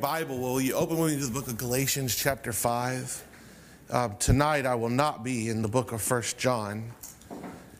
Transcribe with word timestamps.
Bible, 0.00 0.38
will 0.38 0.60
you 0.60 0.74
open 0.74 0.96
with 0.96 1.12
me 1.12 1.18
to 1.18 1.26
the 1.26 1.32
book 1.32 1.48
of 1.48 1.56
Galatians, 1.56 2.14
chapter 2.14 2.52
5? 2.52 3.24
Uh, 3.90 4.08
tonight 4.20 4.64
I 4.64 4.76
will 4.76 4.90
not 4.90 5.24
be 5.24 5.48
in 5.48 5.60
the 5.60 5.66
book 5.66 5.90
of 5.90 6.00
First 6.00 6.38
John. 6.38 6.92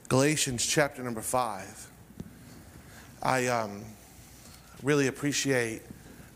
Galatians, 0.08 0.66
chapter 0.66 1.00
number 1.04 1.20
5. 1.20 1.86
I 3.22 3.46
um, 3.46 3.84
really 4.82 5.06
appreciate 5.06 5.82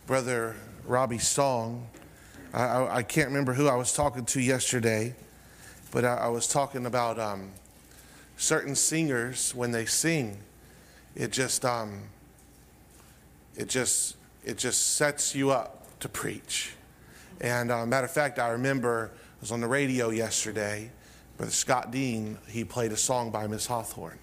Brother 0.06 0.54
Robbie's 0.86 1.26
song. 1.26 1.88
I, 2.54 2.62
I, 2.62 2.96
I, 2.98 3.02
can't 3.02 3.26
remember 3.26 3.52
who 3.52 3.66
I 3.66 3.74
was 3.74 3.92
talking 3.92 4.24
to 4.26 4.40
yesterday, 4.40 5.16
but 5.90 6.04
I, 6.04 6.14
I 6.14 6.28
was 6.28 6.46
talking 6.46 6.86
about 6.86 7.18
um, 7.18 7.50
certain 8.36 8.76
singers 8.76 9.52
when 9.52 9.72
they 9.72 9.86
sing. 9.86 10.38
It 11.16 11.32
just, 11.32 11.64
um, 11.64 12.02
it 13.56 13.68
just, 13.68 14.14
it 14.44 14.58
just 14.58 14.96
sets 14.96 15.34
you 15.34 15.50
up 15.50 15.86
to 16.00 16.08
preach. 16.08 16.74
And 17.40 17.70
uh, 17.70 17.86
matter 17.86 18.04
of 18.04 18.12
fact, 18.12 18.38
I 18.38 18.48
remember 18.48 19.10
I 19.14 19.40
was 19.40 19.52
on 19.52 19.60
the 19.60 19.68
radio 19.68 20.10
yesterday. 20.10 20.90
Brother 21.36 21.52
Scott 21.52 21.90
Dean, 21.90 22.38
he 22.48 22.64
played 22.64 22.92
a 22.92 22.96
song 22.96 23.30
by 23.30 23.46
Miss 23.46 23.66
Hawthorne. 23.66 24.18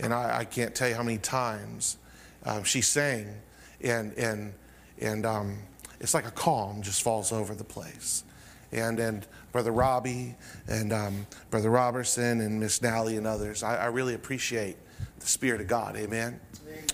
And 0.00 0.14
I, 0.14 0.38
I, 0.38 0.44
can't 0.44 0.74
tell 0.74 0.88
you 0.88 0.94
how 0.94 1.02
many 1.02 1.18
times 1.18 1.98
um, 2.44 2.62
she 2.64 2.80
sang, 2.80 3.34
and, 3.82 4.12
and, 4.14 4.54
and 5.00 5.26
um, 5.26 5.58
it's 6.00 6.14
like 6.14 6.26
a 6.26 6.30
calm 6.30 6.82
just 6.82 7.02
falls 7.02 7.32
over 7.32 7.54
the 7.54 7.64
place. 7.64 8.24
And, 8.70 9.00
and 9.00 9.26
Brother 9.50 9.72
Robbie 9.72 10.36
and 10.68 10.92
um, 10.92 11.26
Brother 11.50 11.70
Robertson 11.70 12.40
and 12.40 12.60
Miss 12.60 12.82
Nally 12.82 13.16
and 13.16 13.26
others, 13.26 13.62
I, 13.62 13.76
I, 13.76 13.86
really 13.86 14.14
appreciate 14.14 14.76
the 15.18 15.26
Spirit 15.26 15.60
of 15.60 15.66
God. 15.66 15.96
Amen. 15.96 16.38
Amen. 16.66 16.84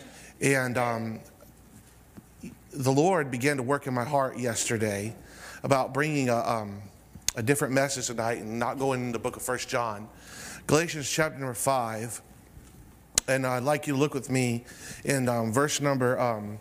And 0.41 0.79
um, 0.79 1.21
the 2.75 2.93
Lord 2.93 3.31
began 3.31 3.57
to 3.59 3.63
work 3.63 3.87
in 3.87 3.95
my 3.95 4.05
heart 4.05 4.37
yesterday 4.37 5.15
about 5.63 5.95
bringing 5.95 6.29
a, 6.29 6.37
um, 6.37 6.83
a 7.37 7.43
different 7.43 7.73
message 7.73 8.09
tonight 8.09 8.39
and 8.39 8.59
not 8.59 8.79
going 8.79 9.01
into 9.01 9.13
the 9.13 9.23
book 9.23 9.37
of 9.37 9.43
First 9.43 9.69
John. 9.69 10.09
Galatians 10.67 11.09
chapter 11.09 11.39
number 11.39 11.55
5. 11.55 12.21
And 13.29 13.47
I'd 13.47 13.63
like 13.63 13.87
you 13.87 13.95
to 13.95 13.99
look 13.99 14.13
with 14.13 14.29
me 14.29 14.65
in 15.05 15.29
um, 15.29 15.53
verse 15.53 15.81
number 15.81 16.19
um, 16.19 16.59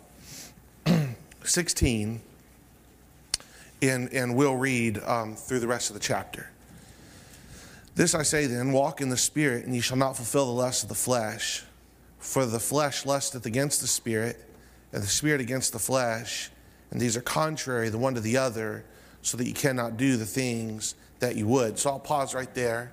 16. 1.44 2.20
And, 3.82 4.12
and 4.12 4.36
we'll 4.36 4.56
read 4.56 5.02
um, 5.04 5.34
through 5.34 5.60
the 5.60 5.68
rest 5.68 5.90
of 5.90 5.94
the 5.94 6.00
chapter. 6.00 6.48
This 7.96 8.14
I 8.14 8.22
say 8.22 8.46
then 8.46 8.72
walk 8.72 9.00
in 9.00 9.08
the 9.08 9.16
Spirit, 9.16 9.66
and 9.66 9.74
ye 9.74 9.80
shall 9.80 9.96
not 9.96 10.16
fulfill 10.16 10.46
the 10.46 10.52
lust 10.52 10.84
of 10.84 10.88
the 10.88 10.94
flesh. 10.94 11.64
For 12.18 12.46
the 12.46 12.60
flesh 12.60 13.04
lusteth 13.04 13.46
against 13.46 13.80
the 13.80 13.86
Spirit 13.86 14.40
and 14.94 15.02
the 15.02 15.08
spirit 15.08 15.40
against 15.40 15.72
the 15.72 15.78
flesh, 15.78 16.50
and 16.92 17.00
these 17.00 17.16
are 17.16 17.20
contrary 17.20 17.88
the 17.88 17.98
one 17.98 18.14
to 18.14 18.20
the 18.20 18.36
other, 18.36 18.84
so 19.22 19.36
that 19.36 19.46
you 19.46 19.52
cannot 19.52 19.96
do 19.96 20.16
the 20.16 20.24
things 20.24 20.94
that 21.18 21.34
you 21.34 21.48
would. 21.48 21.78
So 21.78 21.90
I'll 21.90 21.98
pause 21.98 22.32
right 22.32 22.54
there 22.54 22.92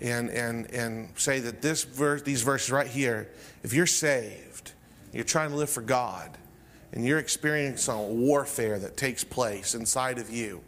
and, 0.00 0.28
and, 0.30 0.68
and 0.72 1.08
say 1.16 1.38
that 1.40 1.62
this 1.62 1.84
verse, 1.84 2.22
these 2.22 2.42
verses 2.42 2.72
right 2.72 2.88
here, 2.88 3.28
if 3.62 3.72
you're 3.72 3.86
saved, 3.86 4.72
you're 5.12 5.24
trying 5.24 5.50
to 5.50 5.56
live 5.56 5.70
for 5.70 5.82
God, 5.82 6.36
and 6.92 7.04
you're 7.04 7.20
experiencing 7.20 8.26
warfare 8.26 8.80
that 8.80 8.96
takes 8.96 9.22
place 9.22 9.76
inside 9.76 10.18
of 10.18 10.28
you, 10.28 10.60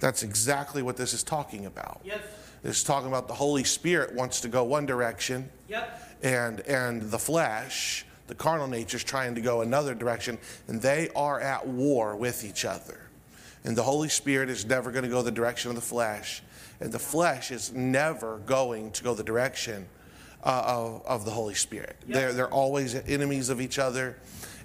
that's 0.00 0.24
exactly 0.24 0.82
what 0.82 0.96
this 0.96 1.14
is 1.14 1.22
talking 1.22 1.66
about. 1.66 2.00
Yes. 2.04 2.18
This 2.62 2.78
is 2.78 2.84
talking 2.84 3.08
about 3.08 3.28
the 3.28 3.34
Holy 3.34 3.62
Spirit 3.62 4.14
wants 4.14 4.40
to 4.40 4.48
go 4.48 4.64
one 4.64 4.84
direction, 4.84 5.48
yep. 5.68 6.16
and, 6.22 6.60
and 6.60 7.02
the 7.02 7.18
flesh 7.20 8.04
the 8.26 8.34
carnal 8.34 8.66
nature 8.66 8.96
is 8.96 9.04
trying 9.04 9.34
to 9.34 9.40
go 9.40 9.60
another 9.60 9.94
direction, 9.94 10.38
and 10.68 10.80
they 10.80 11.08
are 11.14 11.40
at 11.40 11.66
war 11.66 12.16
with 12.16 12.44
each 12.44 12.64
other. 12.64 13.00
And 13.64 13.76
the 13.76 13.82
Holy 13.82 14.08
Spirit 14.08 14.50
is 14.50 14.64
never 14.64 14.90
going 14.90 15.04
to 15.04 15.10
go 15.10 15.22
the 15.22 15.30
direction 15.30 15.70
of 15.70 15.74
the 15.74 15.82
flesh, 15.82 16.42
and 16.80 16.92
the 16.92 16.98
flesh 16.98 17.50
is 17.50 17.72
never 17.72 18.38
going 18.38 18.90
to 18.92 19.04
go 19.04 19.14
the 19.14 19.24
direction 19.24 19.86
uh, 20.44 20.62
of, 20.66 21.06
of 21.06 21.24
the 21.24 21.30
Holy 21.30 21.54
Spirit. 21.54 21.96
Yep. 22.06 22.14
They're, 22.14 22.32
they're 22.32 22.52
always 22.52 22.94
enemies 22.94 23.48
of 23.48 23.60
each 23.60 23.78
other. 23.78 24.18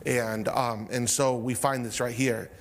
And, 0.05 0.47
um, 0.47 0.87
and 0.91 1.09
so 1.09 1.35
we 1.37 1.53
find 1.53 1.85
this 1.85 1.99
right 1.99 2.13
here. 2.13 2.51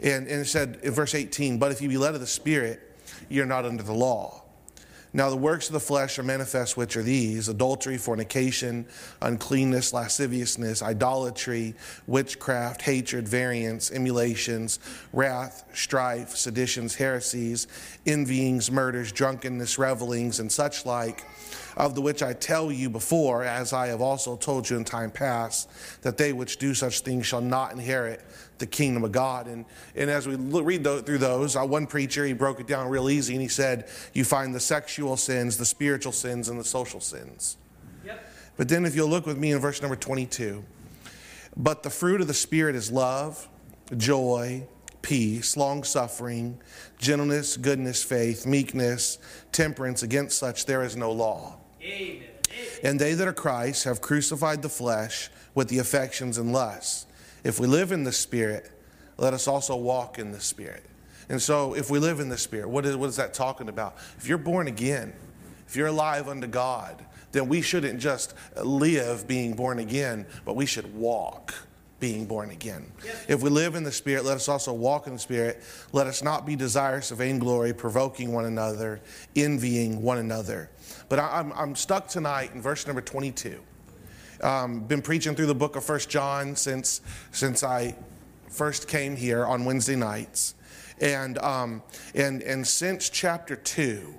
And, 0.00 0.28
and 0.28 0.40
it 0.40 0.46
said 0.46 0.80
in 0.82 0.92
verse 0.92 1.14
18, 1.14 1.58
But 1.58 1.72
if 1.72 1.82
you 1.82 1.88
be 1.88 1.98
led 1.98 2.14
of 2.14 2.20
the 2.20 2.26
Spirit, 2.26 2.80
you're 3.28 3.46
not 3.46 3.64
under 3.64 3.82
the 3.82 3.92
law. 3.92 4.42
Now, 5.12 5.30
the 5.30 5.36
works 5.36 5.68
of 5.68 5.72
the 5.72 5.80
flesh 5.80 6.18
are 6.18 6.22
manifest, 6.22 6.76
which 6.76 6.96
are 6.96 7.02
these 7.02 7.48
adultery, 7.48 7.96
fornication, 7.96 8.86
uncleanness, 9.22 9.94
lasciviousness, 9.94 10.82
idolatry, 10.82 11.74
witchcraft, 12.06 12.82
hatred, 12.82 13.26
variance, 13.26 13.90
emulations, 13.90 14.78
wrath, 15.14 15.64
strife, 15.72 16.36
seditions, 16.36 16.94
heresies, 16.94 17.68
envyings, 18.04 18.70
murders, 18.70 19.10
drunkenness, 19.10 19.78
revelings, 19.78 20.40
and 20.40 20.52
such 20.52 20.84
like, 20.84 21.24
of 21.78 21.94
the 21.94 22.00
which 22.00 22.24
I 22.24 22.32
tell 22.32 22.72
you 22.72 22.90
before, 22.90 23.44
as 23.44 23.72
I 23.72 23.86
have 23.86 24.00
also 24.00 24.36
told 24.36 24.68
you 24.68 24.76
in 24.76 24.84
time 24.84 25.12
past, 25.12 25.70
that 26.02 26.18
they 26.18 26.32
which 26.32 26.58
do 26.58 26.74
such 26.74 27.00
things 27.00 27.24
shall 27.24 27.40
not 27.40 27.72
inherit 27.72 28.20
the 28.58 28.66
kingdom 28.66 29.04
of 29.04 29.12
God. 29.12 29.46
And, 29.46 29.64
and 29.94 30.10
as 30.10 30.26
we 30.26 30.34
read 30.34 30.82
through 30.82 31.18
those, 31.18 31.54
uh, 31.54 31.64
one 31.64 31.86
preacher, 31.86 32.26
he 32.26 32.32
broke 32.32 32.58
it 32.58 32.66
down 32.66 32.88
real 32.88 33.08
easy 33.08 33.34
and 33.34 33.40
he 33.40 33.48
said, 33.48 33.88
You 34.12 34.24
find 34.24 34.52
the 34.52 34.60
sexual 34.60 35.16
sins, 35.16 35.56
the 35.56 35.64
spiritual 35.64 36.10
sins, 36.10 36.48
and 36.48 36.58
the 36.58 36.64
social 36.64 37.00
sins. 37.00 37.56
Yep. 38.04 38.28
But 38.56 38.68
then 38.68 38.84
if 38.84 38.96
you'll 38.96 39.08
look 39.08 39.24
with 39.24 39.38
me 39.38 39.52
in 39.52 39.60
verse 39.60 39.80
number 39.80 39.96
22, 39.96 40.64
but 41.56 41.84
the 41.84 41.90
fruit 41.90 42.20
of 42.20 42.26
the 42.26 42.34
Spirit 42.34 42.74
is 42.74 42.90
love, 42.90 43.48
joy, 43.96 44.66
peace, 45.00 45.56
long 45.56 45.84
suffering, 45.84 46.60
gentleness, 46.98 47.56
goodness, 47.56 48.02
faith, 48.02 48.46
meekness, 48.46 49.18
temperance. 49.52 50.02
Against 50.02 50.38
such 50.38 50.66
there 50.66 50.82
is 50.82 50.96
no 50.96 51.12
law. 51.12 51.58
Amen. 51.88 52.28
And 52.82 53.00
they 53.00 53.14
that 53.14 53.26
are 53.28 53.32
Christ 53.32 53.84
have 53.84 54.00
crucified 54.00 54.62
the 54.62 54.68
flesh 54.68 55.30
with 55.54 55.68
the 55.68 55.78
affections 55.78 56.38
and 56.38 56.52
lusts. 56.52 57.06
If 57.44 57.58
we 57.60 57.66
live 57.66 57.92
in 57.92 58.04
the 58.04 58.12
Spirit, 58.12 58.70
let 59.16 59.34
us 59.34 59.48
also 59.48 59.76
walk 59.76 60.18
in 60.18 60.32
the 60.32 60.40
Spirit. 60.40 60.84
And 61.28 61.42
so, 61.42 61.74
if 61.74 61.90
we 61.90 61.98
live 61.98 62.20
in 62.20 62.28
the 62.28 62.38
Spirit, 62.38 62.68
what 62.68 62.86
is, 62.86 62.96
what 62.96 63.08
is 63.08 63.16
that 63.16 63.34
talking 63.34 63.68
about? 63.68 63.96
If 64.16 64.26
you're 64.26 64.38
born 64.38 64.66
again, 64.66 65.12
if 65.66 65.76
you're 65.76 65.88
alive 65.88 66.28
unto 66.28 66.46
God, 66.46 67.04
then 67.32 67.48
we 67.48 67.60
shouldn't 67.60 68.00
just 68.00 68.34
live 68.62 69.28
being 69.28 69.54
born 69.54 69.78
again, 69.78 70.26
but 70.44 70.56
we 70.56 70.64
should 70.64 70.94
walk 70.94 71.54
being 72.00 72.26
born 72.26 72.50
again. 72.50 72.90
Yes. 73.04 73.24
If 73.28 73.42
we 73.42 73.50
live 73.50 73.74
in 73.74 73.82
the 73.82 73.92
Spirit, 73.92 74.24
let 74.24 74.36
us 74.36 74.48
also 74.48 74.72
walk 74.72 75.06
in 75.06 75.14
the 75.14 75.18
Spirit. 75.18 75.62
Let 75.92 76.06
us 76.06 76.22
not 76.22 76.46
be 76.46 76.56
desirous 76.56 77.10
of 77.10 77.18
vainglory, 77.18 77.74
provoking 77.74 78.32
one 78.32 78.44
another, 78.44 79.00
envying 79.34 80.00
one 80.00 80.18
another. 80.18 80.70
But 81.08 81.18
I, 81.18 81.40
am 81.40 81.52
I'm, 81.52 81.58
I'm 81.58 81.76
stuck 81.76 82.08
tonight 82.08 82.52
in 82.54 82.60
verse 82.60 82.86
number 82.86 83.00
22. 83.00 83.60
Um, 84.42 84.80
been 84.80 85.02
preaching 85.02 85.34
through 85.34 85.46
the 85.46 85.54
book 85.54 85.74
of 85.74 85.84
First 85.84 86.08
John 86.08 86.54
since 86.54 87.00
since 87.32 87.64
I 87.64 87.96
first 88.48 88.86
came 88.86 89.16
here 89.16 89.44
on 89.44 89.64
Wednesday 89.64 89.96
nights, 89.96 90.54
and 91.00 91.38
um, 91.38 91.82
and 92.14 92.42
and 92.42 92.64
since 92.64 93.10
chapter 93.10 93.56
two 93.56 94.14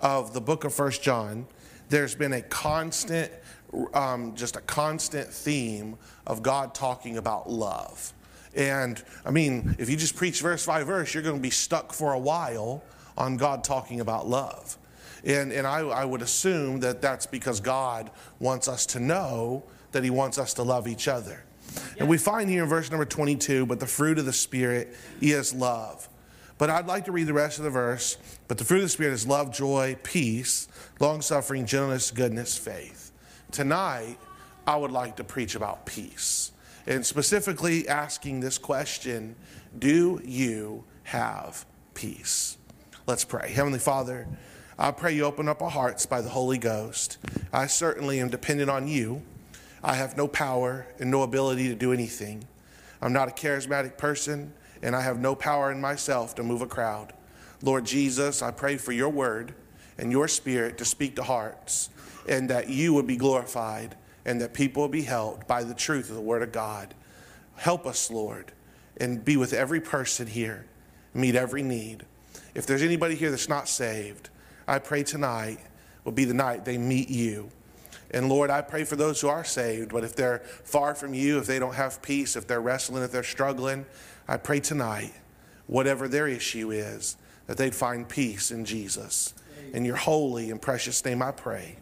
of 0.00 0.34
the 0.34 0.40
book 0.40 0.64
of 0.64 0.74
First 0.74 1.02
John, 1.02 1.46
there's 1.90 2.16
been 2.16 2.32
a 2.32 2.42
constant, 2.42 3.30
um, 3.94 4.34
just 4.34 4.56
a 4.56 4.60
constant 4.62 5.28
theme 5.28 5.96
of 6.26 6.42
God 6.42 6.74
talking 6.74 7.18
about 7.18 7.48
love. 7.48 8.12
And 8.56 9.02
I 9.24 9.30
mean, 9.30 9.76
if 9.78 9.88
you 9.88 9.96
just 9.96 10.16
preach 10.16 10.40
verse 10.40 10.66
by 10.66 10.82
verse, 10.82 11.14
you're 11.14 11.22
going 11.22 11.36
to 11.36 11.42
be 11.42 11.50
stuck 11.50 11.92
for 11.92 12.14
a 12.14 12.18
while 12.18 12.82
on 13.16 13.36
God 13.36 13.62
talking 13.62 14.00
about 14.00 14.28
love. 14.28 14.76
And, 15.24 15.52
and 15.52 15.66
I, 15.66 15.80
I 15.80 16.04
would 16.04 16.22
assume 16.22 16.80
that 16.80 17.00
that's 17.00 17.26
because 17.26 17.60
God 17.60 18.10
wants 18.40 18.68
us 18.68 18.86
to 18.86 19.00
know 19.00 19.64
that 19.92 20.02
He 20.02 20.10
wants 20.10 20.38
us 20.38 20.54
to 20.54 20.62
love 20.62 20.88
each 20.88 21.08
other. 21.08 21.44
And 21.98 22.08
we 22.08 22.18
find 22.18 22.50
here 22.50 22.64
in 22.64 22.68
verse 22.68 22.90
number 22.90 23.04
22, 23.04 23.66
but 23.66 23.80
the 23.80 23.86
fruit 23.86 24.18
of 24.18 24.26
the 24.26 24.32
Spirit 24.32 24.94
is 25.20 25.54
love. 25.54 26.08
But 26.58 26.70
I'd 26.70 26.86
like 26.86 27.06
to 27.06 27.12
read 27.12 27.26
the 27.26 27.32
rest 27.32 27.58
of 27.58 27.64
the 27.64 27.70
verse. 27.70 28.18
But 28.48 28.58
the 28.58 28.64
fruit 28.64 28.78
of 28.78 28.82
the 28.84 28.88
Spirit 28.88 29.12
is 29.12 29.26
love, 29.26 29.52
joy, 29.52 29.96
peace, 30.02 30.68
long 31.00 31.22
suffering, 31.22 31.66
gentleness, 31.66 32.10
goodness, 32.10 32.56
faith. 32.56 33.10
Tonight, 33.50 34.18
I 34.66 34.76
would 34.76 34.92
like 34.92 35.16
to 35.16 35.24
preach 35.24 35.54
about 35.54 35.86
peace. 35.86 36.52
And 36.86 37.04
specifically 37.04 37.88
asking 37.88 38.40
this 38.40 38.58
question 38.58 39.36
Do 39.78 40.20
you 40.24 40.84
have 41.04 41.64
peace? 41.94 42.58
Let's 43.06 43.24
pray. 43.24 43.50
Heavenly 43.52 43.78
Father, 43.78 44.28
I 44.78 44.90
pray 44.90 45.14
you 45.14 45.24
open 45.24 45.48
up 45.48 45.60
our 45.60 45.70
hearts 45.70 46.06
by 46.06 46.22
the 46.22 46.30
Holy 46.30 46.56
Ghost. 46.56 47.18
I 47.52 47.66
certainly 47.66 48.20
am 48.20 48.30
dependent 48.30 48.70
on 48.70 48.88
you. 48.88 49.22
I 49.84 49.94
have 49.94 50.16
no 50.16 50.26
power 50.26 50.86
and 50.98 51.10
no 51.10 51.22
ability 51.22 51.68
to 51.68 51.74
do 51.74 51.92
anything. 51.92 52.46
I'm 53.02 53.12
not 53.12 53.28
a 53.28 53.32
charismatic 53.32 53.98
person, 53.98 54.54
and 54.82 54.96
I 54.96 55.02
have 55.02 55.18
no 55.18 55.34
power 55.34 55.70
in 55.70 55.80
myself 55.80 56.34
to 56.36 56.42
move 56.42 56.62
a 56.62 56.66
crowd. 56.66 57.12
Lord 57.62 57.84
Jesus, 57.84 58.40
I 58.40 58.50
pray 58.50 58.78
for 58.78 58.92
your 58.92 59.10
word 59.10 59.54
and 59.98 60.10
your 60.10 60.26
spirit 60.26 60.78
to 60.78 60.86
speak 60.86 61.16
to 61.16 61.22
hearts, 61.22 61.90
and 62.26 62.48
that 62.48 62.70
you 62.70 62.94
would 62.94 63.06
be 63.06 63.16
glorified, 63.16 63.94
and 64.24 64.40
that 64.40 64.54
people 64.54 64.82
will 64.82 64.88
be 64.88 65.02
helped 65.02 65.46
by 65.46 65.64
the 65.64 65.74
truth 65.74 66.08
of 66.08 66.16
the 66.16 66.22
word 66.22 66.42
of 66.42 66.50
God. 66.50 66.94
Help 67.56 67.86
us, 67.86 68.10
Lord, 68.10 68.52
and 68.96 69.22
be 69.22 69.36
with 69.36 69.52
every 69.52 69.80
person 69.80 70.28
here, 70.28 70.64
meet 71.12 71.34
every 71.34 71.62
need. 71.62 72.04
If 72.54 72.66
there's 72.66 72.82
anybody 72.82 73.16
here 73.16 73.30
that's 73.30 73.48
not 73.48 73.68
saved, 73.68 74.30
I 74.72 74.78
pray 74.78 75.02
tonight 75.02 75.58
will 76.02 76.12
be 76.12 76.24
the 76.24 76.32
night 76.32 76.64
they 76.64 76.78
meet 76.78 77.10
you. 77.10 77.50
And 78.10 78.30
Lord, 78.30 78.48
I 78.48 78.62
pray 78.62 78.84
for 78.84 78.96
those 78.96 79.20
who 79.20 79.28
are 79.28 79.44
saved, 79.44 79.92
but 79.92 80.02
if 80.02 80.16
they're 80.16 80.38
far 80.64 80.94
from 80.94 81.12
you, 81.12 81.36
if 81.36 81.46
they 81.46 81.58
don't 81.58 81.74
have 81.74 82.00
peace, 82.00 82.36
if 82.36 82.46
they're 82.46 82.62
wrestling, 82.62 83.02
if 83.02 83.12
they're 83.12 83.22
struggling, 83.22 83.84
I 84.26 84.38
pray 84.38 84.60
tonight, 84.60 85.12
whatever 85.66 86.08
their 86.08 86.26
issue 86.26 86.70
is, 86.70 87.18
that 87.48 87.58
they'd 87.58 87.74
find 87.74 88.08
peace 88.08 88.50
in 88.50 88.64
Jesus. 88.64 89.34
In 89.74 89.84
your 89.84 89.96
holy 89.96 90.50
and 90.50 90.60
precious 90.60 91.04
name 91.04 91.20
I 91.20 91.32
pray. 91.32 91.76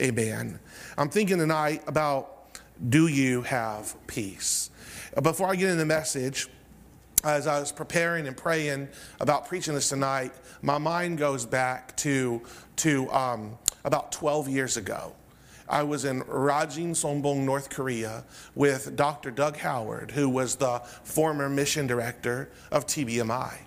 Amen. 0.00 0.58
I'm 0.98 1.10
thinking 1.10 1.38
tonight 1.38 1.84
about 1.86 2.58
do 2.88 3.06
you 3.06 3.42
have 3.42 3.94
peace? 4.08 4.70
Before 5.22 5.48
I 5.48 5.54
get 5.54 5.68
in 5.68 5.78
the 5.78 5.86
message, 5.86 6.48
as 7.24 7.46
I 7.46 7.60
was 7.60 7.72
preparing 7.72 8.26
and 8.26 8.36
praying 8.36 8.88
about 9.20 9.46
preaching 9.46 9.74
this 9.74 9.88
tonight, 9.88 10.32
my 10.60 10.78
mind 10.78 11.18
goes 11.18 11.46
back 11.46 11.96
to, 11.98 12.42
to 12.76 13.10
um, 13.10 13.58
about 13.84 14.12
12 14.12 14.48
years 14.48 14.76
ago. 14.76 15.14
I 15.68 15.84
was 15.84 16.04
in 16.04 16.22
Rajin 16.22 16.90
Songbong, 16.90 17.44
North 17.44 17.70
Korea, 17.70 18.24
with 18.54 18.96
Dr. 18.96 19.30
Doug 19.30 19.56
Howard, 19.56 20.10
who 20.10 20.28
was 20.28 20.56
the 20.56 20.80
former 21.04 21.48
mission 21.48 21.86
director 21.86 22.50
of 22.70 22.86
TBMI. 22.86 23.58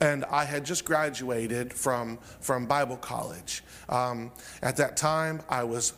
And 0.00 0.24
I 0.24 0.44
had 0.44 0.64
just 0.64 0.84
graduated 0.84 1.72
from, 1.72 2.18
from 2.40 2.66
Bible 2.66 2.96
college. 2.96 3.62
Um, 3.88 4.32
at 4.62 4.76
that 4.78 4.96
time, 4.96 5.42
I 5.48 5.64
was 5.64 5.92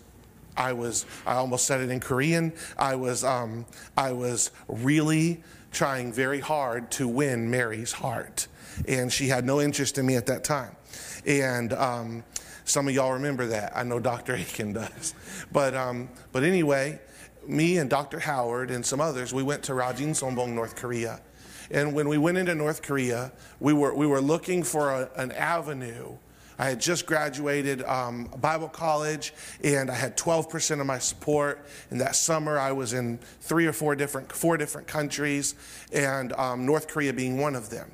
I 0.56 0.72
was, 0.72 1.04
I 1.26 1.34
almost 1.34 1.66
said 1.66 1.80
it 1.80 1.90
in 1.90 1.98
Korean. 1.98 2.52
I 2.78 2.94
was, 2.94 3.24
um, 3.24 3.66
I 3.96 4.12
was 4.12 4.52
really 4.68 5.42
trying 5.74 6.12
very 6.12 6.40
hard 6.40 6.90
to 6.92 7.06
win 7.06 7.50
Mary's 7.50 7.92
heart. 7.92 8.46
And 8.88 9.12
she 9.12 9.28
had 9.28 9.44
no 9.44 9.60
interest 9.60 9.98
in 9.98 10.06
me 10.06 10.16
at 10.16 10.26
that 10.26 10.44
time. 10.44 10.74
And 11.26 11.72
um, 11.72 12.24
some 12.64 12.88
of 12.88 12.94
y'all 12.94 13.12
remember 13.12 13.46
that. 13.46 13.76
I 13.76 13.82
know 13.82 14.00
Dr. 14.00 14.34
Aiken 14.36 14.72
does. 14.72 15.14
But, 15.52 15.74
um, 15.74 16.08
but 16.32 16.42
anyway, 16.42 17.00
me 17.46 17.78
and 17.78 17.90
Dr. 17.90 18.20
Howard 18.20 18.70
and 18.70 18.84
some 18.84 19.00
others, 19.00 19.34
we 19.34 19.42
went 19.42 19.62
to 19.64 19.72
Rajin 19.72 20.10
Songbong, 20.10 20.54
North 20.54 20.76
Korea. 20.76 21.20
And 21.70 21.94
when 21.94 22.08
we 22.08 22.18
went 22.18 22.38
into 22.38 22.54
North 22.54 22.82
Korea, 22.82 23.32
we 23.60 23.72
were, 23.72 23.94
we 23.94 24.06
were 24.06 24.20
looking 24.20 24.62
for 24.62 24.90
a, 24.90 25.10
an 25.16 25.32
avenue. 25.32 26.16
I 26.58 26.66
had 26.66 26.80
just 26.80 27.06
graduated 27.06 27.82
um, 27.82 28.26
Bible 28.40 28.68
college 28.68 29.32
and 29.62 29.90
I 29.90 29.94
had 29.94 30.16
12% 30.16 30.80
of 30.80 30.86
my 30.86 30.98
support. 30.98 31.66
And 31.90 32.00
that 32.00 32.16
summer 32.16 32.58
I 32.58 32.72
was 32.72 32.92
in 32.92 33.18
three 33.40 33.66
or 33.66 33.72
four 33.72 33.96
different, 33.96 34.32
four 34.32 34.56
different 34.56 34.86
countries, 34.86 35.54
and 35.92 36.32
um, 36.34 36.66
North 36.66 36.88
Korea 36.88 37.12
being 37.12 37.38
one 37.38 37.54
of 37.54 37.70
them. 37.70 37.90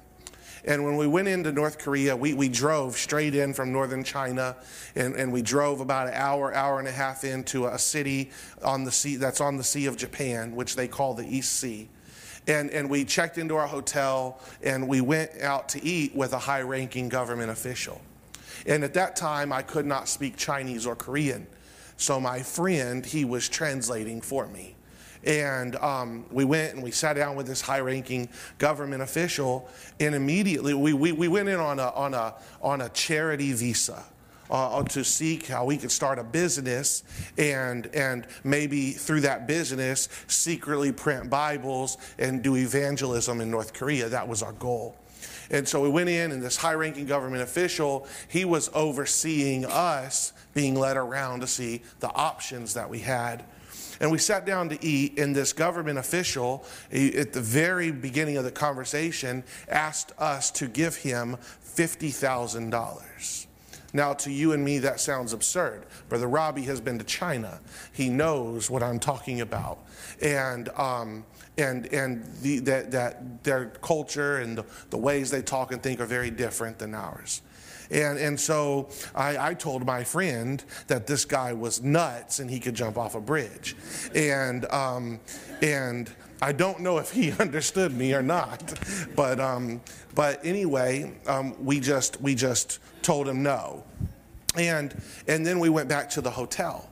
And 0.65 0.85
when 0.85 0.97
we 0.97 1.07
went 1.07 1.29
into 1.29 1.53
North 1.53 1.79
Korea, 1.79 2.15
we, 2.15 2.35
we 2.35 2.49
drove 2.49 2.97
straight 2.97 3.35
in 3.35 3.55
from 3.55 3.73
northern 3.73 4.05
China, 4.05 4.57
and, 4.95 5.15
and 5.15 5.33
we 5.33 5.41
drove 5.43 5.81
about 5.81 6.09
an 6.09 6.15
hour, 6.15 6.55
hour 6.55 6.79
and 6.79 6.87
a 6.87 6.93
half 6.93 7.25
into 7.25 7.67
a 7.67 7.79
city 7.79 8.31
on 8.63 8.85
the 8.85 8.93
sea 8.93 9.17
that's 9.17 9.41
on 9.41 9.57
the 9.57 9.65
Sea 9.65 9.87
of 9.87 9.97
Japan, 9.97 10.55
which 10.55 10.77
they 10.77 10.87
call 10.87 11.15
the 11.15 11.27
East 11.27 11.53
Sea. 11.55 11.89
And, 12.47 12.71
and 12.71 12.91
we 12.91 13.05
checked 13.05 13.39
into 13.39 13.57
our 13.57 13.67
hotel 13.67 14.41
and 14.63 14.89
we 14.89 15.01
went 15.01 15.41
out 15.41 15.69
to 15.71 15.85
eat 15.85 16.15
with 16.15 16.33
a 16.33 16.39
high 16.39 16.63
ranking 16.63 17.09
government 17.09 17.51
official. 17.51 18.01
And 18.67 18.85
at 18.85 18.95
that 18.95 19.17
time, 19.17 19.53
I 19.53 19.63
could 19.63 19.87
not 19.87 20.09
speak 20.09 20.37
Chinese 20.37 20.87
or 20.87 20.97
Korean. 20.97 21.47
So 21.97 22.19
my 22.19 22.43
friend, 22.43 23.05
he 23.05 23.25
was 23.25 23.49
translating 23.49 24.21
for 24.21 24.47
me. 24.47 24.77
And 25.25 25.77
um, 25.77 26.25
we 26.31 26.47
went 26.47 26.75
and 26.75 26.83
we 26.83 26.91
sat 26.91 27.15
down 27.15 27.37
with 27.37 27.47
this 27.47 27.61
high 27.61 27.81
ranking 27.81 28.29
government 28.57 29.03
official, 29.03 29.69
and 29.99 30.15
immediately 30.15 30.73
we, 30.73 30.95
we, 30.95 31.13
we 31.13 31.29
went 31.29 31.49
in 31.49 31.61
on 31.61 31.79
a, 31.79 31.91
on, 31.91 32.15
a, 32.15 32.35
on 32.63 32.81
a 32.81 32.89
charity 32.91 33.53
visa. 33.53 34.03
Uh, 34.51 34.83
to 34.83 35.05
seek 35.05 35.47
how 35.47 35.65
we 35.65 35.77
could 35.77 35.93
start 35.93 36.19
a 36.19 36.25
business 36.25 37.05
and 37.39 37.87
and 37.95 38.27
maybe 38.43 38.91
through 38.91 39.21
that 39.21 39.47
business 39.47 40.09
secretly 40.27 40.91
print 40.91 41.31
Bibles 41.31 41.99
and 42.19 42.43
do 42.43 42.57
evangelism 42.57 43.41
in 43.41 43.49
North 43.49 43.73
Korea. 43.73 44.09
That 44.09 44.27
was 44.27 44.43
our 44.43 44.51
goal. 44.55 44.97
And 45.51 45.67
so 45.67 45.81
we 45.81 45.89
went 45.89 46.09
in, 46.09 46.33
and 46.33 46.43
this 46.43 46.57
high 46.57 46.75
ranking 46.75 47.07
government 47.07 47.43
official, 47.43 48.07
he 48.29 48.45
was 48.45 48.71
overseeing 48.75 49.65
us 49.65 50.33
being 50.55 50.75
led 50.75 50.97
around 50.97 51.41
to 51.41 51.47
see 51.47 51.83
the 52.01 52.13
options 52.13 52.75
that 52.75 52.89
we 52.89 53.01
had 53.01 53.45
and 54.01 54.11
we 54.11 54.19
sat 54.19 54.47
down 54.47 54.71
to 54.71 54.85
eat, 54.85 55.19
and 55.19 55.37
this 55.37 55.53
government 55.53 55.99
official, 55.99 56.65
at 56.91 57.35
the 57.35 57.41
very 57.41 57.91
beginning 57.91 58.39
of 58.39 58.45
the 58.45 58.51
conversation, 58.51 59.45
asked 59.69 60.13
us 60.19 60.51
to 60.53 60.67
give 60.69 60.97
him 60.97 61.37
$50,000. 61.77 63.47
Now, 63.93 64.15
to 64.15 64.33
you 64.33 64.53
and 64.53 64.65
me, 64.65 64.79
that 64.79 65.01
sounds 65.01 65.35
absurd. 65.35 65.85
Brother 66.09 66.29
Robbie 66.29 66.63
has 66.63 66.81
been 66.81 66.99
to 66.99 67.05
China. 67.05 67.61
He 67.93 68.09
knows 68.09 68.71
what 68.71 68.83
I'm 68.83 69.01
talking 69.01 69.43
about. 69.43 69.79
And, 70.23 70.71
um, 70.71 71.25
and, 71.59 71.87
and 71.93 72.25
the, 72.43 72.59
that, 72.61 72.91
that 72.91 73.45
their 73.45 73.67
culture 73.67 74.39
and 74.39 74.59
the, 74.59 74.65
the 74.91 74.99
ways 74.99 75.31
they 75.31 75.43
talk 75.43 75.73
and 75.73 75.83
think 75.83 76.01
are 76.01 76.07
very 76.07 76.31
different 76.31 76.79
than 76.79 76.95
ours. 76.95 77.43
And, 77.91 78.19
and 78.19 78.39
so 78.39 78.89
I, 79.15 79.51
I 79.51 79.55
told 79.55 79.85
my 79.85 80.05
friend 80.05 80.63
that 80.87 81.07
this 81.07 81.25
guy 81.25 81.53
was 81.53 81.83
nuts 81.83 82.39
and 82.39 82.49
he 82.49 82.61
could 82.61 82.75
jump 82.75 82.97
off 82.97 83.15
a 83.15 83.21
bridge. 83.21 83.75
And, 84.15 84.71
um, 84.73 85.21
and 85.61 86.11
I 86.41 86.53
don't 86.53 86.81
know 86.81 86.99
if 86.99 87.11
he 87.11 87.33
understood 87.39 87.93
me 87.93 88.15
or 88.15 88.23
not. 88.23 88.79
But, 89.17 89.41
um, 89.41 89.81
but 90.15 90.45
anyway, 90.45 91.13
um, 91.27 91.55
we, 91.65 91.81
just, 91.81 92.21
we 92.21 92.35
just 92.35 92.79
told 93.03 93.29
him 93.29 93.43
no. 93.43 93.85
And, 94.57 95.01
and 95.29 95.45
then 95.45 95.59
we 95.59 95.69
went 95.69 95.89
back 95.89 96.11
to 96.11 96.21
the 96.21 96.31
hotel. 96.31 96.90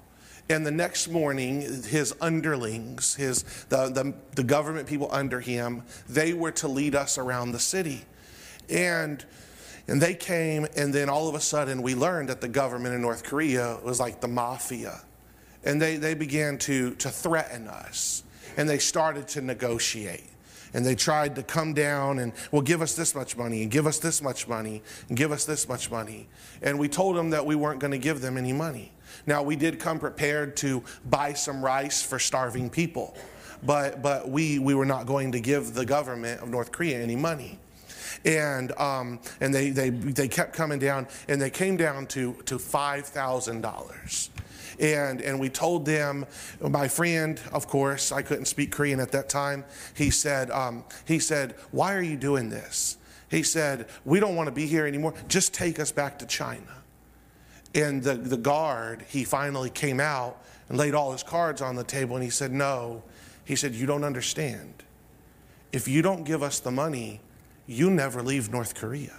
And 0.50 0.64
the 0.64 0.70
next 0.70 1.08
morning, 1.08 1.60
his 1.60 2.14
underlings, 2.20 3.14
his, 3.14 3.42
the, 3.68 3.88
the, 3.88 4.14
the 4.34 4.42
government 4.42 4.88
people 4.88 5.08
under 5.12 5.40
him, 5.40 5.82
they 6.08 6.32
were 6.32 6.52
to 6.52 6.68
lead 6.68 6.94
us 6.94 7.18
around 7.18 7.52
the 7.52 7.58
city. 7.58 8.04
And 8.70 9.24
and 9.88 10.02
they 10.02 10.14
came, 10.14 10.66
and 10.76 10.92
then 10.92 11.08
all 11.08 11.28
of 11.28 11.34
a 11.34 11.40
sudden, 11.40 11.80
we 11.80 11.94
learned 11.94 12.28
that 12.28 12.42
the 12.42 12.48
government 12.48 12.94
in 12.94 13.00
North 13.00 13.24
Korea 13.24 13.78
was 13.82 13.98
like 13.98 14.20
the 14.20 14.28
mafia. 14.28 15.00
And 15.64 15.80
they, 15.80 15.96
they 15.96 16.12
began 16.12 16.58
to, 16.58 16.94
to 16.96 17.08
threaten 17.08 17.66
us, 17.66 18.22
and 18.58 18.68
they 18.68 18.78
started 18.78 19.26
to 19.28 19.40
negotiate. 19.40 20.24
And 20.74 20.84
they 20.84 20.94
tried 20.94 21.34
to 21.36 21.42
come 21.42 21.72
down 21.72 22.18
and, 22.18 22.34
well, 22.52 22.60
give 22.60 22.82
us 22.82 22.94
this 22.94 23.14
much 23.14 23.34
money, 23.34 23.62
and 23.62 23.70
give 23.70 23.86
us 23.86 23.98
this 23.98 24.20
much 24.20 24.46
money, 24.46 24.82
and 25.08 25.16
give 25.16 25.32
us 25.32 25.46
this 25.46 25.66
much 25.66 25.90
money. 25.90 26.28
And 26.60 26.78
we 26.78 26.88
told 26.88 27.16
them 27.16 27.30
that 27.30 27.46
we 27.46 27.56
weren't 27.56 27.80
going 27.80 27.92
to 27.92 27.98
give 27.98 28.20
them 28.20 28.36
any 28.36 28.52
money. 28.52 28.92
Now, 29.28 29.42
we 29.42 29.56
did 29.56 29.78
come 29.78 29.98
prepared 29.98 30.56
to 30.56 30.82
buy 31.04 31.34
some 31.34 31.62
rice 31.62 32.02
for 32.02 32.18
starving 32.18 32.70
people, 32.70 33.14
but, 33.62 34.00
but 34.00 34.30
we, 34.30 34.58
we 34.58 34.74
were 34.74 34.86
not 34.86 35.04
going 35.04 35.32
to 35.32 35.40
give 35.40 35.74
the 35.74 35.84
government 35.84 36.40
of 36.40 36.48
North 36.48 36.72
Korea 36.72 36.98
any 36.98 37.14
money 37.14 37.58
and 38.24 38.72
um, 38.72 39.20
and 39.40 39.54
they, 39.54 39.70
they 39.70 39.90
they 39.90 40.26
kept 40.26 40.52
coming 40.52 40.80
down, 40.80 41.06
and 41.28 41.40
they 41.40 41.50
came 41.50 41.76
down 41.76 42.06
to 42.06 42.32
to 42.46 42.58
five 42.58 43.06
thousand 43.06 43.60
dollars. 43.60 44.30
And, 44.80 45.20
and 45.20 45.38
we 45.38 45.50
told 45.50 45.84
them, 45.84 46.24
my 46.60 46.88
friend, 46.88 47.40
of 47.52 47.68
course, 47.68 48.12
I 48.12 48.22
couldn't 48.22 48.46
speak 48.46 48.72
Korean 48.72 48.98
at 48.98 49.12
that 49.12 49.28
time. 49.28 49.64
He 49.94 50.10
said, 50.10 50.50
um, 50.50 50.84
he 51.04 51.18
said, 51.18 51.56
why 51.70 51.94
are 51.94 52.02
you 52.02 52.16
doing 52.16 52.48
this? 52.48 52.96
He 53.28 53.42
said, 53.42 53.88
we 54.04 54.20
don't 54.20 54.36
want 54.36 54.46
to 54.46 54.52
be 54.52 54.66
here 54.66 54.86
anymore. 54.86 55.14
Just 55.26 55.52
take 55.52 55.80
us 55.80 55.90
back 55.90 56.18
to 56.20 56.26
China. 56.26 56.77
And 57.74 58.02
the, 58.02 58.14
the 58.14 58.36
guard, 58.36 59.04
he 59.08 59.24
finally 59.24 59.70
came 59.70 60.00
out 60.00 60.42
and 60.68 60.78
laid 60.78 60.94
all 60.94 61.12
his 61.12 61.22
cards 61.22 61.60
on 61.60 61.76
the 61.76 61.84
table 61.84 62.16
and 62.16 62.24
he 62.24 62.30
said, 62.30 62.52
no. 62.52 63.02
He 63.44 63.56
said, 63.56 63.74
you 63.74 63.86
don't 63.86 64.04
understand. 64.04 64.82
If 65.72 65.88
you 65.88 66.02
don't 66.02 66.24
give 66.24 66.42
us 66.42 66.60
the 66.60 66.70
money, 66.70 67.20
you 67.66 67.90
never 67.90 68.22
leave 68.22 68.50
North 68.50 68.74
Korea. 68.74 69.14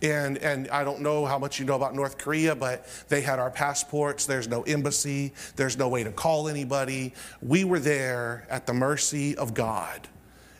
And, 0.00 0.38
and 0.38 0.68
I 0.70 0.84
don't 0.84 1.00
know 1.00 1.26
how 1.26 1.38
much 1.38 1.58
you 1.58 1.66
know 1.66 1.74
about 1.74 1.94
North 1.94 2.18
Korea, 2.18 2.54
but 2.54 2.86
they 3.08 3.20
had 3.20 3.40
our 3.40 3.50
passports. 3.50 4.26
There's 4.26 4.46
no 4.46 4.62
embassy. 4.62 5.32
There's 5.56 5.76
no 5.76 5.88
way 5.88 6.04
to 6.04 6.12
call 6.12 6.48
anybody. 6.48 7.14
We 7.42 7.64
were 7.64 7.80
there 7.80 8.46
at 8.48 8.66
the 8.66 8.74
mercy 8.74 9.36
of 9.36 9.54
God 9.54 10.06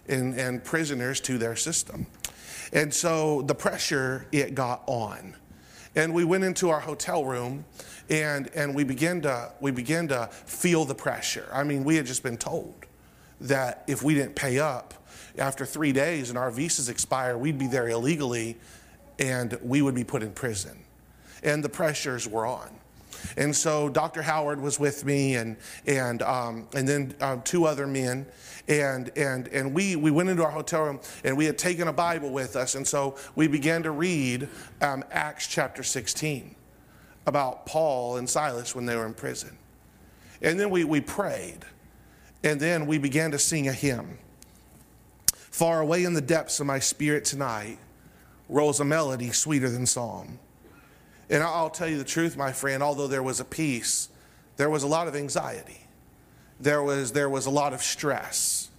and, 0.09 0.35
and 0.35 0.65
prisoners 0.65 1.21
to 1.23 1.39
their 1.39 1.55
system. 1.55 2.07
And 2.73 2.93
so 2.93 3.43
the 3.43 3.55
pressure, 3.55 4.27
it 4.33 4.57
got 4.57 4.83
on. 4.87 5.37
And 5.95 6.15
we 6.15 6.25
went 6.25 6.45
into 6.45 6.71
our 6.71 6.81
hotel 6.81 7.25
room 7.25 7.65
and, 8.11 8.49
and 8.55 8.75
we, 8.75 8.85
began 8.85 9.21
to, 9.23 9.53
we 9.61 9.71
began 9.71 10.09
to 10.09 10.27
feel 10.27 10.85
the 10.85 10.95
pressure. 10.95 11.49
I 11.53 11.65
mean, 11.65 11.85
we 11.85 11.97
had 11.97 12.07
just 12.07 12.23
been 12.23 12.39
told 12.39 12.75
that 13.41 13.85
if 13.87 14.03
we 14.03 14.15
didn't 14.15 14.35
pay 14.35 14.59
up, 14.59 14.95
after 15.39 15.65
three 15.65 15.93
days 15.93 16.31
and 16.31 16.39
our 16.39 16.51
visas 16.51 16.89
expire, 16.89 17.39
we'd 17.39 17.59
be 17.59 17.69
there 17.69 17.89
illegally 17.89 18.57
and 19.19 19.59
we 19.63 19.83
would 19.83 19.95
be 19.95 20.05
put 20.05 20.23
in 20.23 20.33
prison. 20.33 20.79
And 21.43 21.63
the 21.63 21.69
pressures 21.69 22.27
were 22.27 22.47
on. 22.47 22.71
And 23.37 23.55
so 23.55 23.89
Dr. 23.89 24.23
Howard 24.23 24.61
was 24.61 24.79
with 24.79 25.05
me, 25.05 25.35
and 25.35 25.57
and 25.87 26.23
um, 26.23 26.69
and 26.75 26.89
then 26.89 27.15
um, 27.21 27.43
two 27.43 27.65
other 27.65 27.87
men, 27.87 28.27
and 28.69 29.11
and 29.17 29.49
and 29.49 29.75
we 29.75 29.97
we 29.97 30.11
went 30.11 30.29
into 30.29 30.45
our 30.45 30.51
hotel 30.51 30.85
room, 30.85 31.01
and 31.25 31.37
we 31.37 31.47
had 31.47 31.59
taken 31.59 31.89
a 31.89 31.93
Bible 31.93 32.31
with 32.31 32.55
us, 32.55 32.75
and 32.75 32.87
so 32.87 33.17
we 33.35 33.49
began 33.49 33.83
to 33.83 33.91
read 33.91 34.49
um, 34.81 35.03
Acts 35.11 35.47
chapter 35.47 35.83
16 35.83 36.55
about 37.27 37.67
Paul 37.67 38.17
and 38.17 38.29
Silas 38.29 38.75
when 38.75 38.87
they 38.87 38.95
were 38.95 39.07
in 39.07 39.15
prison, 39.15 39.57
and 40.43 40.61
then 40.61 40.71
we 40.71 40.85
we 40.85 41.01
prayed, 41.01 41.65
and 42.45 42.61
then 42.61 42.87
we 42.87 42.99
began 42.99 43.31
to 43.31 43.39
sing 43.39 43.69
a 43.69 43.73
hymn. 43.73 44.19
Far 45.33 45.81
away 45.81 46.05
in 46.05 46.13
the 46.13 46.21
depths 46.21 46.61
of 46.61 46.67
my 46.67 46.79
spirit 46.79 47.25
tonight 47.25 47.79
rose 48.49 48.81
a 48.81 48.85
melody 48.85 49.31
sweeter 49.31 49.69
than 49.69 49.87
psalm. 49.87 50.39
And 51.31 51.43
I'll 51.43 51.69
tell 51.69 51.89
you 51.89 51.99
the 51.99 52.05
truth, 52.05 52.37
my 52.37 52.53
friend, 52.53 52.83
although 52.83 53.07
there 53.07 53.23
was 53.23 53.41
a 53.41 53.45
peace, 53.45 54.09
there 54.57 54.71
was 54.71 54.83
a 54.83 54.87
lot 54.87 55.09
of 55.09 55.17
anxiety. 55.17 55.88
There 56.61 56.83
was, 56.83 57.13
there 57.13 57.29
was 57.29 57.47
a 57.47 57.51
lot 57.51 57.73
of 57.73 57.83
stress. 57.83 58.71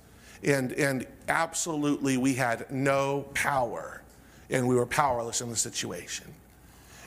And, 0.44 0.72
and 0.74 1.06
absolutely, 1.28 2.18
we 2.18 2.34
had 2.34 2.70
no 2.72 3.26
power, 3.34 4.02
and 4.50 4.68
we 4.68 4.76
were 4.76 4.86
powerless 4.86 5.42
in 5.42 5.50
the 5.50 5.56
situation. 5.56 6.26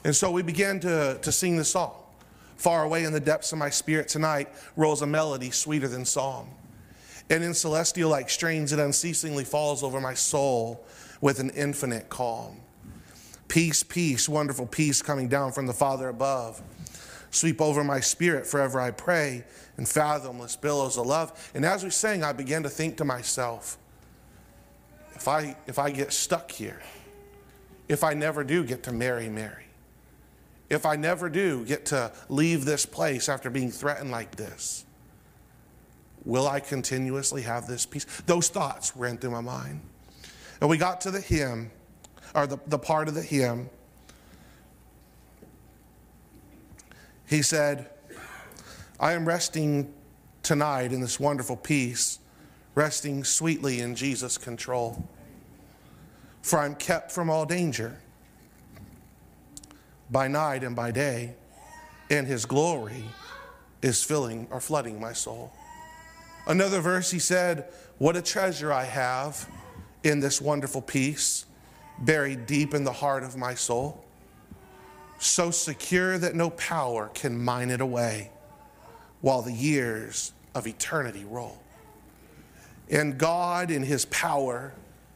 And 0.05 0.15
so 0.15 0.31
we 0.31 0.43
began 0.43 0.81
to, 0.81 1.19
to 1.23 1.33
sing 1.33 1.57
the 1.57 1.65
song. 1.65 1.95
Far 2.57 2.85
away 2.85 3.05
in 3.05 3.13
the 3.13 3.21
depths 3.21 3.53
of 3.53 3.59
my 3.59 3.71
spirit 3.71 4.09
tonight 4.09 4.49
rolls 4.77 5.03
a 5.03 5.07
melody 5.07 5.51
sweeter 5.51 5.89
than 5.89 6.05
psalm. 6.05 6.49
And 7.31 7.43
in 7.43 7.55
celestial 7.55 8.11
like 8.11 8.29
strains, 8.29 8.73
it 8.73 8.79
unceasingly 8.79 9.45
falls 9.45 9.83
over 9.83 10.01
my 10.01 10.15
soul 10.15 10.85
with 11.21 11.41
an 11.41 11.51
infinite 11.51 12.09
calm. 12.09 12.61
Peace, 13.49 13.83
peace, 13.83 14.29
wonderful 14.29 14.67
peace 14.67 15.03
coming 15.03 15.29
down 15.29 15.53
from 15.53 15.67
the 15.67 15.73
Father 15.73 16.09
above. 16.09 16.61
Sweep 17.33 17.63
over 17.63 17.83
my 17.83 17.99
spirit 17.99 18.47
forever, 18.47 18.79
I 18.79 18.91
pray, 18.91 19.45
in 19.79 19.87
fathomless 19.87 20.55
billows 20.55 20.99
of 20.99 21.07
love. 21.07 21.51
And 21.55 21.65
as 21.65 21.83
we 21.83 21.89
sang, 21.89 22.23
I 22.23 22.33
began 22.33 22.63
to 22.63 22.69
think 22.69 22.99
to 22.99 23.07
myself, 23.07 23.79
if 25.15 25.27
I, 25.27 25.57
if 25.67 25.79
I 25.79 25.91
get 25.91 26.13
stuck 26.13 26.51
here, 26.51 26.83
if 27.89 28.05
I 28.05 28.13
never 28.13 28.45
do 28.45 28.65
get 28.65 28.83
to 28.85 28.93
marry 28.93 29.31
Mary, 29.31 29.65
if 30.69 30.85
I 30.85 30.97
never 30.97 31.31
do 31.31 31.65
get 31.65 31.87
to 31.87 32.13
leave 32.29 32.67
this 32.67 32.85
place 32.85 33.31
after 33.31 33.49
being 33.49 33.71
threatened 33.71 34.11
like 34.11 34.37
this, 34.37 34.85
will 36.27 36.47
I 36.47 36.61
continuously 36.61 37.43
have 37.43 37.67
this 37.67 37.87
peace? 37.87 38.05
Those 38.27 38.49
thoughts 38.49 38.95
ran 38.95 39.17
through 39.17 39.31
my 39.31 39.41
mind. 39.41 39.81
And 40.61 40.69
we 40.69 40.77
got 40.77 41.01
to 41.03 41.11
the 41.11 41.21
hymn 41.21 41.71
or 42.35 42.47
the, 42.47 42.59
the 42.67 42.79
part 42.79 43.09
of 43.09 43.15
the 43.15 43.23
hymn, 43.23 43.71
he 47.33 47.43
said, 47.43 47.89
I 49.01 49.13
am 49.13 49.27
resting 49.27 49.93
tonight 50.43 50.93
in 50.93 51.01
this 51.01 51.19
wonderful 51.19 51.57
peace, 51.57 52.19
resting 52.75 53.25
sweetly 53.25 53.81
in 53.81 53.95
Jesus' 53.95 54.37
control. 54.37 55.09
For 56.43 56.59
I'm 56.59 56.75
kept 56.75 57.11
from 57.11 57.31
all 57.31 57.47
danger 57.47 57.99
by 60.11 60.29
night 60.29 60.63
and 60.63 60.77
by 60.77 60.91
day, 60.91 61.35
and 62.11 62.27
his 62.27 62.45
glory 62.45 63.05
is 63.81 64.05
filling 64.05 64.47
or 64.51 64.61
flooding 64.61 65.01
my 65.01 65.15
soul. 65.15 65.53
Another 66.47 66.81
verse 66.81 67.11
he 67.11 67.19
said, 67.19 67.73
What 67.97 68.15
a 68.15 68.23
treasure 68.23 68.73
I 68.73 68.85
have 68.85 69.49
in 70.05 70.21
this 70.21 70.41
wonderful 70.41 70.83
peace 70.83 71.47
buried 71.99 72.47
deep 72.47 72.75
in 72.75 72.85
the 72.85 72.93
heart 72.93 73.23
of 73.23 73.37
my 73.37 73.55
soul, 73.55 74.05
so 75.25 75.51
secure 75.51 76.19
that 76.19 76.35
no 76.35 76.51
power 76.51 77.11
can 77.15 77.43
mine 77.43 77.71
it 77.71 77.81
away 77.81 78.31
while 79.21 79.43
the 79.43 79.53
years 79.53 80.33
of 80.55 80.67
eternity 80.67 81.25
roll. 81.25 81.59
And 82.91 83.17
God, 83.17 83.71
in 83.71 83.83
His 83.83 84.05
power, 84.07 84.73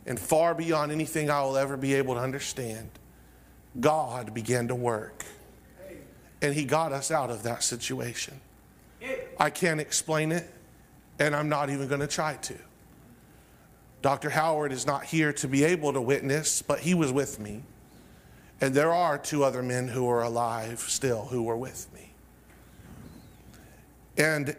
and 0.07 0.19
far 0.19 0.55
beyond 0.55 0.93
anything 0.93 1.31
I 1.31 1.43
will 1.43 1.57
ever 1.57 1.77
be 1.77 1.95
able 1.95 2.15
to 2.15 2.21
understand, 2.21 2.89
God 3.81 4.33
began 4.33 4.69
to 4.69 4.75
work. 4.75 5.25
And 6.41 6.55
He 6.55 6.65
got 6.65 6.93
us 6.93 7.11
out 7.11 7.31
of 7.31 7.43
that 7.43 7.63
situation. 7.63 8.41
I 9.39 9.51
can't 9.51 9.81
explain 9.81 10.33
it, 10.33 10.51
and 11.19 11.35
I'm 11.35 11.49
not 11.49 11.71
even 11.71 11.89
going 11.89 12.01
to 12.01 12.07
try 12.07 12.35
to. 12.35 12.57
Dr. 14.03 14.31
Howard 14.31 14.73
is 14.73 14.87
not 14.87 15.05
here 15.05 15.33
to 15.35 15.49
be 15.49 15.65
able 15.65 15.93
to 15.93 16.01
witness, 16.01 16.63
but 16.63 16.79
he 16.79 16.95
was 16.95 17.13
with 17.13 17.41
me. 17.41 17.63
And 18.61 18.75
there 18.75 18.93
are 18.93 19.19
two 19.19 19.45
other 19.45 19.63
men 19.63 19.89
who 19.89 20.09
are 20.09 20.23
alive 20.23 20.81
still 20.81 21.27
who 21.27 21.43
were 21.43 21.57
with 21.57 21.93
me. 21.93 22.13
And 24.17 24.57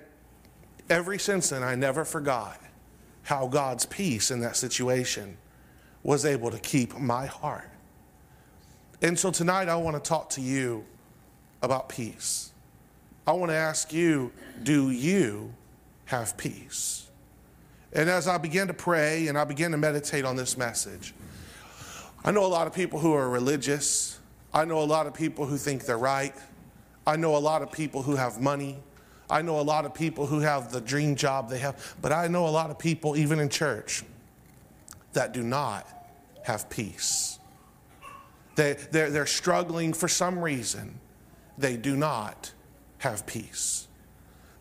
ever 0.89 1.17
since 1.17 1.49
then, 1.49 1.63
I 1.63 1.75
never 1.75 2.05
forgot 2.05 2.61
how 3.23 3.47
God's 3.47 3.85
peace 3.85 4.29
in 4.29 4.39
that 4.41 4.55
situation 4.55 5.37
was 6.03 6.25
able 6.25 6.51
to 6.51 6.59
keep 6.59 6.97
my 6.97 7.25
heart. 7.25 7.69
And 9.01 9.17
so 9.17 9.31
tonight, 9.31 9.67
I 9.67 9.75
want 9.75 10.01
to 10.01 10.07
talk 10.07 10.29
to 10.31 10.41
you 10.41 10.85
about 11.61 11.89
peace. 11.89 12.51
I 13.25 13.33
want 13.33 13.51
to 13.51 13.55
ask 13.55 13.91
you 13.91 14.31
do 14.63 14.89
you 14.89 15.53
have 16.05 16.37
peace? 16.37 17.09
And 17.93 18.09
as 18.09 18.27
I 18.27 18.37
began 18.37 18.67
to 18.67 18.73
pray 18.73 19.27
and 19.27 19.37
I 19.37 19.43
began 19.43 19.71
to 19.71 19.77
meditate 19.77 20.23
on 20.23 20.35
this 20.35 20.57
message, 20.57 21.13
I 22.23 22.31
know 22.31 22.45
a 22.45 22.47
lot 22.47 22.67
of 22.67 22.73
people 22.73 22.99
who 22.99 23.13
are 23.13 23.29
religious. 23.29 24.19
I 24.53 24.65
know 24.65 24.79
a 24.79 24.85
lot 24.85 25.07
of 25.07 25.13
people 25.13 25.45
who 25.45 25.57
think 25.57 25.85
they're 25.85 25.97
right. 25.97 26.35
I 27.05 27.15
know 27.15 27.35
a 27.35 27.39
lot 27.39 27.61
of 27.61 27.71
people 27.71 28.01
who 28.01 28.15
have 28.15 28.41
money. 28.41 28.77
I 29.29 29.41
know 29.41 29.59
a 29.59 29.61
lot 29.61 29.85
of 29.85 29.93
people 29.93 30.25
who 30.25 30.39
have 30.39 30.71
the 30.71 30.81
dream 30.81 31.15
job 31.15 31.49
they 31.49 31.59
have. 31.59 31.95
But 32.01 32.11
I 32.11 32.27
know 32.27 32.47
a 32.47 32.49
lot 32.49 32.69
of 32.69 32.79
people, 32.79 33.15
even 33.15 33.39
in 33.39 33.49
church, 33.49 34.03
that 35.13 35.33
do 35.33 35.43
not 35.43 35.87
have 36.43 36.69
peace. 36.69 37.39
They, 38.55 38.73
they're, 38.91 39.09
they're 39.09 39.25
struggling 39.25 39.93
for 39.93 40.07
some 40.07 40.39
reason. 40.39 40.99
They 41.57 41.77
do 41.77 41.95
not 41.95 42.51
have 42.99 43.25
peace. 43.25 43.87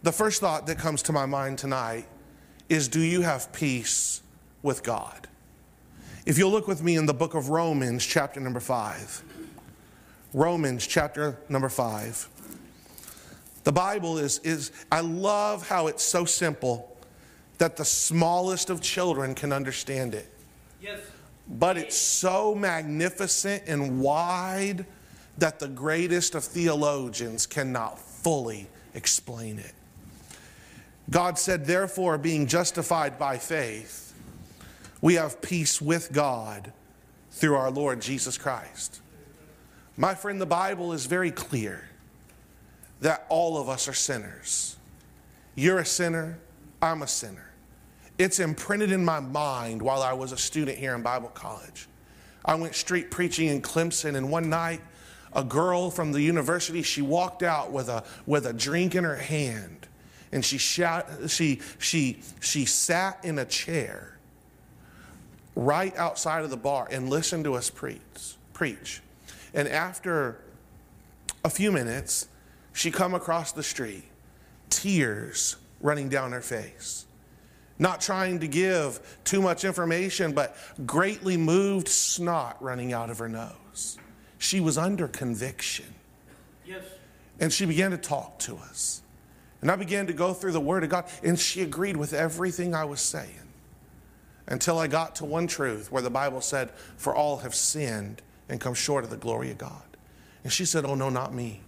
The 0.03 0.13
first 0.13 0.41
thought 0.41 0.67
that 0.67 0.79
comes 0.79 1.03
to 1.05 1.13
my 1.13 1.27
mind 1.27 1.59
tonight 1.59 2.07
is 2.69 2.89
do 2.89 3.01
you 3.01 3.23
have 3.23 3.53
peace 3.53 4.23
with 4.63 4.83
God? 4.83 5.29
If 6.27 6.39
you'll 6.39 6.51
look 6.51 6.67
with 6.67 6.83
me 6.83 6.97
in 6.97 7.07
the 7.07 7.15
book 7.15 7.35
of 7.35 7.51
Romans, 7.51 8.05
chapter 8.05 8.41
number 8.41 8.59
five. 8.59 9.23
Romans, 10.35 10.85
chapter 10.85 11.39
number 11.49 11.69
five. 11.69 12.29
The 13.63 13.71
Bible 13.71 14.19
is, 14.19 14.41
is, 14.41 14.73
I 14.91 15.01
love 15.01 15.69
how 15.69 15.87
it's 15.87 16.03
so 16.03 16.25
simple 16.25 16.97
that 17.59 17.77
the 17.77 17.85
smallest 17.85 18.71
of 18.71 18.81
children 18.81 19.37
can 19.37 19.53
understand 19.53 20.15
it. 20.15 20.29
Yes. 20.83 20.99
But 21.49 21.77
it's 21.77 21.97
so 21.97 22.57
magnificent 22.57 23.63
and 23.69 24.01
wide 24.01 24.85
that 25.39 25.61
the 25.61 25.69
greatest 25.69 26.35
of 26.35 26.43
theologians 26.43 27.47
cannot 27.47 28.01
fully 28.01 28.67
explain 28.95 29.61
it. 29.61 29.73
God 31.09 31.39
said, 31.39 31.67
therefore, 31.67 32.19
being 32.19 32.49
justified 32.49 33.17
by 33.17 33.39
faith, 33.39 34.06
we 35.07 35.15
have 35.15 35.41
peace 35.41 35.81
with 35.81 36.13
God 36.13 36.73
through 37.31 37.55
our 37.55 37.71
Lord 37.71 38.03
Jesus 38.03 38.37
Christ. 38.37 39.01
My 39.97 40.17
friend, 40.17 40.41
the 40.41 40.47
Bible 40.47 40.93
is 40.93 41.07
very 41.07 41.31
clear 41.31 41.89
that 43.03 43.25
all 43.29 43.57
of 43.57 43.69
us 43.69 43.87
are 43.87 43.93
sinners. 43.93 44.75
You're 45.55 45.79
a 45.79 45.87
sinner, 45.87 46.41
I'm 46.83 47.03
a 47.03 47.07
sinner. 47.07 47.53
It's 48.19 48.41
imprinted 48.41 48.91
in 48.91 49.05
my 49.05 49.21
mind 49.21 49.81
while 49.81 50.03
I 50.03 50.13
was 50.13 50.33
a 50.33 50.37
student 50.37 50.77
here 50.77 50.97
in 50.97 51.03
Bible 51.03 51.29
college. 51.29 51.87
I 52.45 52.57
went 52.57 52.75
street 52.75 53.09
preaching 53.09 53.47
in 53.47 53.63
Clemson, 53.63 54.17
and 54.17 54.29
one 54.29 54.51
night, 54.51 54.81
a 55.33 55.45
girl 55.45 55.93
from 55.93 56.11
the 56.11 56.21
university, 56.21 56.83
she 56.83 57.01
walked 57.01 57.45
out 57.45 57.71
with 57.71 57.89
a, 57.89 58.03
with 58.27 58.45
a 58.45 58.53
drink 58.53 58.97
in 58.97 59.05
her 59.05 59.15
hand 59.15 59.87
and 60.33 60.45
she, 60.45 60.59
shot, 60.59 61.09
she, 61.29 61.61
she, 61.79 62.19
she 62.41 62.65
sat 62.65 63.25
in 63.25 63.39
a 63.39 63.45
chair 63.45 64.16
right 65.57 65.97
outside 65.97 66.45
of 66.45 66.51
the 66.51 66.57
bar 66.57 66.87
and 66.91 67.09
listen 67.09 67.43
to 67.43 67.55
us 67.55 67.71
preach. 67.71 68.37
preach. 68.53 69.03
And 69.55 69.67
after 69.67 70.39
a 71.45 71.51
few 71.51 71.73
minutes, 71.73 72.29
she 72.75 72.91
come 72.91 73.15
across 73.15 73.53
the 73.53 73.63
street, 73.63 74.05
tears 74.69 75.57
running 75.81 76.11
down 76.11 76.33
her 76.33 76.43
face. 76.43 77.07
Not 77.79 78.01
trying 78.01 78.41
to 78.41 78.49
give 78.49 79.19
too 79.25 79.43
much 79.43 79.65
information, 79.65 80.33
but 80.33 80.57
greatly 80.87 81.37
moved 81.37 81.89
snot 81.89 82.63
running 82.63 82.93
out 82.93 83.11
of 83.11 83.19
her 83.19 83.29
nose. 83.29 83.99
She 84.39 84.61
was 84.61 84.79
under 84.79 85.09
conviction. 85.09 85.87
Yes. 86.67 86.85
And 87.41 87.53
she 87.53 87.67
began 87.67 87.91
to 87.91 87.99
talk 87.99 88.39
to 88.41 88.57
us. 88.57 89.03
And 89.63 89.71
I 89.71 89.77
began 89.77 90.07
to 90.07 90.13
go 90.13 90.33
through 90.33 90.53
the 90.53 90.61
Word 90.61 90.85
of 90.85 90.91
God, 90.91 91.07
and 91.23 91.39
she 91.39 91.63
agreed 91.63 91.97
with 91.97 92.13
everything 92.13 92.75
I 92.75 92.85
was 92.85 93.01
saying 93.01 93.46
until 94.47 94.79
I 94.79 94.87
got 94.87 95.17
to 95.17 95.25
one 95.25 95.47
truth 95.47 95.91
where 95.91 96.03
the 96.03 96.11
Bible 96.11 96.41
said, 96.41 96.71
For 96.97 97.15
all 97.15 97.39
have 97.39 97.55
sinned 97.55 98.23
and 98.49 98.61
come 98.61 98.75
short 98.75 99.05
of 99.05 99.11
the 99.11 99.17
glory 99.17 99.51
of 99.51 99.59
God. 99.59 99.83
And 100.45 100.53
she 100.53 100.65
said, 100.65 100.85
Oh, 100.85 100.95
no, 100.95 101.09
not 101.09 101.35
me. 101.35 101.61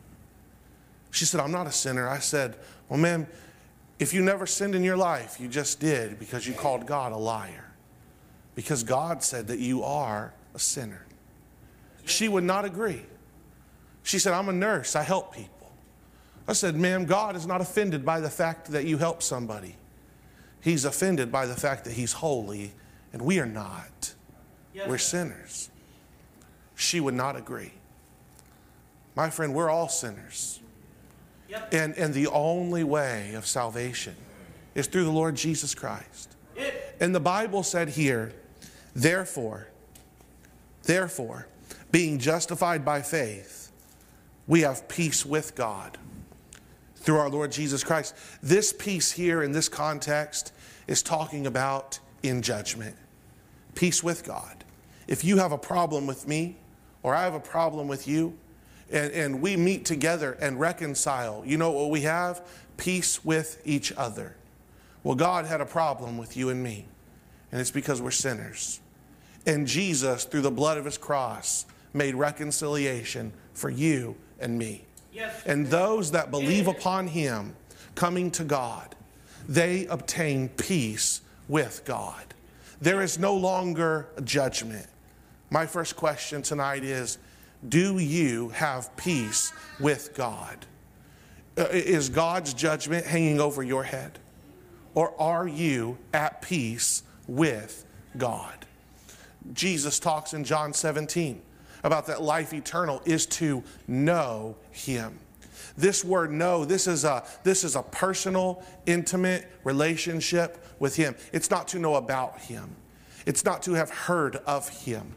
She 1.10 1.24
said, 1.24 1.40
I'm 1.40 1.52
not 1.52 1.66
a 1.66 1.72
sinner. 1.72 2.08
I 2.08 2.18
said, 2.18 2.56
Well, 2.88 2.98
ma'am, 2.98 3.26
if 3.98 4.14
you 4.14 4.22
never 4.22 4.46
sinned 4.46 4.74
in 4.74 4.84
your 4.84 4.96
life, 4.96 5.40
you 5.40 5.48
just 5.48 5.80
did 5.80 6.18
because 6.18 6.46
you 6.46 6.54
called 6.54 6.86
God 6.86 7.12
a 7.12 7.16
liar. 7.16 7.64
Because 8.54 8.84
God 8.84 9.22
said 9.22 9.48
that 9.48 9.58
you 9.58 9.82
are 9.82 10.32
a 10.54 10.58
sinner. 10.58 11.04
She 12.04 12.28
would 12.28 12.44
not 12.44 12.64
agree. 12.64 13.02
She 14.02 14.18
said, 14.18 14.32
I'm 14.32 14.48
a 14.48 14.52
nurse, 14.52 14.96
I 14.96 15.02
help 15.02 15.34
people. 15.34 15.72
I 16.46 16.54
said, 16.54 16.76
Ma'am, 16.76 17.04
God 17.04 17.36
is 17.36 17.46
not 17.46 17.60
offended 17.60 18.06
by 18.06 18.20
the 18.20 18.30
fact 18.30 18.70
that 18.72 18.86
you 18.86 18.96
help 18.96 19.22
somebody. 19.22 19.76
He's 20.60 20.84
offended 20.84 21.30
by 21.30 21.46
the 21.46 21.54
fact 21.54 21.84
that 21.84 21.94
He's 21.94 22.14
holy 22.14 22.72
and 23.12 23.22
we 23.22 23.38
are 23.40 23.46
not. 23.46 24.14
Yes, 24.74 24.88
we're 24.88 24.98
sinners. 24.98 25.70
She 26.74 27.00
would 27.00 27.14
not 27.14 27.36
agree. 27.36 27.72
My 29.16 29.30
friend, 29.30 29.54
we're 29.54 29.70
all 29.70 29.88
sinners. 29.88 30.60
Yep. 31.48 31.72
And, 31.72 31.98
and 31.98 32.14
the 32.14 32.28
only 32.28 32.84
way 32.84 33.34
of 33.34 33.46
salvation 33.46 34.14
is 34.74 34.86
through 34.86 35.04
the 35.04 35.10
Lord 35.10 35.34
Jesus 35.34 35.74
Christ. 35.74 36.36
And 37.00 37.14
the 37.14 37.20
Bible 37.20 37.62
said 37.62 37.90
here, 37.90 38.32
therefore, 38.94 39.68
therefore, 40.82 41.46
being 41.90 42.18
justified 42.18 42.84
by 42.84 43.02
faith, 43.02 43.70
we 44.46 44.60
have 44.62 44.88
peace 44.88 45.24
with 45.24 45.54
God 45.54 45.98
through 47.08 47.16
our 47.16 47.30
Lord 47.30 47.50
Jesus 47.50 47.82
Christ. 47.82 48.14
This 48.42 48.70
peace 48.70 49.10
here 49.10 49.42
in 49.42 49.50
this 49.50 49.66
context 49.66 50.52
is 50.86 51.02
talking 51.02 51.46
about 51.46 51.98
in 52.22 52.42
judgment. 52.42 52.94
Peace 53.74 54.04
with 54.04 54.24
God. 54.24 54.62
If 55.06 55.24
you 55.24 55.38
have 55.38 55.50
a 55.50 55.56
problem 55.56 56.06
with 56.06 56.28
me, 56.28 56.58
or 57.02 57.14
I 57.14 57.22
have 57.22 57.32
a 57.32 57.40
problem 57.40 57.88
with 57.88 58.06
you, 58.06 58.36
and, 58.92 59.10
and 59.14 59.40
we 59.40 59.56
meet 59.56 59.86
together 59.86 60.36
and 60.38 60.60
reconcile, 60.60 61.42
you 61.46 61.56
know 61.56 61.70
what 61.70 61.88
we 61.88 62.02
have? 62.02 62.46
Peace 62.76 63.24
with 63.24 63.62
each 63.64 63.90
other. 63.92 64.36
Well, 65.02 65.14
God 65.14 65.46
had 65.46 65.62
a 65.62 65.66
problem 65.66 66.18
with 66.18 66.36
you 66.36 66.50
and 66.50 66.62
me, 66.62 66.84
and 67.50 67.58
it's 67.58 67.70
because 67.70 68.02
we're 68.02 68.10
sinners. 68.10 68.80
And 69.46 69.66
Jesus, 69.66 70.24
through 70.24 70.42
the 70.42 70.50
blood 70.50 70.76
of 70.76 70.84
his 70.84 70.98
cross, 70.98 71.64
made 71.94 72.14
reconciliation 72.16 73.32
for 73.54 73.70
you 73.70 74.14
and 74.38 74.58
me. 74.58 74.84
Yes. 75.12 75.42
And 75.46 75.66
those 75.66 76.12
that 76.12 76.30
believe 76.30 76.68
upon 76.68 77.06
him 77.08 77.54
coming 77.94 78.30
to 78.32 78.44
God, 78.44 78.94
they 79.48 79.86
obtain 79.86 80.48
peace 80.50 81.22
with 81.48 81.82
God. 81.84 82.34
There 82.80 83.02
is 83.02 83.18
no 83.18 83.34
longer 83.34 84.08
judgment. 84.24 84.86
My 85.50 85.66
first 85.66 85.96
question 85.96 86.42
tonight 86.42 86.84
is 86.84 87.18
Do 87.68 87.98
you 87.98 88.50
have 88.50 88.94
peace 88.96 89.52
with 89.80 90.14
God? 90.14 90.66
Uh, 91.56 91.66
is 91.72 92.08
God's 92.08 92.54
judgment 92.54 93.04
hanging 93.04 93.40
over 93.40 93.62
your 93.62 93.82
head? 93.82 94.18
Or 94.94 95.20
are 95.20 95.48
you 95.48 95.98
at 96.12 96.42
peace 96.42 97.02
with 97.26 97.84
God? 98.16 98.66
Jesus 99.52 99.98
talks 99.98 100.34
in 100.34 100.44
John 100.44 100.72
17 100.72 101.42
about 101.82 102.06
that 102.06 102.22
life 102.22 102.52
eternal 102.52 103.02
is 103.04 103.26
to 103.26 103.62
know 103.86 104.56
Him. 104.70 105.18
This 105.76 106.04
word 106.04 106.32
know, 106.32 106.64
this 106.64 106.86
is 106.86 107.04
a 107.04 107.24
this 107.44 107.62
is 107.62 107.76
a 107.76 107.82
personal, 107.82 108.62
intimate 108.86 109.48
relationship 109.64 110.64
with 110.78 110.96
him. 110.96 111.14
It's 111.32 111.50
not 111.50 111.68
to 111.68 111.78
know 111.78 111.94
about 111.94 112.40
him. 112.40 112.74
It's 113.26 113.44
not 113.44 113.62
to 113.64 113.74
have 113.74 113.90
heard 113.90 114.36
of 114.36 114.68
him. 114.68 115.14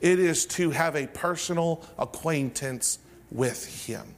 It 0.00 0.18
is 0.18 0.46
to 0.46 0.70
have 0.70 0.94
a 0.94 1.06
personal 1.06 1.84
acquaintance 1.98 2.98
with 3.30 3.86
him. 3.86 4.14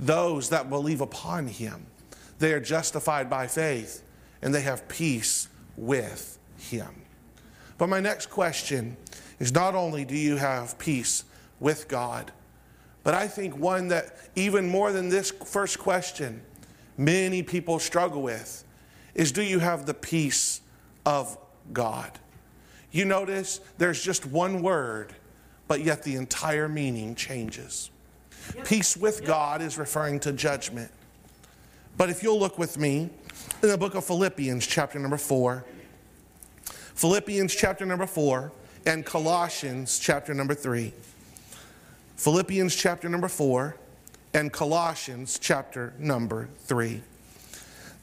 Those 0.00 0.48
that 0.48 0.68
believe 0.68 1.00
upon 1.00 1.46
him, 1.46 1.86
they 2.38 2.52
are 2.52 2.60
justified 2.60 3.28
by 3.28 3.46
faith 3.46 4.02
and 4.40 4.54
they 4.54 4.62
have 4.62 4.88
peace 4.88 5.48
with 5.76 6.38
him. 6.58 7.02
But 7.78 7.88
my 7.88 8.00
next 8.00 8.26
question 8.30 8.96
is 9.42 9.52
not 9.52 9.74
only 9.74 10.04
do 10.04 10.16
you 10.16 10.36
have 10.36 10.78
peace 10.78 11.24
with 11.58 11.88
God, 11.88 12.30
but 13.02 13.12
I 13.12 13.26
think 13.26 13.58
one 13.58 13.88
that, 13.88 14.16
even 14.36 14.68
more 14.68 14.92
than 14.92 15.08
this 15.08 15.32
first 15.32 15.80
question, 15.80 16.42
many 16.96 17.42
people 17.42 17.80
struggle 17.80 18.22
with 18.22 18.62
is 19.16 19.32
do 19.32 19.42
you 19.42 19.58
have 19.58 19.84
the 19.84 19.94
peace 19.94 20.60
of 21.04 21.36
God? 21.72 22.20
You 22.92 23.04
notice 23.04 23.58
there's 23.78 24.00
just 24.00 24.24
one 24.24 24.62
word, 24.62 25.12
but 25.66 25.82
yet 25.82 26.04
the 26.04 26.14
entire 26.14 26.68
meaning 26.68 27.16
changes. 27.16 27.90
Yep. 28.54 28.64
Peace 28.64 28.96
with 28.96 29.22
yep. 29.22 29.26
God 29.26 29.60
is 29.60 29.76
referring 29.76 30.20
to 30.20 30.32
judgment. 30.32 30.92
But 31.96 32.10
if 32.10 32.22
you'll 32.22 32.38
look 32.38 32.60
with 32.60 32.78
me 32.78 33.10
in 33.60 33.68
the 33.68 33.76
book 33.76 33.96
of 33.96 34.04
Philippians, 34.04 34.64
chapter 34.64 35.00
number 35.00 35.16
four, 35.16 35.64
Philippians, 36.94 37.52
chapter 37.52 37.84
number 37.84 38.06
four, 38.06 38.52
and 38.86 39.04
Colossians, 39.04 39.98
chapter 39.98 40.34
number 40.34 40.54
three. 40.54 40.92
Philippians 42.16 42.76
chapter 42.76 43.08
number 43.08 43.26
4 43.26 43.76
and 44.32 44.52
Colossians 44.52 45.40
chapter 45.40 45.92
number 45.98 46.48
3. 46.60 47.02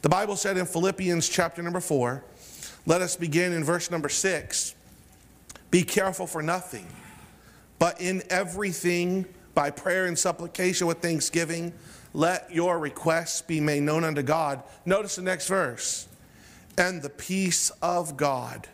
The 0.02 0.10
Bible 0.10 0.36
said 0.36 0.58
in 0.58 0.66
Philippians 0.66 1.30
chapter 1.30 1.62
number 1.64 1.80
4, 1.80 2.22
let 2.86 3.02
us 3.02 3.16
begin 3.16 3.54
in 3.54 3.64
verse 3.64 3.90
number 3.90 4.10
6. 4.10 4.76
Be 5.72 5.84
careful 5.84 6.28
for 6.28 6.42
nothing, 6.42 6.88
but 7.78 8.02
in 8.02 8.24
everything 8.30 9.26
by 9.56 9.70
prayer 9.70 10.06
and 10.06 10.20
supplication 10.20 10.86
with 10.86 10.98
thanksgiving, 10.98 11.72
let 12.14 12.54
your 12.54 12.78
requests 12.80 13.42
be 13.42 13.62
made 13.62 13.84
known 13.84 14.04
unto 14.04 14.22
God. 14.22 14.64
Notice 14.86 15.16
the 15.16 15.22
next 15.22 15.48
verse. 15.48 16.08
And 16.78 17.02
the 17.02 17.10
peace 17.10 17.70
of 17.82 18.18
God, 18.18 18.68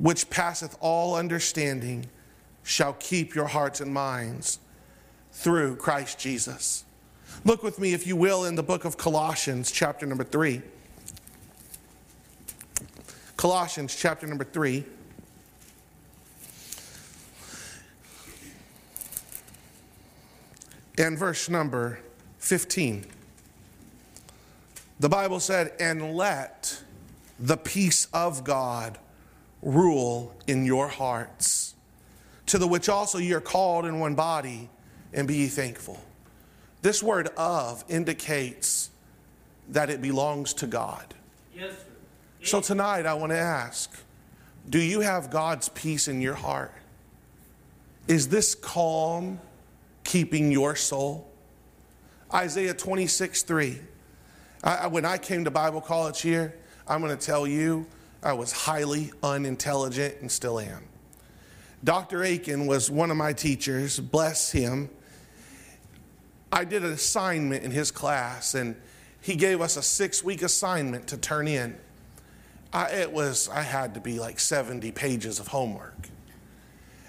which 0.00 0.30
passeth 0.30 0.76
all 0.80 1.14
understanding, 1.14 2.06
shall 2.62 2.94
keep 2.94 3.34
your 3.34 3.46
hearts 3.46 3.80
and 3.80 3.92
minds 3.92 4.58
through 5.30 5.76
Christ 5.76 6.18
Jesus. 6.18 6.84
Look 7.44 7.62
with 7.62 7.78
me, 7.78 7.92
if 7.92 8.06
you 8.06 8.16
will, 8.16 8.46
in 8.46 8.54
the 8.54 8.62
book 8.62 8.86
of 8.86 8.96
Colossians, 8.96 9.70
chapter 9.70 10.06
number 10.06 10.24
3. 10.24 10.62
Colossians, 13.36 13.94
chapter 13.94 14.26
number 14.26 14.44
3. 14.44 14.84
And 20.98 21.18
verse 21.18 21.48
number 21.48 22.00
15. 22.38 23.06
The 24.98 25.08
Bible 25.08 25.40
said, 25.40 25.72
And 25.78 26.14
let 26.14 26.82
the 27.38 27.56
peace 27.56 28.06
of 28.12 28.44
God 28.44 28.98
rule 29.62 30.34
in 30.46 30.64
your 30.64 30.88
hearts 30.88 31.74
to 32.46 32.58
the 32.58 32.66
which 32.66 32.88
also 32.88 33.18
ye 33.18 33.32
are 33.32 33.40
called 33.40 33.84
in 33.84 34.00
one 34.00 34.16
body, 34.16 34.68
and 35.12 35.28
be 35.28 35.36
ye 35.36 35.46
thankful. 35.46 36.00
This 36.82 37.00
word 37.00 37.28
of 37.36 37.84
indicates 37.88 38.90
that 39.68 39.88
it 39.88 40.02
belongs 40.02 40.54
to 40.54 40.66
God. 40.66 41.14
Yes, 41.54 41.72
sir. 41.72 42.46
So 42.46 42.60
tonight 42.60 43.06
I 43.06 43.14
want 43.14 43.30
to 43.30 43.38
ask 43.38 43.92
do 44.68 44.80
you 44.80 45.00
have 45.00 45.30
God's 45.30 45.68
peace 45.68 46.08
in 46.08 46.20
your 46.20 46.34
heart? 46.34 46.72
Is 48.08 48.28
this 48.28 48.54
calm 48.54 49.40
keeping 50.04 50.50
your 50.50 50.74
soul? 50.74 51.30
Isaiah 52.34 52.74
26 52.74 53.42
3. 53.42 53.78
I, 54.64 54.88
when 54.88 55.04
I 55.04 55.18
came 55.18 55.44
to 55.44 55.50
Bible 55.50 55.80
college 55.80 56.20
here, 56.20 56.54
I'm 56.88 57.00
going 57.00 57.16
to 57.16 57.24
tell 57.24 57.46
you, 57.46 57.86
I 58.22 58.34
was 58.34 58.52
highly 58.52 59.12
unintelligent 59.22 60.16
and 60.20 60.30
still 60.30 60.60
am. 60.60 60.84
Dr. 61.82 62.22
Aiken 62.22 62.66
was 62.66 62.90
one 62.90 63.10
of 63.10 63.16
my 63.16 63.32
teachers, 63.32 63.98
bless 63.98 64.52
him. 64.52 64.90
I 66.52 66.64
did 66.64 66.84
an 66.84 66.92
assignment 66.92 67.64
in 67.64 67.70
his 67.70 67.90
class, 67.90 68.54
and 68.54 68.76
he 69.20 69.36
gave 69.36 69.60
us 69.60 69.76
a 69.76 69.82
six 69.82 70.22
week 70.22 70.42
assignment 70.42 71.06
to 71.08 71.16
turn 71.16 71.48
in. 71.48 71.78
I, 72.72 72.90
it 72.90 73.12
was, 73.12 73.48
I 73.48 73.62
had 73.62 73.94
to 73.94 74.00
be 74.00 74.18
like 74.18 74.38
70 74.38 74.92
pages 74.92 75.40
of 75.40 75.48
homework. 75.48 76.08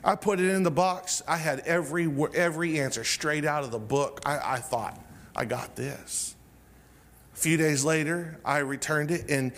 I 0.03 0.15
put 0.15 0.39
it 0.39 0.49
in 0.49 0.63
the 0.63 0.71
box. 0.71 1.21
I 1.27 1.37
had 1.37 1.59
every, 1.59 2.11
every 2.33 2.79
answer 2.79 3.03
straight 3.03 3.45
out 3.45 3.63
of 3.63 3.71
the 3.71 3.79
book. 3.79 4.21
I, 4.25 4.55
I 4.55 4.57
thought, 4.57 4.99
I 5.35 5.45
got 5.45 5.75
this. 5.75 6.35
A 7.41 7.43
few 7.43 7.57
days 7.57 7.83
later, 7.83 8.37
I 8.45 8.59
returned 8.59 9.09
it, 9.09 9.31
and 9.31 9.51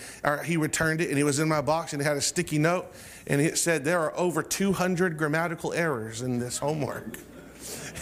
he 0.46 0.56
returned 0.56 1.02
it, 1.02 1.10
and 1.10 1.18
it 1.18 1.24
was 1.24 1.38
in 1.38 1.48
my 1.48 1.60
box, 1.60 1.92
and 1.92 2.00
it 2.00 2.06
had 2.06 2.16
a 2.16 2.22
sticky 2.22 2.56
note 2.56 2.90
and 3.26 3.40
it 3.40 3.58
said 3.58 3.84
there 3.84 4.00
are 4.00 4.16
over 4.16 4.42
200 4.42 5.16
grammatical 5.16 5.72
errors 5.72 6.22
in 6.22 6.38
this 6.38 6.58
homework. 6.58 7.18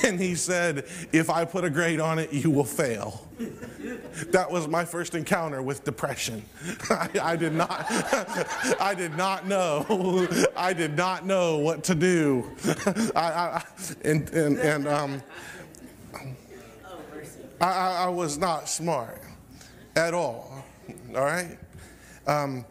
And 0.05 0.19
he 0.19 0.35
said, 0.35 0.87
if 1.13 1.31
I 1.31 1.45
put 1.45 1.63
a 1.63 1.71
grade 1.71 2.01
on 2.01 2.19
it, 2.19 2.33
you 2.33 2.51
will 2.51 2.65
fail. 2.65 3.29
That 4.31 4.51
was 4.51 4.67
my 4.67 4.85
first 4.85 5.15
encounter 5.15 5.63
with 5.63 5.85
depression. 5.85 6.43
I, 6.91 7.09
I 7.23 7.37
did 7.37 7.53
not, 7.53 7.87
I 8.81 8.95
did 8.97 9.17
not 9.17 9.47
know, 9.47 10.27
I 10.57 10.73
did 10.73 10.97
not 10.97 11.27
know 11.27 11.59
what 11.59 11.85
to 11.85 11.95
do. 11.95 12.51
I, 13.15 13.21
I, 13.21 13.65
and 14.05 14.29
and, 14.31 14.59
and 14.59 14.89
um, 14.89 15.23
I, 17.61 17.67
I, 17.67 18.05
I 18.05 18.09
was 18.09 18.39
not 18.39 18.69
smart 18.69 19.23
at 19.97 20.15
all. 20.15 20.65
All 21.15 21.23
right? 21.23 21.59
Um, 22.27 22.65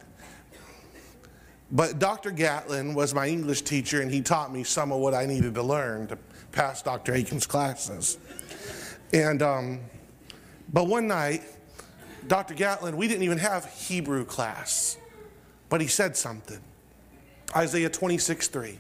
but 1.72 2.00
Dr. 2.00 2.32
Gatlin 2.32 2.94
was 2.94 3.14
my 3.14 3.28
English 3.28 3.62
teacher, 3.62 4.02
and 4.02 4.12
he 4.12 4.22
taught 4.22 4.52
me 4.52 4.64
some 4.64 4.92
of 4.92 5.00
what 5.00 5.14
I 5.14 5.26
needed 5.26 5.54
to 5.56 5.64
learn 5.64 6.08
to 6.08 6.18
pass 6.52 6.82
Dr. 6.82 7.14
Aiken's 7.14 7.46
classes. 7.46 8.18
And, 9.14 9.42
um, 9.42 9.80
but 10.72 10.88
one 10.88 11.08
night, 11.08 11.44
Dr. 12.28 12.54
Gatlin, 12.54 12.98
we 12.98 13.08
didn't 13.08 13.24
even 13.24 13.38
have 13.38 13.66
Hebrew 13.66 14.26
class, 14.26 14.98
but 15.70 15.82
he 15.82 15.88
said 15.88 16.18
something. 16.18 16.60
Isaiah 17.56 17.90
26, 17.90 18.48
3. 18.48 18.78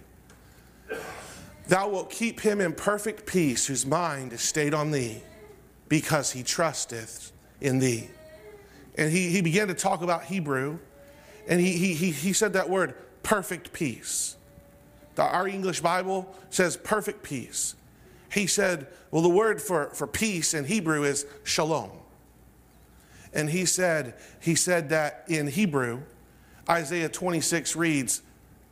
Thou 1.68 1.90
wilt 1.90 2.10
keep 2.10 2.42
him 2.42 2.60
in 2.60 2.74
perfect 2.74 3.26
peace 3.26 3.66
whose 3.68 3.86
mind 3.86 4.34
is 4.34 4.42
stayed 4.42 4.74
on 4.74 4.92
thee, 4.92 5.22
because 5.88 6.32
he 6.32 6.44
trusteth 6.44 7.32
in 7.62 7.80
thee. 7.80 8.10
And 8.96 9.12
he, 9.12 9.30
he 9.30 9.42
began 9.42 9.68
to 9.68 9.74
talk 9.74 10.02
about 10.02 10.26
Hebrew 10.26 10.80
and 11.48 11.60
he, 11.60 11.74
he, 11.74 11.94
he, 11.94 12.12
he 12.12 12.34
said 12.34 12.54
that 12.54 12.70
word, 12.70 12.96
perfect 13.24 13.74
peace. 13.74 14.36
The, 15.16 15.24
our 15.24 15.48
English 15.48 15.82
Bible 15.82 16.34
says 16.50 16.78
perfect 16.78 17.24
peace. 17.24 17.76
He 18.32 18.48
said, 18.48 18.88
well, 19.10 19.22
the 19.22 19.30
word 19.30 19.62
for, 19.62 19.90
for 19.90 20.08
peace 20.08 20.54
in 20.54 20.66
Hebrew 20.66 21.04
is 21.04 21.26
shalom. 21.44 21.92
And 23.34 23.50
he 23.50 23.66
said, 23.66 24.16
he 24.40 24.56
said 24.56 24.90
that 24.90 25.26
in 25.28 25.48
Hebrew, 25.48 26.02
Isaiah 26.70 27.10
26 27.10 27.76
reads, 27.76 28.22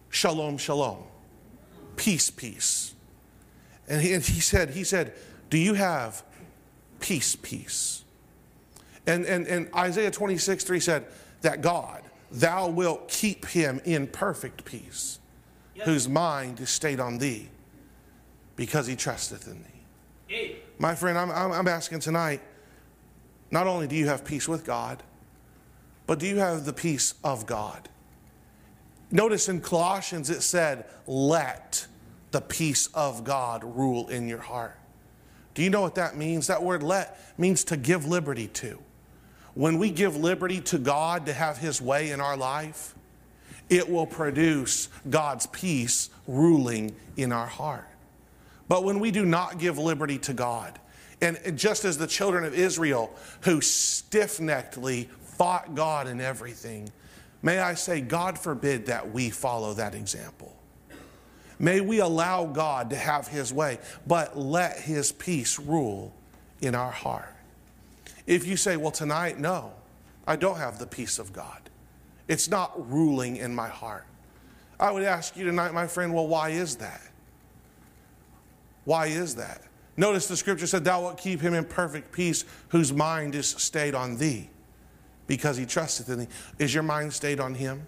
shalom, 0.09 0.57
shalom, 0.57 1.03
peace, 1.95 2.29
peace. 2.29 2.93
And 3.87 4.01
he, 4.01 4.13
and 4.13 4.23
he 4.23 4.39
said, 4.39 4.71
he 4.71 4.83
said, 4.83 5.13
do 5.49 5.57
you 5.57 5.73
have 5.73 6.23
peace, 6.99 7.35
peace? 7.35 8.03
And, 9.07 9.25
and, 9.25 9.47
and 9.47 9.73
Isaiah 9.75 10.11
26, 10.11 10.63
3 10.63 10.79
said 10.79 11.05
that 11.41 11.61
God, 11.61 12.03
thou 12.31 12.67
wilt 12.69 13.07
keep 13.07 13.45
him 13.45 13.81
in 13.85 14.07
perfect 14.07 14.65
peace, 14.65 15.19
whose 15.83 16.07
mind 16.07 16.59
is 16.59 16.69
stayed 16.69 16.99
on 16.99 17.17
thee, 17.17 17.49
because 18.55 18.87
he 18.87 18.95
trusteth 18.95 19.47
in 19.47 19.63
thee. 19.63 19.69
Hey. 20.27 20.55
My 20.77 20.95
friend, 20.95 21.17
I'm, 21.17 21.31
I'm 21.31 21.67
asking 21.67 21.99
tonight 21.99 22.41
not 23.51 23.67
only 23.67 23.87
do 23.87 23.95
you 23.95 24.07
have 24.07 24.23
peace 24.23 24.47
with 24.47 24.63
God, 24.63 25.01
but 26.05 26.19
do 26.19 26.27
you 26.27 26.37
have 26.37 26.65
the 26.65 26.73
peace 26.73 27.15
of 27.23 27.45
God? 27.45 27.89
Notice 29.11 29.49
in 29.49 29.61
Colossians 29.61 30.29
it 30.29 30.41
said, 30.41 30.85
let 31.07 31.87
the 32.31 32.41
peace 32.41 32.87
of 32.93 33.23
God 33.23 33.63
rule 33.63 34.07
in 34.07 34.27
your 34.27 34.39
heart. 34.39 34.77
Do 35.55 35.63
you 35.63 35.69
know 35.69 35.81
what 35.81 35.95
that 35.95 36.15
means? 36.15 36.47
That 36.47 36.61
word 36.61 36.83
let 36.83 37.19
means 37.39 37.63
to 37.65 37.77
give 37.77 38.05
liberty 38.05 38.47
to 38.47 38.79
when 39.53 39.77
we 39.77 39.89
give 39.89 40.15
liberty 40.15 40.61
to 40.61 40.77
God 40.77 41.25
to 41.25 41.33
have 41.33 41.57
His 41.57 41.81
way 41.81 42.11
in 42.11 42.21
our 42.21 42.37
life, 42.37 42.95
it 43.69 43.89
will 43.89 44.07
produce 44.07 44.89
God's 45.09 45.47
peace 45.47 46.09
ruling 46.27 46.95
in 47.17 47.31
our 47.31 47.47
heart. 47.47 47.87
But 48.67 48.83
when 48.83 48.99
we 48.99 49.11
do 49.11 49.25
not 49.25 49.59
give 49.59 49.77
liberty 49.77 50.17
to 50.19 50.33
God, 50.33 50.79
and 51.21 51.57
just 51.57 51.85
as 51.85 51.97
the 51.97 52.07
children 52.07 52.45
of 52.45 52.53
Israel 52.53 53.13
who 53.41 53.61
stiff 53.61 54.39
neckedly 54.39 55.09
fought 55.21 55.75
God 55.75 56.07
in 56.07 56.21
everything, 56.21 56.89
may 57.41 57.59
I 57.59 57.73
say, 57.73 58.01
God 58.01 58.37
forbid 58.37 58.85
that 58.85 59.11
we 59.11 59.29
follow 59.29 59.73
that 59.73 59.95
example. 59.95 60.55
May 61.57 61.81
we 61.81 61.99
allow 61.99 62.45
God 62.45 62.91
to 62.91 62.95
have 62.95 63.27
His 63.27 63.51
way, 63.51 63.79
but 64.07 64.37
let 64.37 64.79
His 64.79 65.11
peace 65.11 65.59
rule 65.59 66.13
in 66.61 66.73
our 66.73 66.91
heart. 66.91 67.35
If 68.29 68.45
you 68.45 68.57
say, 68.57 68.77
well, 68.77 68.91
tonight, 68.91 69.39
no, 69.39 69.71
I 70.27 70.35
don't 70.35 70.57
have 70.57 70.77
the 70.77 70.85
peace 70.85 71.17
of 71.17 71.33
God, 71.33 71.67
it's 72.27 72.47
not 72.47 72.89
ruling 72.89 73.37
in 73.37 73.55
my 73.55 73.67
heart. 73.67 74.05
I 74.79 74.91
would 74.91 75.01
ask 75.01 75.35
you 75.35 75.45
tonight, 75.45 75.73
my 75.73 75.87
friend, 75.87 76.13
well, 76.13 76.27
why 76.27 76.49
is 76.49 76.75
that? 76.75 77.01
Why 78.85 79.07
is 79.07 79.35
that? 79.35 79.63
Notice 79.97 80.27
the 80.27 80.37
scripture 80.37 80.67
said, 80.67 80.83
Thou 80.83 81.01
wilt 81.01 81.17
keep 81.17 81.41
him 81.41 81.55
in 81.55 81.65
perfect 81.65 82.11
peace 82.11 82.45
whose 82.67 82.93
mind 82.93 83.33
is 83.33 83.47
stayed 83.47 83.95
on 83.95 84.17
thee 84.17 84.51
because 85.25 85.57
he 85.57 85.65
trusteth 85.65 86.07
in 86.07 86.19
thee. 86.19 86.27
Is 86.59 86.71
your 86.71 86.83
mind 86.83 87.11
stayed 87.11 87.39
on 87.39 87.55
him? 87.55 87.87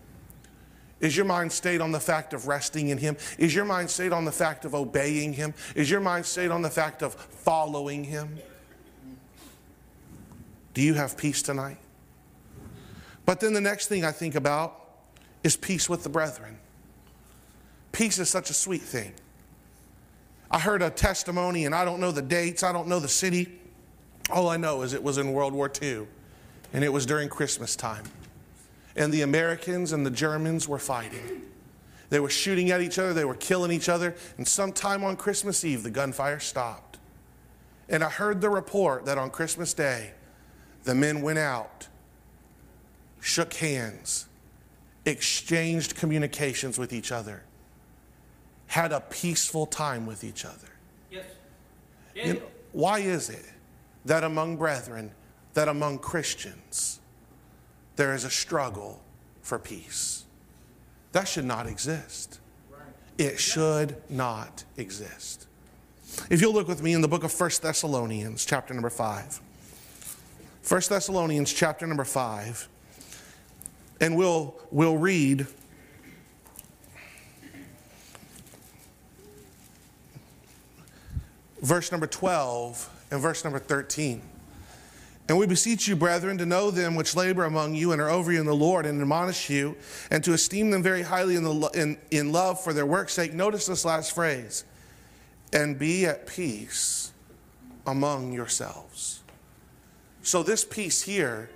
Is 0.99 1.15
your 1.15 1.25
mind 1.25 1.51
stayed 1.51 1.81
on 1.81 1.91
the 1.91 1.99
fact 1.99 2.33
of 2.33 2.47
resting 2.47 2.89
in 2.89 2.97
him? 2.97 3.15
Is 3.37 3.53
your 3.53 3.65
mind 3.65 3.91
stayed 3.91 4.11
on 4.11 4.25
the 4.25 4.31
fact 4.31 4.65
of 4.65 4.73
obeying 4.73 5.33
him? 5.33 5.53
Is 5.75 5.89
your 5.89 6.01
mind 6.01 6.25
stayed 6.25 6.49
on 6.49 6.63
the 6.63 6.69
fact 6.69 7.03
of 7.03 7.13
following 7.13 8.03
him? 8.03 8.39
Do 10.73 10.81
you 10.81 10.93
have 10.93 11.17
peace 11.17 11.41
tonight? 11.41 11.77
But 13.25 13.39
then 13.39 13.53
the 13.53 13.61
next 13.61 13.87
thing 13.87 14.03
I 14.03 14.11
think 14.11 14.35
about 14.35 14.79
is 15.43 15.55
peace 15.55 15.89
with 15.89 16.03
the 16.03 16.09
brethren. 16.09 16.57
Peace 17.91 18.19
is 18.19 18.29
such 18.29 18.49
a 18.49 18.53
sweet 18.53 18.81
thing. 18.81 19.13
I 20.49 20.59
heard 20.59 20.81
a 20.81 20.89
testimony, 20.89 21.65
and 21.65 21.73
I 21.73 21.85
don't 21.85 21.99
know 21.99 22.11
the 22.11 22.21
dates, 22.21 22.63
I 22.63 22.71
don't 22.71 22.87
know 22.87 22.99
the 22.99 23.07
city. 23.07 23.59
All 24.29 24.49
I 24.49 24.57
know 24.57 24.81
is 24.81 24.93
it 24.93 25.01
was 25.01 25.17
in 25.17 25.33
World 25.33 25.53
War 25.53 25.71
II, 25.81 26.07
and 26.73 26.83
it 26.83 26.89
was 26.91 27.05
during 27.05 27.29
Christmas 27.29 27.75
time. 27.75 28.03
And 28.95 29.13
the 29.13 29.21
Americans 29.21 29.93
and 29.93 30.05
the 30.05 30.11
Germans 30.11 30.67
were 30.67 30.79
fighting. 30.79 31.43
They 32.09 32.19
were 32.19 32.29
shooting 32.29 32.71
at 32.71 32.81
each 32.81 32.99
other, 32.99 33.13
they 33.13 33.23
were 33.23 33.35
killing 33.35 33.71
each 33.71 33.87
other, 33.87 34.15
and 34.37 34.45
sometime 34.45 35.03
on 35.03 35.15
Christmas 35.15 35.63
Eve, 35.63 35.83
the 35.83 35.89
gunfire 35.89 36.39
stopped. 36.39 36.97
And 37.87 38.03
I 38.03 38.09
heard 38.09 38.41
the 38.41 38.49
report 38.49 39.05
that 39.05 39.17
on 39.17 39.29
Christmas 39.29 39.73
Day, 39.73 40.11
the 40.83 40.95
men 40.95 41.21
went 41.21 41.39
out, 41.39 41.87
shook 43.19 43.53
hands, 43.55 44.27
exchanged 45.05 45.95
communications 45.95 46.77
with 46.77 46.93
each 46.93 47.11
other, 47.11 47.43
had 48.67 48.91
a 48.91 49.01
peaceful 49.01 49.65
time 49.65 50.05
with 50.05 50.23
each 50.23 50.45
other. 50.45 50.69
Yes. 51.09 51.25
You 52.15 52.33
know, 52.35 52.41
why 52.71 52.99
is 52.99 53.29
it 53.29 53.45
that 54.05 54.23
among 54.23 54.57
brethren, 54.57 55.11
that 55.53 55.67
among 55.67 55.99
Christians, 55.99 56.99
there 57.95 58.13
is 58.13 58.23
a 58.23 58.29
struggle 58.29 59.01
for 59.41 59.59
peace? 59.59 60.25
That 61.11 61.27
should 61.27 61.45
not 61.45 61.67
exist. 61.67 62.39
It 63.17 63.39
should 63.39 63.97
not 64.09 64.63
exist. 64.77 65.47
If 66.29 66.41
you'll 66.41 66.53
look 66.53 66.67
with 66.67 66.81
me 66.81 66.93
in 66.93 67.01
the 67.01 67.07
book 67.07 67.23
of 67.23 67.39
1 67.39 67.49
Thessalonians, 67.61 68.45
chapter 68.45 68.73
number 68.73 68.89
5. 68.89 69.41
1 70.67 70.81
Thessalonians 70.89 71.51
chapter 71.51 71.87
number 71.87 72.03
5. 72.03 72.67
And 73.99 74.15
we'll, 74.15 74.55
we'll 74.71 74.97
read 74.97 75.47
verse 81.61 81.91
number 81.91 82.07
12 82.07 83.07
and 83.11 83.21
verse 83.21 83.43
number 83.43 83.59
13. 83.59 84.21
And 85.29 85.37
we 85.37 85.47
beseech 85.47 85.87
you, 85.87 85.95
brethren, 85.95 86.37
to 86.39 86.45
know 86.45 86.71
them 86.71 86.95
which 86.95 87.15
labor 87.15 87.45
among 87.45 87.73
you 87.73 87.91
and 87.91 88.01
are 88.01 88.09
over 88.09 88.31
you 88.31 88.39
in 88.39 88.45
the 88.45 88.55
Lord 88.55 88.85
and 88.85 88.99
admonish 88.99 89.49
you, 89.49 89.77
and 90.09 90.23
to 90.23 90.33
esteem 90.33 90.71
them 90.71 90.83
very 90.83 91.03
highly 91.03 91.35
in, 91.35 91.43
the, 91.43 91.69
in, 91.73 91.97
in 92.11 92.31
love 92.31 92.61
for 92.61 92.73
their 92.73 92.85
work's 92.85 93.13
sake. 93.13 93.33
Notice 93.33 93.65
this 93.65 93.85
last 93.85 94.13
phrase 94.13 94.65
and 95.53 95.79
be 95.79 96.05
at 96.05 96.27
peace 96.27 97.13
among 97.87 98.33
yourselves. 98.33 99.20
So, 100.23 100.43
this 100.43 100.63
peace 100.63 101.01
here, 101.01 101.49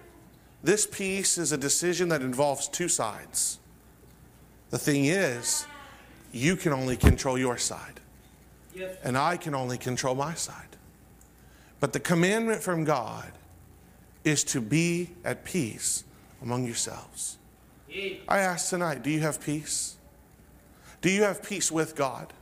this 0.64 0.88
peace 0.88 1.38
is 1.38 1.52
a 1.52 1.58
decision 1.58 2.10
that 2.10 2.22
involves 2.22 2.68
two 2.68 2.88
sides. 2.88 3.60
The 4.72 4.80
thing 4.80 5.06
is, 5.06 5.66
you 6.32 6.56
can 6.56 6.74
only 6.74 6.98
control 6.98 7.38
your 7.38 7.58
side, 7.58 8.00
yes. 8.74 8.98
and 9.04 9.18
I 9.18 9.38
can 9.38 9.54
only 9.54 9.78
control 9.78 10.16
my 10.16 10.34
side. 10.34 10.76
But 11.80 11.94
the 11.94 12.00
commandment 12.00 12.64
from 12.64 12.84
God 12.84 13.32
is 14.24 14.44
to 14.46 14.62
be 14.62 15.12
at 15.24 15.46
peace 15.46 16.04
among 16.42 16.66
yourselves. 16.66 17.38
I 18.28 18.40
ask 18.40 18.70
tonight 18.70 19.04
do 19.04 19.10
you 19.10 19.22
have 19.22 19.40
peace? 19.40 19.96
Do 21.02 21.10
you 21.10 21.24
have 21.24 21.44
peace 21.44 21.72
with 21.72 21.96
God? 21.96 22.34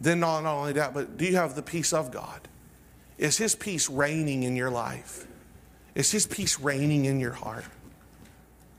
Then, 0.00 0.20
not 0.20 0.44
only 0.44 0.72
that, 0.72 0.94
but 0.94 1.16
do 1.16 1.24
you 1.24 1.36
have 1.36 1.54
the 1.54 1.62
peace 1.62 1.92
of 1.92 2.10
God? 2.10 2.48
Is 3.20 3.36
His 3.36 3.54
peace 3.54 3.90
reigning 3.90 4.44
in 4.44 4.56
your 4.56 4.70
life? 4.70 5.26
Is 5.94 6.10
His 6.10 6.26
peace 6.26 6.58
reigning 6.58 7.04
in 7.04 7.20
your 7.20 7.34
heart? 7.34 7.66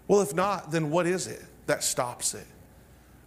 Well, 0.08 0.22
if 0.22 0.34
not, 0.34 0.72
then 0.72 0.90
what 0.90 1.06
is 1.06 1.28
it 1.28 1.44
that 1.68 1.84
stops 1.84 2.34
it? 2.34 2.48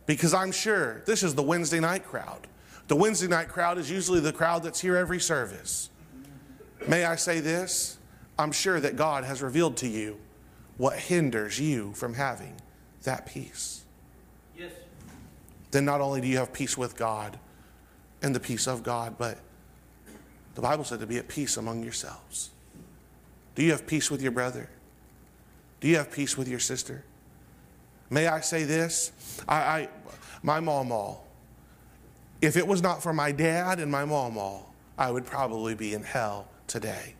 Because 0.06 0.34
I'm 0.34 0.50
sure 0.50 1.02
this 1.06 1.22
is 1.22 1.36
the 1.36 1.42
Wednesday 1.42 1.78
night 1.78 2.04
crowd. 2.04 2.48
The 2.88 2.96
Wednesday 2.96 3.28
night 3.28 3.48
crowd 3.48 3.78
is 3.78 3.88
usually 3.88 4.18
the 4.18 4.32
crowd 4.32 4.64
that's 4.64 4.80
here 4.80 4.96
every 4.96 5.20
service. 5.20 5.88
May 6.88 7.04
I 7.04 7.14
say 7.14 7.38
this? 7.38 7.96
I'm 8.36 8.50
sure 8.50 8.80
that 8.80 8.96
God 8.96 9.22
has 9.22 9.40
revealed 9.40 9.76
to 9.78 9.88
you 9.88 10.18
what 10.78 10.98
hinders 10.98 11.60
you 11.60 11.92
from 11.92 12.14
having 12.14 12.60
that 13.04 13.24
peace. 13.24 13.84
Yes. 14.58 14.72
Then 15.70 15.84
not 15.84 16.00
only 16.00 16.20
do 16.20 16.26
you 16.26 16.38
have 16.38 16.52
peace 16.52 16.76
with 16.76 16.96
God 16.96 17.38
and 18.20 18.34
the 18.34 18.40
peace 18.40 18.66
of 18.66 18.82
God, 18.82 19.14
but 19.16 19.38
The 20.54 20.60
Bible 20.60 20.84
said 20.84 21.00
to 21.00 21.06
be 21.06 21.18
at 21.18 21.28
peace 21.28 21.56
among 21.56 21.82
yourselves. 21.82 22.50
Do 23.54 23.62
you 23.62 23.72
have 23.72 23.86
peace 23.86 24.10
with 24.10 24.22
your 24.22 24.32
brother? 24.32 24.68
Do 25.80 25.88
you 25.88 25.96
have 25.96 26.10
peace 26.10 26.36
with 26.36 26.48
your 26.48 26.60
sister? 26.60 27.04
May 28.10 28.26
I 28.26 28.40
say 28.40 28.64
this? 28.64 29.12
I, 29.48 29.56
I 29.56 29.88
my 30.42 30.60
mama, 30.60 31.16
if 32.40 32.56
it 32.56 32.66
was 32.66 32.82
not 32.82 33.02
for 33.02 33.12
my 33.12 33.32
dad 33.32 33.80
and 33.80 33.90
my 33.90 34.04
mama, 34.04 34.60
I 34.98 35.10
would 35.10 35.26
probably 35.26 35.74
be 35.74 35.94
in 35.94 36.02
hell 36.02 36.48
today. 36.66 37.14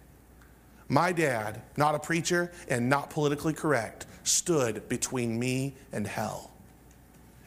My 0.88 1.12
dad, 1.12 1.62
not 1.76 1.94
a 1.94 1.98
preacher 1.98 2.52
and 2.68 2.88
not 2.88 3.10
politically 3.10 3.54
correct, 3.54 4.06
stood 4.22 4.88
between 4.88 5.38
me 5.38 5.74
and 5.92 6.06
hell. 6.06 6.52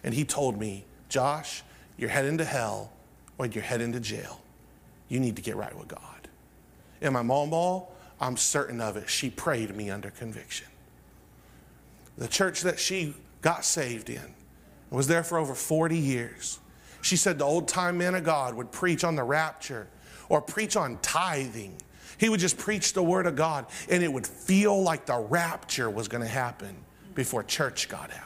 And 0.03 0.13
he 0.13 0.25
told 0.25 0.59
me, 0.59 0.85
Josh, 1.09 1.63
you're 1.97 2.09
heading 2.09 2.37
to 2.39 2.45
hell 2.45 2.91
or 3.37 3.45
you're 3.45 3.63
heading 3.63 3.93
to 3.93 3.99
jail. 3.99 4.41
You 5.09 5.19
need 5.19 5.35
to 5.35 5.41
get 5.41 5.55
right 5.55 5.75
with 5.77 5.87
God. 5.87 6.27
And 7.01 7.13
my 7.13 7.21
mom, 7.21 7.83
I'm 8.19 8.37
certain 8.37 8.81
of 8.81 8.97
it, 8.97 9.09
she 9.09 9.29
prayed 9.29 9.75
me 9.75 9.89
under 9.89 10.09
conviction. 10.09 10.67
The 12.17 12.27
church 12.27 12.61
that 12.61 12.79
she 12.79 13.13
got 13.41 13.63
saved 13.63 14.09
in 14.09 14.33
was 14.89 15.07
there 15.07 15.23
for 15.23 15.37
over 15.37 15.53
40 15.53 15.97
years. 15.97 16.59
She 17.01 17.15
said 17.15 17.37
the 17.37 17.45
old 17.45 17.67
time 17.67 17.99
man 17.99 18.15
of 18.15 18.23
God 18.23 18.55
would 18.55 18.71
preach 18.71 19.03
on 19.03 19.15
the 19.15 19.23
rapture 19.23 19.87
or 20.29 20.41
preach 20.41 20.75
on 20.75 20.97
tithing. 21.01 21.75
He 22.17 22.29
would 22.29 22.39
just 22.39 22.57
preach 22.57 22.93
the 22.93 23.03
word 23.03 23.27
of 23.27 23.35
God, 23.35 23.67
and 23.89 24.03
it 24.03 24.11
would 24.11 24.25
feel 24.25 24.81
like 24.81 25.05
the 25.05 25.19
rapture 25.19 25.89
was 25.89 26.07
going 26.07 26.23
to 26.23 26.29
happen 26.29 26.75
before 27.13 27.43
church 27.43 27.87
got 27.87 28.11
out. 28.11 28.23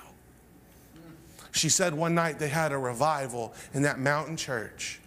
She 1.52 1.68
said 1.68 1.94
one 1.94 2.16
night 2.16 2.40
they 2.40 2.48
had 2.48 2.72
a 2.72 2.78
revival 2.78 3.54
in 3.74 3.82
that 3.82 4.00
mountain 4.00 4.38
church. 4.38 5.01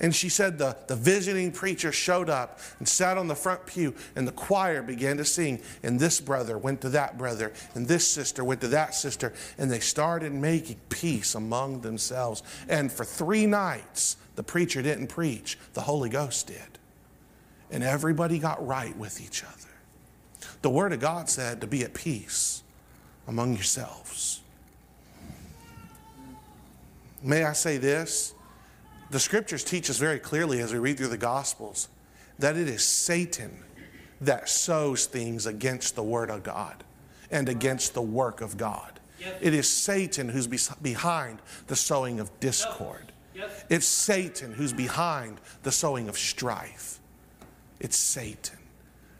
And 0.00 0.14
she 0.14 0.28
said 0.28 0.58
the, 0.58 0.76
the 0.86 0.94
visiting 0.94 1.50
preacher 1.50 1.90
showed 1.90 2.30
up 2.30 2.60
and 2.78 2.86
sat 2.86 3.18
on 3.18 3.26
the 3.26 3.34
front 3.34 3.66
pew, 3.66 3.94
and 4.14 4.28
the 4.28 4.32
choir 4.32 4.82
began 4.82 5.16
to 5.16 5.24
sing. 5.24 5.60
And 5.82 5.98
this 5.98 6.20
brother 6.20 6.56
went 6.56 6.80
to 6.82 6.88
that 6.90 7.18
brother, 7.18 7.52
and 7.74 7.88
this 7.88 8.06
sister 8.06 8.44
went 8.44 8.60
to 8.60 8.68
that 8.68 8.94
sister, 8.94 9.32
and 9.58 9.70
they 9.70 9.80
started 9.80 10.32
making 10.32 10.78
peace 10.88 11.34
among 11.34 11.80
themselves. 11.80 12.42
And 12.68 12.92
for 12.92 13.04
three 13.04 13.46
nights, 13.46 14.16
the 14.36 14.44
preacher 14.44 14.82
didn't 14.82 15.08
preach, 15.08 15.58
the 15.74 15.80
Holy 15.80 16.08
Ghost 16.08 16.46
did. 16.46 16.78
And 17.70 17.82
everybody 17.82 18.38
got 18.38 18.64
right 18.64 18.96
with 18.96 19.20
each 19.20 19.42
other. 19.42 19.52
The 20.62 20.70
Word 20.70 20.92
of 20.92 21.00
God 21.00 21.28
said 21.28 21.60
to 21.60 21.66
be 21.66 21.82
at 21.82 21.92
peace 21.92 22.62
among 23.26 23.54
yourselves. 23.54 24.40
May 27.22 27.42
I 27.42 27.52
say 27.52 27.78
this? 27.78 28.32
The 29.10 29.20
scriptures 29.20 29.64
teach 29.64 29.88
us 29.88 29.98
very 29.98 30.18
clearly 30.18 30.60
as 30.60 30.72
we 30.72 30.78
read 30.78 30.98
through 30.98 31.08
the 31.08 31.16
Gospels 31.16 31.88
that 32.38 32.56
it 32.56 32.68
is 32.68 32.84
Satan 32.84 33.64
that 34.20 34.48
sows 34.48 35.06
things 35.06 35.46
against 35.46 35.94
the 35.94 36.02
Word 36.02 36.30
of 36.30 36.42
God 36.42 36.84
and 37.30 37.48
against 37.48 37.94
the 37.94 38.02
work 38.02 38.40
of 38.40 38.56
God. 38.56 39.00
Yes. 39.20 39.34
It 39.40 39.54
is 39.54 39.68
Satan 39.68 40.28
who's 40.28 40.46
behind 40.46 41.40
the 41.66 41.76
sowing 41.76 42.20
of 42.20 42.38
discord. 42.40 43.12
Yes. 43.34 43.64
It's 43.68 43.86
Satan 43.86 44.52
who's 44.52 44.72
behind 44.72 45.40
the 45.62 45.72
sowing 45.72 46.08
of 46.08 46.18
strife. 46.18 47.00
It's 47.80 47.96
Satan. 47.96 48.58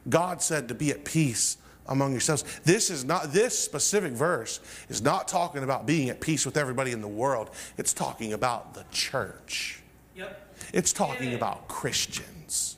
God 0.08 0.42
said 0.42 0.68
to 0.68 0.74
be 0.74 0.90
at 0.90 1.04
peace 1.04 1.58
among 1.86 2.12
yourselves. 2.12 2.44
This 2.64 2.90
is 2.90 3.04
not 3.04 3.32
this 3.32 3.58
specific 3.58 4.12
verse 4.12 4.60
is 4.88 5.02
not 5.02 5.28
talking 5.28 5.62
about 5.62 5.86
being 5.86 6.10
at 6.10 6.20
peace 6.20 6.44
with 6.44 6.56
everybody 6.56 6.92
in 6.92 7.00
the 7.00 7.08
world. 7.08 7.50
It's 7.76 7.92
talking 7.92 8.32
about 8.32 8.74
the 8.74 8.84
church. 8.92 9.77
Yep. 10.18 10.56
It's 10.74 10.92
talking 10.92 11.34
about 11.34 11.68
Christians. 11.68 12.76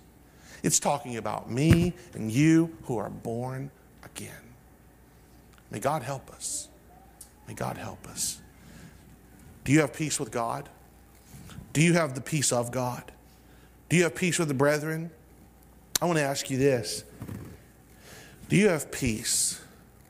It's 0.63 0.79
talking 0.79 1.17
about 1.17 1.51
me 1.51 1.95
and 2.13 2.31
you 2.31 2.77
who 2.83 2.99
are 2.99 3.09
born 3.09 3.71
again. 4.05 4.35
May 5.71 5.79
God 5.81 6.03
help 6.03 6.31
us. 6.31 6.69
May 7.49 7.55
God 7.55 7.79
help 7.79 8.07
us. 8.07 8.43
Do 9.65 9.73
you 9.73 9.81
have 9.81 9.95
peace 9.95 10.21
with 10.21 10.31
God? 10.31 10.69
Do 11.73 11.81
you 11.81 11.95
have 11.95 12.15
the 12.15 12.21
peace 12.21 12.53
of 12.53 12.71
God? 12.71 13.11
Do 13.89 13.97
you 13.97 14.03
have 14.03 14.15
peace 14.15 14.39
with 14.39 14.49
the 14.49 14.55
brethren? 14.55 15.11
I 16.03 16.05
want 16.05 16.19
to 16.19 16.25
ask 16.25 16.51
you 16.51 16.59
this 16.59 17.05
do 18.51 18.57
you 18.57 18.69
have 18.69 18.93
peace 18.93 19.63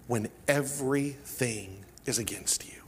when 0.09 0.29
everything 0.49 1.85
is 2.07 2.19
against 2.19 2.67
you? 2.67 2.81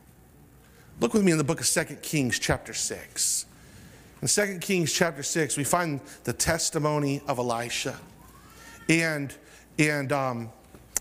Look 0.98 1.14
with 1.14 1.22
me 1.22 1.30
in 1.30 1.38
the 1.38 1.44
book 1.44 1.60
of 1.60 1.66
2 1.66 1.96
Kings, 1.96 2.38
chapter 2.38 2.74
6. 2.74 3.46
In 4.22 4.28
2 4.28 4.58
Kings, 4.60 4.92
chapter 4.92 5.24
6, 5.24 5.56
we 5.56 5.64
find 5.64 6.00
the 6.22 6.32
testimony 6.32 7.20
of 7.26 7.38
Elisha. 7.38 7.98
And, 8.88 9.34
and 9.80 10.12
um, 10.12 10.52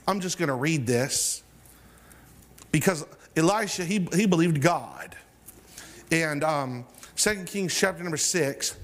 I'm 0.08 0.20
just 0.20 0.40
going 0.40 0.50
to 0.50 0.56
read 0.56 0.88
this 0.88 1.44
because 2.72 3.06
Elisha, 3.38 3.86
he, 3.86 4.08
he 4.16 4.26
believed 4.26 4.60
God. 4.60 5.16
And 6.12 6.44
um, 6.44 6.86
2 7.16 7.44
Kings, 7.44 7.78
chapter 7.78 8.02
number 8.02 8.18
6, 8.18 8.78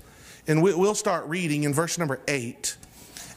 and 0.45 0.61
we, 0.61 0.71
we'll 0.75 0.93
start 0.93 1.25
reading 1.25 1.63
in 1.63 1.73
verse 1.73 1.97
number 1.97 2.19
8. 2.27 2.77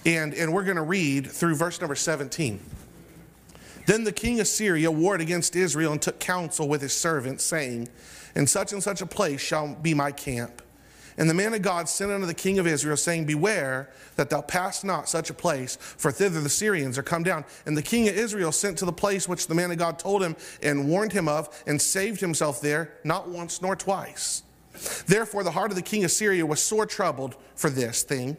And, 0.04 0.34
and 0.34 0.52
we're 0.52 0.64
going 0.64 0.76
to 0.76 0.82
read 0.82 1.26
through 1.30 1.54
verse 1.54 1.80
number 1.80 1.94
17. 1.94 2.60
Then 3.86 4.04
the 4.04 4.12
king 4.12 4.38
of 4.38 4.46
Syria 4.46 4.90
warred 4.90 5.22
against 5.22 5.56
Israel 5.56 5.92
and 5.92 6.02
took 6.02 6.20
counsel 6.20 6.68
with 6.68 6.82
his 6.82 6.92
servants, 6.92 7.42
saying, 7.42 7.88
In 8.34 8.46
such 8.46 8.74
and 8.74 8.82
such 8.82 9.00
a 9.00 9.06
place 9.06 9.40
shall 9.40 9.74
be 9.76 9.94
my 9.94 10.12
camp. 10.12 10.60
And 11.20 11.28
the 11.28 11.35
man 11.35 11.52
of 11.52 11.61
God 11.61 11.87
sent 11.87 12.11
unto 12.11 12.24
the 12.24 12.33
king 12.33 12.59
of 12.59 12.66
Israel, 12.66 12.96
saying, 12.96 13.26
Beware 13.26 13.90
that 14.16 14.30
thou 14.30 14.40
pass 14.40 14.83
not 14.83 15.06
such 15.06 15.28
a 15.28 15.35
place, 15.35 15.76
for 15.76 16.11
thither 16.11 16.40
the 16.40 16.48
Syrians 16.48 16.96
are 16.96 17.02
come 17.02 17.22
down. 17.22 17.44
And 17.66 17.76
the 17.76 17.83
king 17.83 18.09
of 18.09 18.16
Israel 18.16 18.52
sent 18.52 18.78
to 18.78 18.87
the 18.87 18.92
place 18.92 19.28
which 19.28 19.46
the 19.46 19.54
man 19.54 19.70
of 19.70 19.76
God 19.76 19.98
told 19.98 20.22
him 20.22 20.35
and 20.62 20.88
warned 20.88 21.12
him 21.12 21.28
of, 21.28 21.62
and 21.66 21.80
saved 21.80 22.22
himself 22.22 22.62
there, 22.62 22.94
not 23.04 23.28
once 23.28 23.61
nor 23.61 23.76
twice. 23.76 24.44
Therefore 25.06 25.44
the 25.44 25.50
heart 25.50 25.70
of 25.70 25.76
the 25.76 25.83
king 25.83 26.04
of 26.04 26.11
Syria 26.11 26.46
was 26.46 26.62
sore 26.62 26.87
troubled 26.87 27.37
for 27.54 27.68
this 27.68 28.02
thing. 28.02 28.38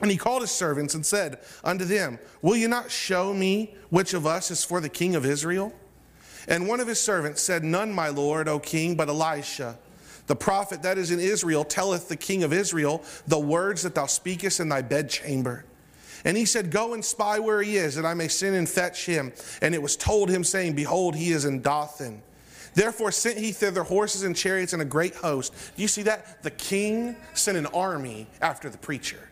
And 0.00 0.10
he 0.10 0.16
called 0.16 0.42
his 0.42 0.50
servants 0.50 0.94
and 0.94 1.06
said 1.06 1.38
unto 1.62 1.84
them, 1.84 2.18
Will 2.42 2.56
you 2.56 2.66
not 2.66 2.90
show 2.90 3.32
me 3.32 3.76
which 3.90 4.12
of 4.12 4.26
us 4.26 4.50
is 4.50 4.64
for 4.64 4.80
the 4.80 4.88
king 4.88 5.14
of 5.14 5.24
Israel? 5.24 5.72
And 6.48 6.66
one 6.66 6.80
of 6.80 6.88
his 6.88 7.00
servants 7.00 7.40
said, 7.40 7.62
None, 7.62 7.92
my 7.92 8.08
lord, 8.08 8.48
O 8.48 8.58
king, 8.58 8.96
but 8.96 9.08
Elisha. 9.08 9.78
The 10.32 10.36
prophet 10.36 10.80
that 10.80 10.96
is 10.96 11.10
in 11.10 11.20
Israel 11.20 11.62
telleth 11.62 12.08
the 12.08 12.16
king 12.16 12.42
of 12.42 12.54
Israel 12.54 13.02
the 13.26 13.38
words 13.38 13.82
that 13.82 13.94
thou 13.94 14.06
speakest 14.06 14.60
in 14.60 14.70
thy 14.70 14.80
bedchamber. 14.80 15.66
And 16.24 16.38
he 16.38 16.46
said, 16.46 16.70
Go 16.70 16.94
and 16.94 17.04
spy 17.04 17.38
where 17.38 17.60
he 17.60 17.76
is, 17.76 17.96
that 17.96 18.06
I 18.06 18.14
may 18.14 18.28
send 18.28 18.56
and 18.56 18.66
fetch 18.66 19.04
him. 19.04 19.34
And 19.60 19.74
it 19.74 19.82
was 19.82 19.94
told 19.94 20.30
him, 20.30 20.42
saying, 20.42 20.74
Behold, 20.74 21.16
he 21.16 21.32
is 21.32 21.44
in 21.44 21.60
Dothan. 21.60 22.22
Therefore 22.72 23.12
sent 23.12 23.36
he 23.36 23.52
thither 23.52 23.82
horses 23.82 24.22
and 24.22 24.34
chariots 24.34 24.72
and 24.72 24.80
a 24.80 24.86
great 24.86 25.16
host. 25.16 25.52
Do 25.76 25.82
you 25.82 25.88
see 25.88 26.04
that? 26.04 26.42
The 26.42 26.52
king 26.52 27.14
sent 27.34 27.58
an 27.58 27.66
army 27.66 28.26
after 28.40 28.70
the 28.70 28.78
preacher. 28.78 29.28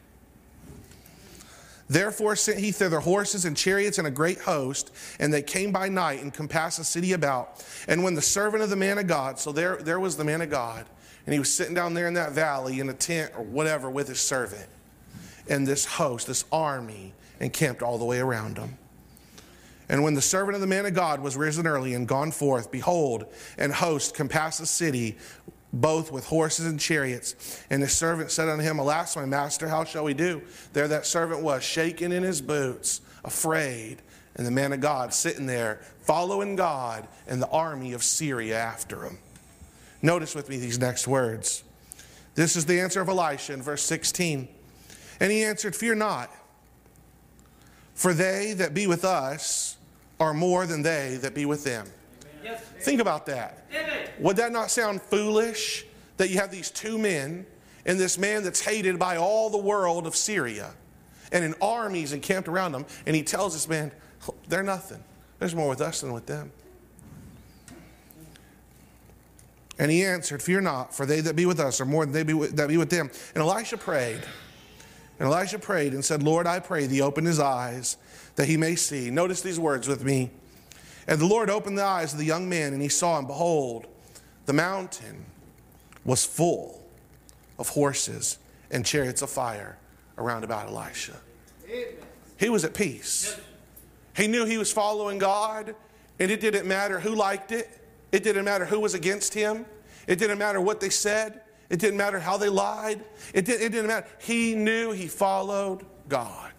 Therefore 1.91 2.37
sent 2.37 2.61
he 2.61 2.71
thither 2.71 3.01
horses 3.01 3.45
and 3.45 3.57
chariots 3.57 3.99
and 3.99 4.07
a 4.07 4.13
great 4.13 4.39
host, 4.39 4.93
and 5.19 5.35
they 5.35 5.43
came 5.43 5.73
by 5.73 5.89
night 5.89 6.23
and 6.23 6.33
compassed 6.33 6.79
the 6.79 6.85
city 6.85 7.15
about. 7.15 7.67
And 7.89 8.05
when 8.05 8.15
the 8.15 8.23
servant 8.23 8.63
of 8.63 8.71
the 8.71 8.77
man 8.77 8.97
of 8.99 9.09
God, 9.09 9.41
so 9.41 9.51
there, 9.51 9.75
there 9.77 9.99
was 9.99 10.17
the 10.17 10.23
man 10.23 10.41
of 10.41 10.51
God, 10.51 10.87
and 11.27 11.33
he 11.33 11.41
was 11.41 11.53
sitting 11.53 11.75
down 11.75 11.95
there 11.95 12.07
in 12.07 12.15
that 12.15 12.31
valley 12.31 12.79
in 12.79 12.89
a 12.89 12.95
tent 12.95 13.33
or 13.37 13.43
whatever 13.43 13.91
with 13.91 14.07
his 14.07 14.21
servant, 14.21 14.69
and 15.49 15.67
this 15.67 15.85
host, 15.85 16.29
this 16.29 16.45
army, 16.53 17.13
encamped 17.41 17.83
all 17.83 17.99
the 17.99 18.05
way 18.05 18.21
around 18.21 18.57
him. 18.57 18.79
And 19.89 20.05
when 20.05 20.15
the 20.15 20.23
servant 20.23 20.55
of 20.55 20.61
the 20.61 20.69
man 20.69 20.87
of 20.87 20.95
God 20.95 21.19
was 21.19 21.37
risen 21.37 21.67
early 21.67 21.95
and 21.95 22.07
gone 22.07 22.31
forth, 22.31 22.71
behold, 22.71 23.25
an 23.59 23.73
host 23.73 24.15
compassed 24.15 24.61
the 24.61 24.67
city 24.67 25.19
both 25.73 26.11
with 26.11 26.27
horses 26.27 26.67
and 26.67 26.81
chariots. 26.81 27.63
And 27.71 27.83
the 27.83 27.89
servant 27.89 28.31
said 28.31 28.49
unto 28.49 28.63
him, 28.63 28.79
Alas, 28.79 29.17
my 29.17 29.25
master, 29.25 29.69
how 29.69 29.85
shall 29.85 30.05
we 30.05 30.15
do? 30.15 30.43
There 30.73 30.89
that 30.89 31.07
servant 31.07 31.43
was, 31.43 31.63
shaking 31.63 32.13
in 32.13 32.23
his 32.23 32.41
boots, 32.41 33.01
afraid. 33.25 34.03
And 34.37 34.47
the 34.47 34.51
man 34.51 34.73
of 34.73 34.81
God 34.81 35.13
sitting 35.13 35.47
there, 35.47 35.81
following 36.03 36.57
God 36.57 37.07
and 37.27 37.43
the 37.43 37.49
army 37.49 37.93
of 37.93 38.03
Syria 38.03 38.59
after 38.59 39.05
him. 39.05 39.19
Notice 40.03 40.35
with 40.35 40.49
me 40.49 40.57
these 40.57 40.79
next 40.79 41.07
words. 41.07 41.63
This 42.35 42.57
is 42.57 42.65
the 42.67 42.81
answer 42.81 43.01
of 43.01 43.09
Elisha 43.09 43.53
in 43.53 43.63
verse 43.63 43.83
16. 43.83 44.49
And 45.21 45.31
he 45.31 45.45
answered, 45.45 45.77
Fear 45.77 45.97
not, 45.97 46.31
for 47.95 48.15
they 48.15 48.55
that 48.55 48.73
be 48.73 48.87
with 48.87 49.05
us 49.05 49.77
are 50.19 50.33
more 50.33 50.67
than 50.67 50.83
they 50.83 51.19
that 51.21 51.35
be 51.35 51.45
with 51.45 51.65
them. 51.65 51.87
Think 52.81 53.01
about 53.01 53.27
that. 53.27 53.67
Would 54.21 54.37
that 54.37 54.53
not 54.53 54.71
sound 54.71 55.03
foolish 55.03 55.85
that 56.17 56.31
you 56.31 56.39
have 56.39 56.51
these 56.51 56.71
two 56.71 56.99
men 56.99 57.47
and 57.87 57.99
this 57.99 58.19
man 58.19 58.43
that's 58.43 58.61
hated 58.61 58.99
by 58.99 59.17
all 59.17 59.51
the 59.51 59.59
world 59.59 60.07
of 60.07 60.15
Syria 60.15 60.73
and 61.33 61.45
an 61.45 61.55
armies 61.63 62.13
encamped 62.13 62.49
around 62.49 62.73
them, 62.73 62.85
and 63.07 63.15
he 63.15 63.23
tells 63.23 63.55
this 63.55 63.69
man, 63.69 63.93
they're 64.49 64.63
nothing. 64.63 65.03
There's 65.39 65.55
more 65.55 65.69
with 65.69 65.81
us 65.81 66.01
than 66.03 66.13
with 66.13 66.27
them. 66.27 66.53
And 69.79 69.91
he 69.91 70.05
answered, 70.05 70.43
Fear 70.43 70.61
not, 70.61 70.95
for 70.95 71.07
they 71.07 71.23
that 71.23 71.37
be 71.37 71.47
with 71.47 71.59
us 71.59 71.81
are 71.81 71.87
more 71.87 72.05
than 72.05 72.13
they 72.13 72.23
be 72.23 72.35
with, 72.35 72.57
that 72.57 72.69
be 72.69 72.77
with 72.77 72.91
them. 72.91 73.11
And 73.35 73.43
Elisha 73.43 73.79
prayed 73.79 74.21
And 75.19 75.27
Elisha 75.27 75.59
prayed 75.59 75.95
and 75.95 76.05
said, 76.05 76.23
Lord, 76.23 76.47
I 76.47 76.61
pray 76.61 76.87
thee, 76.87 77.01
open 77.01 77.25
his 77.25 77.41
eyes 77.41 77.97
that 78.37 78.47
he 78.47 78.57
may 78.57 78.75
see. 78.75 79.11
Notice 79.11 79.41
these 79.41 79.59
words 79.59 79.89
with 79.89 80.05
me. 80.05 80.31
And 81.11 81.21
the 81.21 81.27
Lord 81.27 81.51
opened 81.51 81.77
the 81.77 81.85
eyes 81.85 82.13
of 82.13 82.21
the 82.21 82.25
young 82.25 82.49
man, 82.49 82.73
and 82.73 82.81
he 82.81 82.89
saw, 82.89 83.19
and 83.19 83.27
behold, 83.27 83.89
the 84.47 84.53
mountain 84.53 85.27
was 86.05 86.25
full 86.25 86.81
of 87.59 87.69
horses 87.69 88.39
and 88.71 88.87
chariots 88.87 89.21
of 89.21 89.29
fire 89.29 89.77
around 90.17 90.45
about 90.45 90.69
Elisha. 90.69 91.17
He 92.39 92.49
was 92.49 92.65
at 92.65 92.75
peace. 92.75 93.39
He 94.17 94.29
knew 94.29 94.45
he 94.45 94.57
was 94.57 94.73
following 94.73 95.19
God, 95.19 95.75
and 96.21 96.31
it 96.31 96.41
didn't 96.41 96.67
matter 96.67 97.01
who 97.01 97.17
liked 97.17 97.51
it, 97.51 97.69
it 98.13 98.23
didn't 98.23 98.45
matter 98.45 98.65
who 98.65 98.79
was 98.79 98.95
against 98.95 99.35
him, 99.35 99.67
it 100.07 100.17
didn't 100.17 100.39
matter 100.39 100.61
what 100.61 100.81
they 100.81 100.91
said, 100.91 101.41
it 101.71 101.81
didn't 101.81 101.97
matter 101.97 102.21
how 102.21 102.37
they 102.37 102.49
lied. 102.49 103.05
It, 103.35 103.45
did, 103.45 103.61
it 103.61 103.73
didn't 103.73 103.89
matter. 103.89 104.07
He 104.19 104.55
knew 104.55 104.93
he 104.93 105.07
followed 105.09 105.85
God. 106.09 106.53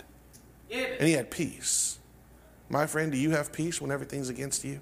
And 1.00 1.08
he 1.08 1.14
had 1.14 1.32
peace. 1.32 2.00
My 2.72 2.88
friend, 2.88 3.12
do 3.12 3.18
you 3.18 3.32
have 3.32 3.52
peace 3.52 3.82
when 3.82 3.92
everything's 3.92 4.30
against 4.30 4.64
you? 4.64 4.80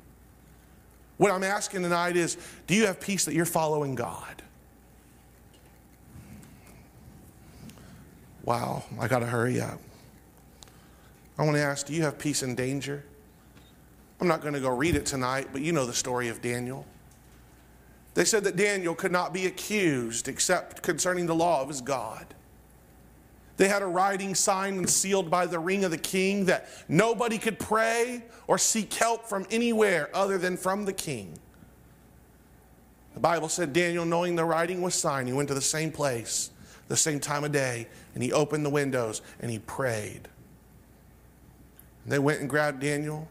What 1.18 1.32
I'm 1.32 1.44
asking 1.44 1.82
tonight 1.82 2.16
is 2.16 2.38
do 2.68 2.76
you 2.76 2.86
have 2.86 3.02
peace 3.02 3.26
that 3.26 3.34
you're 3.34 3.46
following 3.46 3.96
God? 3.96 4.44
Wow, 8.44 8.84
I 9.00 9.08
got 9.08 9.20
to 9.20 9.26
hurry 9.26 9.60
up. 9.60 9.80
I 11.38 11.44
want 11.44 11.56
to 11.56 11.62
ask 11.62 11.88
do 11.88 11.94
you 11.94 12.04
have 12.04 12.20
peace 12.20 12.44
in 12.44 12.54
danger? 12.54 13.04
I'm 14.22 14.28
not 14.28 14.42
going 14.42 14.54
to 14.54 14.60
go 14.60 14.70
read 14.70 14.96
it 14.96 15.06
tonight, 15.06 15.48
but 15.52 15.62
you 15.62 15.72
know 15.72 15.88
the 15.88 15.94
story 15.94 16.28
of 16.28 16.42
Daniel. 16.44 16.86
They 18.14 18.26
said 18.26 18.44
that 18.44 18.56
Daniel 18.56 18.94
could 18.94 19.12
not 19.12 19.34
be 19.34 19.48
accused 19.48 20.28
except 20.28 20.84
concerning 20.84 21.26
the 21.26 21.36
law 21.36 21.62
of 21.62 21.70
his 21.70 21.82
God. 21.82 22.36
They 23.60 23.68
had 23.68 23.82
a 23.82 23.88
writing 23.88 24.36
signed 24.36 24.78
and 24.78 24.90
sealed 24.90 25.30
by 25.30 25.46
the 25.46 25.60
ring 25.60 25.84
of 25.84 25.92
the 25.92 25.98
king 25.98 26.46
that 26.46 26.70
nobody 26.88 27.38
could 27.38 27.60
pray 27.60 28.24
or 28.48 28.58
seek 28.58 28.94
help 28.94 29.26
from 29.26 29.46
anywhere 29.52 30.10
other 30.14 30.38
than 30.38 30.56
from 30.56 30.86
the 30.86 30.94
king. 30.94 31.38
The 33.16 33.20
Bible 33.20 33.50
said 33.50 33.74
Daniel, 33.74 34.06
knowing 34.06 34.38
the 34.38 34.46
writing 34.46 34.82
was 34.82 34.96
signed, 34.96 35.28
he 35.28 35.34
went 35.34 35.50
to 35.50 35.54
the 35.54 35.60
same 35.60 35.92
place, 35.92 36.52
the 36.88 36.96
same 36.96 37.20
time 37.20 37.44
of 37.44 37.52
day, 37.52 37.90
and 38.14 38.24
he 38.24 38.32
opened 38.32 38.66
the 38.66 38.70
windows 38.70 39.22
and 39.42 39.52
he 39.52 39.60
prayed. 39.60 40.30
And 42.06 42.14
they 42.14 42.20
went 42.20 42.40
and 42.40 42.50
grabbed 42.50 42.80
Daniel 42.80 43.28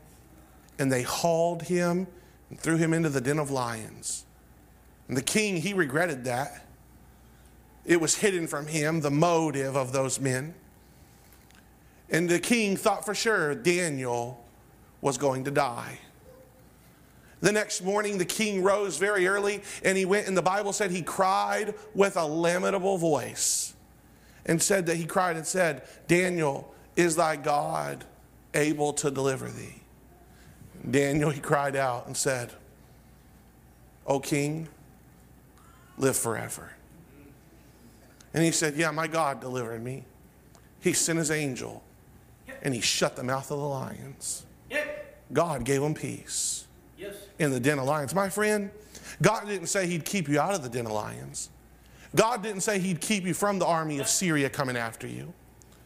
and 0.78 0.92
they 0.92 1.04
hauled 1.04 1.62
him 1.62 2.06
and 2.50 2.60
threw 2.60 2.76
him 2.76 2.92
into 2.92 3.08
the 3.08 3.22
den 3.22 3.38
of 3.38 3.50
lions. 3.50 4.26
And 5.08 5.16
the 5.16 5.22
king, 5.22 5.56
he 5.56 5.72
regretted 5.72 6.24
that. 6.24 6.67
It 7.88 8.02
was 8.02 8.16
hidden 8.16 8.46
from 8.46 8.66
him, 8.66 9.00
the 9.00 9.10
motive 9.10 9.74
of 9.74 9.92
those 9.92 10.20
men. 10.20 10.54
And 12.10 12.28
the 12.28 12.38
king 12.38 12.76
thought 12.76 13.06
for 13.06 13.14
sure 13.14 13.54
Daniel 13.54 14.44
was 15.00 15.16
going 15.16 15.44
to 15.44 15.50
die. 15.50 15.98
The 17.40 17.50
next 17.50 17.82
morning, 17.82 18.18
the 18.18 18.26
king 18.26 18.62
rose 18.62 18.98
very 18.98 19.26
early 19.26 19.62
and 19.82 19.96
he 19.96 20.04
went, 20.04 20.28
and 20.28 20.36
the 20.36 20.42
Bible 20.42 20.74
said 20.74 20.90
he 20.90 21.00
cried 21.00 21.74
with 21.94 22.18
a 22.18 22.26
lamentable 22.26 22.98
voice 22.98 23.72
and 24.44 24.62
said 24.62 24.84
that 24.86 24.96
he 24.96 25.06
cried 25.06 25.36
and 25.36 25.46
said, 25.46 25.82
Daniel, 26.08 26.74
is 26.94 27.16
thy 27.16 27.36
God 27.36 28.04
able 28.52 28.92
to 28.94 29.10
deliver 29.10 29.48
thee? 29.48 29.80
Daniel, 30.90 31.30
he 31.30 31.40
cried 31.40 31.74
out 31.74 32.06
and 32.06 32.14
said, 32.14 32.52
O 34.06 34.20
king, 34.20 34.68
live 35.96 36.16
forever. 36.16 36.72
And 38.38 38.44
he 38.44 38.52
said, 38.52 38.76
Yeah, 38.76 38.92
my 38.92 39.08
God 39.08 39.40
delivered 39.40 39.82
me. 39.82 40.04
He 40.78 40.92
sent 40.92 41.18
his 41.18 41.32
angel 41.32 41.82
and 42.62 42.72
he 42.72 42.80
shut 42.80 43.16
the 43.16 43.24
mouth 43.24 43.50
of 43.50 43.58
the 43.58 43.64
lions. 43.64 44.46
God 45.32 45.64
gave 45.64 45.82
him 45.82 45.92
peace 45.92 46.68
yes. 46.96 47.16
in 47.40 47.50
the 47.50 47.58
den 47.58 47.80
of 47.80 47.86
lions. 47.86 48.14
My 48.14 48.28
friend, 48.28 48.70
God 49.20 49.48
didn't 49.48 49.66
say 49.66 49.88
he'd 49.88 50.04
keep 50.04 50.28
you 50.28 50.38
out 50.38 50.54
of 50.54 50.62
the 50.62 50.68
den 50.68 50.86
of 50.86 50.92
lions. 50.92 51.50
God 52.14 52.44
didn't 52.44 52.60
say 52.60 52.78
he'd 52.78 53.00
keep 53.00 53.24
you 53.24 53.34
from 53.34 53.58
the 53.58 53.66
army 53.66 53.98
of 53.98 54.06
Syria 54.06 54.48
coming 54.48 54.76
after 54.76 55.08
you. 55.08 55.34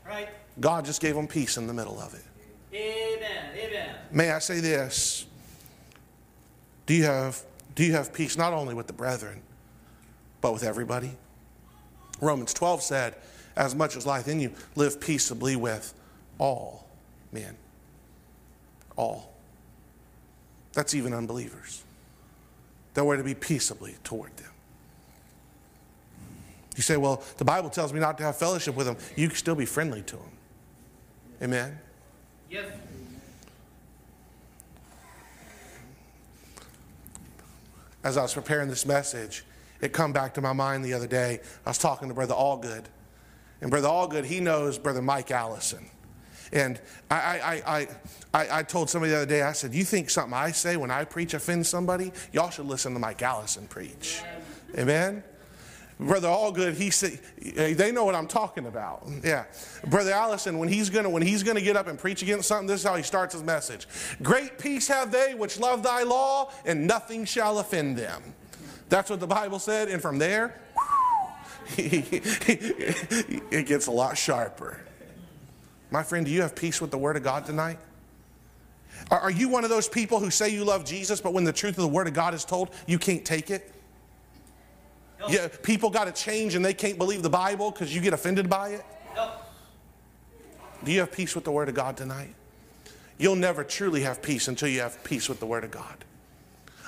Right. 0.06 0.28
God 0.60 0.84
just 0.84 1.00
gave 1.00 1.16
him 1.16 1.26
peace 1.26 1.56
in 1.56 1.66
the 1.66 1.72
middle 1.72 1.98
of 1.98 2.12
it. 2.12 2.76
Amen. 2.76 3.56
Amen. 3.56 3.96
May 4.10 4.30
I 4.30 4.40
say 4.40 4.60
this? 4.60 5.24
Do 6.84 6.92
you 6.92 7.04
have 7.04 7.42
do 7.74 7.82
you 7.82 7.94
have 7.94 8.12
peace 8.12 8.36
not 8.36 8.52
only 8.52 8.74
with 8.74 8.88
the 8.88 8.92
brethren, 8.92 9.40
but 10.42 10.52
with 10.52 10.64
everybody. 10.64 11.16
Romans 12.22 12.54
12 12.54 12.82
said, 12.82 13.16
As 13.56 13.74
much 13.74 13.96
as 13.96 14.06
life 14.06 14.28
in 14.28 14.40
you, 14.40 14.52
live 14.76 15.00
peaceably 15.00 15.56
with 15.56 15.92
all 16.38 16.86
men. 17.32 17.56
All. 18.96 19.34
That's 20.72 20.94
even 20.94 21.12
unbelievers. 21.12 21.82
That 22.94 23.04
we're 23.04 23.16
to 23.16 23.24
be 23.24 23.34
peaceably 23.34 23.96
toward 24.04 24.34
them. 24.36 24.50
You 26.76 26.82
say, 26.82 26.96
Well, 26.96 27.22
the 27.38 27.44
Bible 27.44 27.68
tells 27.68 27.92
me 27.92 28.00
not 28.00 28.16
to 28.18 28.24
have 28.24 28.36
fellowship 28.36 28.76
with 28.76 28.86
them. 28.86 28.96
You 29.16 29.28
can 29.28 29.36
still 29.36 29.56
be 29.56 29.66
friendly 29.66 30.02
to 30.02 30.16
them. 30.16 30.30
Amen? 31.42 31.78
Yes. 32.48 32.66
As 38.04 38.16
I 38.16 38.22
was 38.22 38.34
preparing 38.34 38.68
this 38.68 38.86
message, 38.86 39.44
it 39.82 39.92
come 39.92 40.12
back 40.12 40.32
to 40.34 40.40
my 40.40 40.52
mind 40.52 40.84
the 40.84 40.94
other 40.94 41.08
day. 41.08 41.40
I 41.66 41.70
was 41.70 41.78
talking 41.78 42.08
to 42.08 42.14
Brother 42.14 42.34
Allgood. 42.34 42.84
And 43.60 43.70
Brother 43.70 43.88
Allgood, 43.88 44.24
he 44.24 44.40
knows 44.40 44.78
Brother 44.78 45.02
Mike 45.02 45.30
Allison. 45.30 45.86
And 46.52 46.80
I, 47.10 47.16
I, 47.16 47.78
I, 47.78 47.88
I, 48.34 48.58
I 48.58 48.62
told 48.62 48.90
somebody 48.90 49.10
the 49.10 49.18
other 49.18 49.26
day, 49.26 49.42
I 49.42 49.52
said, 49.52 49.74
You 49.74 49.84
think 49.84 50.10
something 50.10 50.34
I 50.34 50.50
say 50.52 50.76
when 50.76 50.90
I 50.90 51.04
preach 51.04 51.34
offends 51.34 51.68
somebody? 51.68 52.12
Y'all 52.32 52.50
should 52.50 52.66
listen 52.66 52.92
to 52.94 52.98
Mike 52.98 53.22
Allison 53.22 53.66
preach. 53.66 54.22
Amen? 54.78 55.22
Brother 55.98 56.28
Allgood, 56.28 56.74
he 56.74 56.90
said, 56.90 57.18
they 57.38 57.92
know 57.92 58.04
what 58.04 58.14
I'm 58.14 58.26
talking 58.26 58.66
about. 58.66 59.06
Yeah. 59.22 59.44
Brother 59.86 60.12
Allison, 60.12 60.58
when 60.58 60.68
he's 60.68 60.90
gonna 60.90 61.08
when 61.08 61.22
he's 61.22 61.42
gonna 61.42 61.60
get 61.60 61.76
up 61.76 61.86
and 61.86 61.98
preach 61.98 62.22
against 62.22 62.48
something, 62.48 62.66
this 62.66 62.80
is 62.80 62.86
how 62.86 62.96
he 62.96 63.02
starts 63.02 63.34
his 63.34 63.42
message. 63.42 63.86
Great 64.22 64.58
peace 64.58 64.88
have 64.88 65.12
they 65.12 65.34
which 65.34 65.60
love 65.60 65.82
thy 65.82 66.02
law, 66.02 66.50
and 66.64 66.86
nothing 66.86 67.24
shall 67.24 67.58
offend 67.60 67.96
them. 67.96 68.22
That's 68.88 69.10
what 69.10 69.20
the 69.20 69.26
Bible 69.26 69.58
said. 69.58 69.88
And 69.88 70.00
from 70.02 70.18
there, 70.18 70.60
it 71.76 73.66
gets 73.66 73.86
a 73.86 73.90
lot 73.90 74.16
sharper. 74.18 74.80
My 75.90 76.02
friend, 76.02 76.24
do 76.24 76.32
you 76.32 76.42
have 76.42 76.54
peace 76.54 76.80
with 76.80 76.90
the 76.90 76.98
Word 76.98 77.16
of 77.16 77.22
God 77.22 77.44
tonight? 77.44 77.78
Are 79.10 79.30
you 79.30 79.48
one 79.48 79.64
of 79.64 79.70
those 79.70 79.88
people 79.88 80.20
who 80.20 80.30
say 80.30 80.48
you 80.48 80.64
love 80.64 80.84
Jesus, 80.84 81.20
but 81.20 81.32
when 81.32 81.44
the 81.44 81.52
truth 81.52 81.76
of 81.76 81.82
the 81.82 81.88
Word 81.88 82.06
of 82.06 82.14
God 82.14 82.34
is 82.34 82.44
told, 82.44 82.70
you 82.86 82.98
can't 82.98 83.24
take 83.24 83.50
it? 83.50 83.72
Yeah, 85.28 85.48
people 85.62 85.90
got 85.90 86.04
to 86.04 86.12
change 86.12 86.54
and 86.54 86.64
they 86.64 86.74
can't 86.74 86.98
believe 86.98 87.22
the 87.22 87.30
Bible 87.30 87.70
because 87.70 87.94
you 87.94 88.00
get 88.00 88.12
offended 88.12 88.48
by 88.48 88.70
it? 88.70 88.84
Do 90.84 90.90
you 90.90 91.00
have 91.00 91.12
peace 91.12 91.34
with 91.34 91.44
the 91.44 91.52
Word 91.52 91.68
of 91.68 91.74
God 91.74 91.96
tonight? 91.96 92.34
You'll 93.18 93.36
never 93.36 93.62
truly 93.62 94.02
have 94.02 94.20
peace 94.20 94.48
until 94.48 94.68
you 94.68 94.80
have 94.80 95.02
peace 95.04 95.28
with 95.28 95.38
the 95.38 95.46
Word 95.46 95.62
of 95.62 95.70
God. 95.70 96.04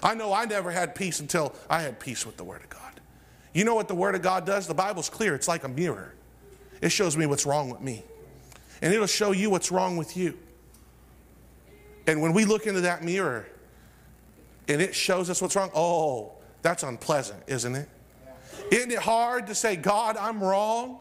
I 0.05 0.15
know 0.15 0.33
I 0.33 0.45
never 0.45 0.71
had 0.71 0.95
peace 0.95 1.19
until 1.19 1.55
I 1.69 1.81
had 1.81 1.99
peace 1.99 2.27
with 2.27 2.37
the 2.37 2.45
Word 2.45 2.63
of 2.63 2.69
God. 2.69 3.01
You 3.55 3.65
know 3.65 3.75
what 3.75 3.89
the 3.89 3.95
Word 3.95 4.15
of 4.15 4.23
God 4.23 4.45
does? 4.45 4.67
The 4.67 4.75
Bible's 4.75 5.09
clear. 5.09 5.35
It's 5.35 5.49
like 5.49 5.65
a 5.65 5.69
mirror. 5.69 6.15
It 6.83 6.91
shows 6.91 7.17
me 7.17 7.25
what's 7.25 7.47
wrong 7.47 7.71
with 7.71 7.81
me, 7.81 8.05
and 8.83 8.93
it'll 8.93 9.07
show 9.07 9.33
you 9.33 9.49
what's 9.49 9.73
wrong 9.73 9.97
with 9.97 10.17
you. 10.17 10.37
And 12.07 12.21
when 12.21 12.35
we 12.35 12.45
look 12.45 12.67
into 12.67 12.83
that 12.83 13.03
mirror 13.03 13.47
and 14.69 14.83
it 14.83 14.95
shows 14.95 15.31
us 15.31 15.41
what's 15.41 15.57
wrong, 15.57 15.71
oh, 15.75 16.33
that's 16.61 16.83
unpleasant, 16.83 17.43
isn't 17.47 17.75
it? 17.75 17.89
Isn't 18.71 18.91
it 18.91 18.99
hard 18.99 19.47
to 19.47 19.55
say, 19.55 19.77
God, 19.77 20.17
I'm 20.19 20.43
wrong? 20.43 21.01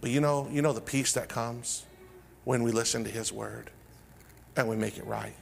But 0.00 0.10
you 0.10 0.20
know, 0.20 0.48
you 0.50 0.62
know 0.62 0.72
the 0.72 0.80
peace 0.80 1.12
that 1.14 1.28
comes 1.28 1.84
when 2.44 2.62
we 2.62 2.70
listen 2.70 3.02
to 3.04 3.10
His 3.10 3.32
word 3.32 3.70
and 4.56 4.68
we 4.68 4.76
make 4.76 4.98
it 4.98 5.06
right. 5.06 5.34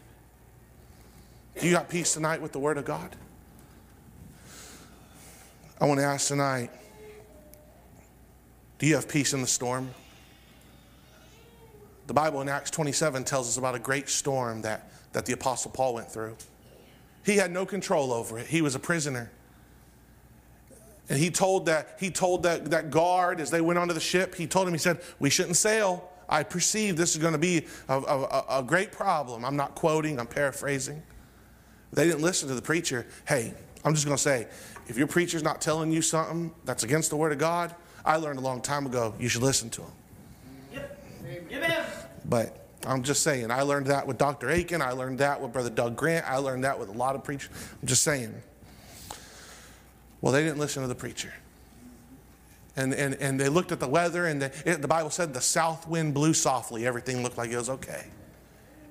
Do 1.60 1.66
you 1.66 1.72
got 1.72 1.88
peace 1.88 2.12
tonight 2.12 2.42
with 2.42 2.52
the 2.52 2.58
Word 2.58 2.76
of 2.76 2.84
God? 2.84 3.16
I 5.80 5.86
want 5.86 6.00
to 6.00 6.04
ask 6.06 6.28
tonight 6.28 6.70
do 8.78 8.86
you 8.86 8.94
have 8.94 9.08
peace 9.08 9.32
in 9.32 9.40
the 9.40 9.46
storm? 9.46 9.90
The 12.08 12.14
Bible 12.14 12.42
in 12.42 12.48
Acts 12.48 12.70
27 12.70 13.24
tells 13.24 13.48
us 13.48 13.56
about 13.56 13.74
a 13.74 13.78
great 13.78 14.10
storm 14.10 14.60
that, 14.62 14.90
that 15.12 15.24
the 15.24 15.32
Apostle 15.32 15.70
Paul 15.70 15.94
went 15.94 16.10
through. 16.12 16.36
He 17.24 17.36
had 17.36 17.50
no 17.50 17.64
control 17.64 18.12
over 18.12 18.38
it, 18.38 18.46
he 18.46 18.60
was 18.60 18.74
a 18.74 18.78
prisoner. 18.78 19.30
And 21.08 21.18
he 21.18 21.30
told 21.30 21.66
that 21.66 21.96
he 21.98 22.10
told 22.10 22.42
that, 22.42 22.66
that 22.70 22.90
guard 22.90 23.40
as 23.40 23.50
they 23.50 23.62
went 23.62 23.78
onto 23.78 23.94
the 23.94 24.00
ship, 24.00 24.34
he 24.34 24.46
told 24.46 24.68
him, 24.68 24.74
he 24.74 24.78
said, 24.78 25.00
We 25.18 25.30
shouldn't 25.30 25.56
sail. 25.56 26.10
I 26.28 26.42
perceive 26.42 26.96
this 26.96 27.14
is 27.14 27.22
going 27.22 27.32
to 27.32 27.38
be 27.38 27.66
a, 27.88 27.98
a, 27.98 28.58
a 28.58 28.62
great 28.62 28.92
problem. 28.92 29.44
I'm 29.44 29.56
not 29.56 29.74
quoting, 29.74 30.18
I'm 30.18 30.26
paraphrasing. 30.26 31.02
They 31.96 32.04
didn't 32.04 32.20
listen 32.20 32.48
to 32.48 32.54
the 32.54 32.62
preacher. 32.62 33.06
Hey, 33.26 33.54
I'm 33.82 33.94
just 33.94 34.04
going 34.04 34.16
to 34.16 34.22
say, 34.22 34.46
if 34.86 34.98
your 34.98 35.06
preacher's 35.06 35.42
not 35.42 35.62
telling 35.62 35.90
you 35.90 36.02
something 36.02 36.54
that's 36.66 36.84
against 36.84 37.08
the 37.08 37.16
Word 37.16 37.32
of 37.32 37.38
God, 37.38 37.74
I 38.04 38.16
learned 38.16 38.38
a 38.38 38.42
long 38.42 38.60
time 38.60 38.84
ago 38.84 39.14
you 39.18 39.28
should 39.28 39.42
listen 39.42 39.70
to 39.70 39.80
them. 39.80 39.92
Yep. 40.74 41.04
Amen. 41.50 41.86
But 42.26 42.66
I'm 42.86 43.02
just 43.02 43.22
saying, 43.22 43.50
I 43.50 43.62
learned 43.62 43.86
that 43.86 44.06
with 44.06 44.18
Dr. 44.18 44.50
Aiken. 44.50 44.82
I 44.82 44.90
learned 44.90 45.18
that 45.20 45.40
with 45.40 45.54
Brother 45.54 45.70
Doug 45.70 45.96
Grant. 45.96 46.28
I 46.28 46.36
learned 46.36 46.64
that 46.64 46.78
with 46.78 46.90
a 46.90 46.92
lot 46.92 47.14
of 47.14 47.24
preachers. 47.24 47.50
I'm 47.80 47.88
just 47.88 48.02
saying. 48.02 48.34
Well, 50.20 50.34
they 50.34 50.42
didn't 50.42 50.58
listen 50.58 50.82
to 50.82 50.88
the 50.88 50.94
preacher. 50.94 51.32
And, 52.76 52.92
and, 52.92 53.14
and 53.14 53.40
they 53.40 53.48
looked 53.48 53.72
at 53.72 53.80
the 53.80 53.88
weather, 53.88 54.26
and 54.26 54.42
the, 54.42 54.52
it, 54.66 54.82
the 54.82 54.88
Bible 54.88 55.08
said 55.08 55.32
the 55.32 55.40
south 55.40 55.88
wind 55.88 56.12
blew 56.12 56.34
softly. 56.34 56.86
Everything 56.86 57.22
looked 57.22 57.38
like 57.38 57.50
it 57.50 57.56
was 57.56 57.70
okay. 57.70 58.04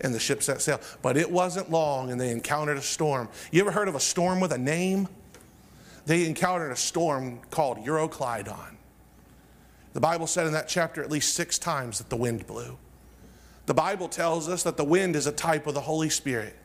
And 0.02 0.14
the 0.14 0.20
ship 0.20 0.44
set 0.44 0.62
sail. 0.62 0.80
But 1.02 1.18
it 1.18 1.32
wasn't 1.32 1.72
long, 1.72 2.12
and 2.12 2.20
they 2.20 2.32
encountered 2.32 2.78
a 2.78 2.82
storm. 2.82 3.30
You 3.52 3.62
ever 3.62 3.72
heard 3.72 3.88
of 3.88 3.96
a 3.96 4.00
storm 4.00 4.40
with 4.40 4.52
a 4.52 4.58
name? 4.58 5.08
They 6.06 6.26
encountered 6.26 6.72
a 6.72 6.76
storm 6.76 7.40
called 7.50 7.80
Euroclydon. 7.80 8.76
The 9.94 10.02
Bible 10.02 10.28
said 10.28 10.46
in 10.46 10.54
that 10.54 10.68
chapter 10.68 11.02
at 11.02 11.10
least 11.10 11.34
six 11.34 11.58
times 11.58 11.98
that 12.00 12.10
the 12.10 12.18
wind 12.18 12.46
blew. 12.46 12.78
The 13.66 13.74
Bible 13.74 14.08
tells 14.08 14.48
us 14.50 14.64
that 14.64 14.78
the 14.78 14.84
wind 14.84 15.16
is 15.16 15.26
a 15.26 15.32
type 15.32 15.66
of 15.68 15.74
the 15.74 15.82
Holy 15.82 16.10
Spirit. 16.10 16.56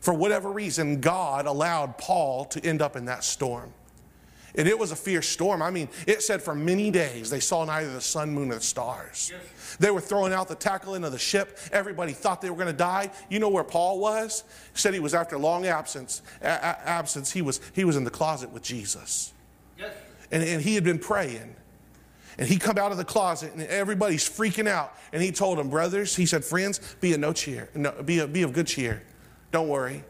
For 0.00 0.14
whatever 0.14 0.52
reason, 0.52 1.00
God 1.00 1.46
allowed 1.46 1.98
Paul 1.98 2.44
to 2.46 2.64
end 2.64 2.82
up 2.82 2.94
in 2.94 3.06
that 3.06 3.24
storm. 3.24 3.72
And 4.56 4.66
it 4.66 4.78
was 4.78 4.90
a 4.90 4.96
fierce 4.96 5.28
storm. 5.28 5.60
I 5.60 5.70
mean, 5.70 5.88
it 6.06 6.22
said 6.22 6.42
for 6.42 6.54
many 6.54 6.90
days 6.90 7.28
they 7.28 7.40
saw 7.40 7.64
neither 7.64 7.92
the 7.92 8.00
sun, 8.00 8.32
moon, 8.32 8.50
or 8.50 8.56
the 8.56 8.60
stars. 8.60 9.30
Yes. 9.32 9.76
They 9.78 9.90
were 9.90 10.00
throwing 10.00 10.32
out 10.32 10.48
the 10.48 10.54
tackle 10.54 10.94
into 10.94 11.10
the 11.10 11.18
ship. 11.18 11.58
Everybody 11.72 12.12
thought 12.12 12.40
they 12.40 12.48
were 12.48 12.56
going 12.56 12.68
to 12.68 12.72
die. 12.72 13.10
You 13.28 13.38
know 13.38 13.50
where 13.50 13.64
Paul 13.64 13.98
was? 13.98 14.44
He 14.72 14.78
said 14.78 14.94
he 14.94 15.00
was 15.00 15.14
after 15.14 15.36
long 15.36 15.66
absence. 15.66 16.22
A- 16.40 16.46
absence, 16.46 17.30
he 17.30 17.42
was 17.42 17.60
he 17.74 17.84
was 17.84 17.96
in 17.96 18.04
the 18.04 18.10
closet 18.10 18.50
with 18.50 18.62
Jesus. 18.62 19.32
Yes. 19.78 19.92
And, 20.30 20.42
and 20.42 20.62
he 20.62 20.74
had 20.74 20.84
been 20.84 20.98
praying. 20.98 21.54
And 22.38 22.48
he 22.48 22.58
come 22.58 22.76
out 22.76 22.92
of 22.92 22.98
the 22.98 23.04
closet 23.04 23.52
and 23.54 23.62
everybody's 23.62 24.28
freaking 24.28 24.68
out. 24.68 24.94
And 25.12 25.22
he 25.22 25.32
told 25.32 25.58
them, 25.58 25.70
brothers, 25.70 26.14
he 26.14 26.26
said, 26.26 26.44
friends, 26.44 26.80
be 27.00 27.14
of 27.14 27.20
no 27.20 27.32
cheer, 27.32 27.70
no, 27.74 27.92
be, 28.02 28.18
a, 28.18 28.26
be 28.26 28.42
of 28.42 28.52
good 28.52 28.66
cheer. 28.66 29.02
Don't 29.52 29.68
worry. 29.68 30.04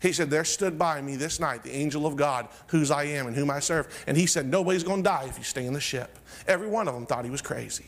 He 0.00 0.12
said, 0.12 0.30
There 0.30 0.44
stood 0.44 0.78
by 0.78 1.00
me 1.00 1.16
this 1.16 1.38
night 1.38 1.62
the 1.62 1.74
angel 1.74 2.06
of 2.06 2.16
God, 2.16 2.48
whose 2.68 2.90
I 2.90 3.04
am 3.04 3.26
and 3.26 3.36
whom 3.36 3.50
I 3.50 3.60
serve. 3.60 4.04
And 4.06 4.16
he 4.16 4.26
said, 4.26 4.46
Nobody's 4.46 4.82
going 4.82 5.02
to 5.02 5.08
die 5.08 5.26
if 5.28 5.38
you 5.38 5.44
stay 5.44 5.66
in 5.66 5.74
the 5.74 5.80
ship. 5.80 6.18
Every 6.46 6.68
one 6.68 6.88
of 6.88 6.94
them 6.94 7.06
thought 7.06 7.24
he 7.24 7.30
was 7.30 7.42
crazy. 7.42 7.86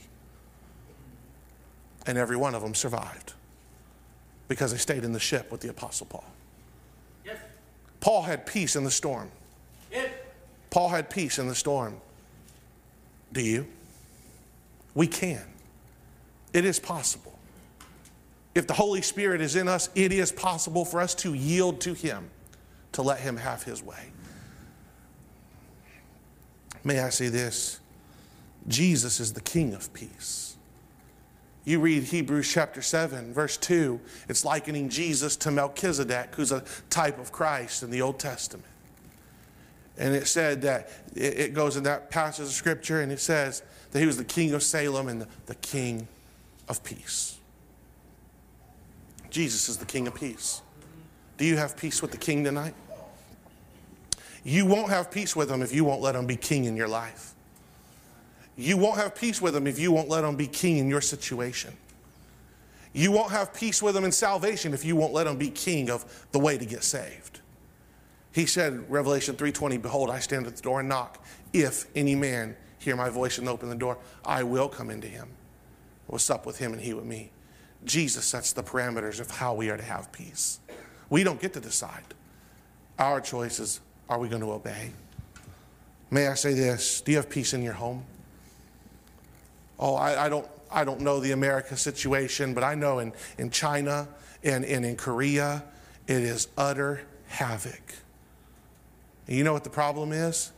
And 2.06 2.18
every 2.18 2.36
one 2.36 2.54
of 2.54 2.62
them 2.62 2.74
survived 2.74 3.32
because 4.48 4.72
they 4.72 4.78
stayed 4.78 5.04
in 5.04 5.12
the 5.12 5.20
ship 5.20 5.50
with 5.50 5.60
the 5.60 5.70
Apostle 5.70 6.06
Paul. 6.06 6.24
Yes. 7.24 7.38
Paul 8.00 8.22
had 8.22 8.44
peace 8.44 8.76
in 8.76 8.84
the 8.84 8.90
storm. 8.90 9.30
Yes. 9.90 10.10
Paul 10.68 10.90
had 10.90 11.08
peace 11.08 11.38
in 11.38 11.48
the 11.48 11.54
storm. 11.54 12.00
Do 13.32 13.40
you? 13.40 13.66
We 14.94 15.06
can. 15.06 15.42
It 16.52 16.66
is 16.66 16.78
possible. 16.78 17.31
If 18.54 18.66
the 18.66 18.74
Holy 18.74 19.02
Spirit 19.02 19.40
is 19.40 19.56
in 19.56 19.68
us, 19.68 19.88
it 19.94 20.12
is 20.12 20.30
possible 20.30 20.84
for 20.84 21.00
us 21.00 21.14
to 21.16 21.34
yield 21.34 21.80
to 21.82 21.94
Him, 21.94 22.30
to 22.92 23.02
let 23.02 23.20
Him 23.20 23.36
have 23.36 23.62
His 23.62 23.82
way. 23.82 24.12
May 26.84 27.00
I 27.00 27.10
say 27.10 27.28
this? 27.28 27.80
Jesus 28.68 29.20
is 29.20 29.32
the 29.32 29.40
King 29.40 29.74
of 29.74 29.92
peace. 29.92 30.56
You 31.64 31.78
read 31.78 32.02
Hebrews 32.02 32.52
chapter 32.52 32.82
7, 32.82 33.32
verse 33.32 33.56
2, 33.56 34.00
it's 34.28 34.44
likening 34.44 34.88
Jesus 34.88 35.36
to 35.36 35.50
Melchizedek, 35.52 36.34
who's 36.34 36.50
a 36.50 36.64
type 36.90 37.20
of 37.20 37.30
Christ 37.30 37.84
in 37.84 37.90
the 37.90 38.02
Old 38.02 38.18
Testament. 38.18 38.66
And 39.96 40.14
it 40.14 40.26
said 40.26 40.62
that 40.62 40.90
it 41.14 41.54
goes 41.54 41.76
in 41.76 41.84
that 41.84 42.10
passage 42.10 42.46
of 42.46 42.52
scripture, 42.52 43.00
and 43.00 43.12
it 43.12 43.20
says 43.20 43.62
that 43.92 44.00
he 44.00 44.06
was 44.06 44.16
the 44.16 44.24
king 44.24 44.54
of 44.54 44.62
Salem 44.62 45.08
and 45.08 45.26
the 45.46 45.54
king 45.56 46.08
of 46.68 46.82
peace. 46.82 47.38
Jesus 49.32 49.68
is 49.68 49.78
the 49.78 49.86
King 49.86 50.06
of 50.06 50.14
peace. 50.14 50.62
Do 51.38 51.44
you 51.44 51.56
have 51.56 51.76
peace 51.76 52.02
with 52.02 52.12
the 52.12 52.18
King 52.18 52.44
tonight? 52.44 52.74
You 54.44 54.66
won't 54.66 54.90
have 54.90 55.10
peace 55.10 55.34
with 55.34 55.50
him 55.50 55.62
if 55.62 55.72
you 55.72 55.84
won't 55.84 56.02
let 56.02 56.14
him 56.14 56.26
be 56.26 56.36
king 56.36 56.64
in 56.64 56.76
your 56.76 56.88
life. 56.88 57.32
You 58.56 58.76
won't 58.76 58.98
have 58.98 59.14
peace 59.14 59.40
with 59.40 59.54
him 59.54 59.66
if 59.66 59.78
you 59.78 59.92
won't 59.92 60.08
let 60.08 60.24
him 60.24 60.36
be 60.36 60.46
king 60.46 60.78
in 60.78 60.88
your 60.88 61.00
situation. 61.00 61.72
You 62.92 63.12
won't 63.12 63.30
have 63.30 63.54
peace 63.54 63.80
with 63.80 63.96
him 63.96 64.04
in 64.04 64.12
salvation 64.12 64.74
if 64.74 64.84
you 64.84 64.96
won't 64.96 65.12
let 65.12 65.26
him 65.26 65.38
be 65.38 65.48
king 65.48 65.90
of 65.90 66.26
the 66.32 66.38
way 66.38 66.58
to 66.58 66.66
get 66.66 66.82
saved. 66.82 67.40
He 68.32 68.46
said, 68.46 68.90
Revelation 68.90 69.36
3:20, 69.36 69.80
Behold, 69.80 70.10
I 70.10 70.18
stand 70.18 70.46
at 70.46 70.56
the 70.56 70.62
door 70.62 70.80
and 70.80 70.88
knock. 70.88 71.24
If 71.52 71.86
any 71.94 72.14
man 72.14 72.56
hear 72.78 72.96
my 72.96 73.08
voice 73.08 73.38
and 73.38 73.48
open 73.48 73.68
the 73.68 73.76
door, 73.76 73.96
I 74.24 74.42
will 74.42 74.68
come 74.68 74.90
into 74.90 75.06
him. 75.06 75.28
Will 76.08 76.18
sup 76.18 76.44
with 76.44 76.58
him 76.58 76.72
and 76.72 76.82
he 76.82 76.92
with 76.92 77.04
me. 77.04 77.30
Jesus 77.84 78.24
sets 78.24 78.52
the 78.52 78.62
parameters 78.62 79.20
of 79.20 79.30
how 79.30 79.54
we 79.54 79.70
are 79.70 79.76
to 79.76 79.82
have 79.82 80.12
peace. 80.12 80.60
We 81.10 81.24
don't 81.24 81.40
get 81.40 81.52
to 81.54 81.60
decide. 81.60 82.04
Our 82.98 83.20
choice 83.20 83.58
is 83.58 83.80
are 84.08 84.18
we 84.18 84.28
going 84.28 84.42
to 84.42 84.52
obey? 84.52 84.90
May 86.10 86.28
I 86.28 86.34
say 86.34 86.52
this? 86.52 87.00
Do 87.00 87.12
you 87.12 87.16
have 87.16 87.30
peace 87.30 87.54
in 87.54 87.62
your 87.62 87.72
home? 87.72 88.04
Oh, 89.78 89.94
I, 89.94 90.26
I 90.26 90.28
don't, 90.28 90.46
I 90.70 90.84
don't 90.84 91.00
know 91.00 91.18
the 91.18 91.32
America 91.32 91.76
situation, 91.76 92.52
but 92.52 92.62
I 92.62 92.74
know 92.74 92.98
in, 92.98 93.12
in 93.38 93.50
China 93.50 94.06
and, 94.44 94.64
and 94.64 94.84
in 94.84 94.96
Korea, 94.96 95.64
it 96.06 96.22
is 96.22 96.48
utter 96.58 97.00
havoc. 97.28 97.94
And 99.26 99.36
you 99.36 99.44
know 99.44 99.54
what 99.54 99.64
the 99.64 99.70
problem 99.70 100.12
is? 100.12 100.52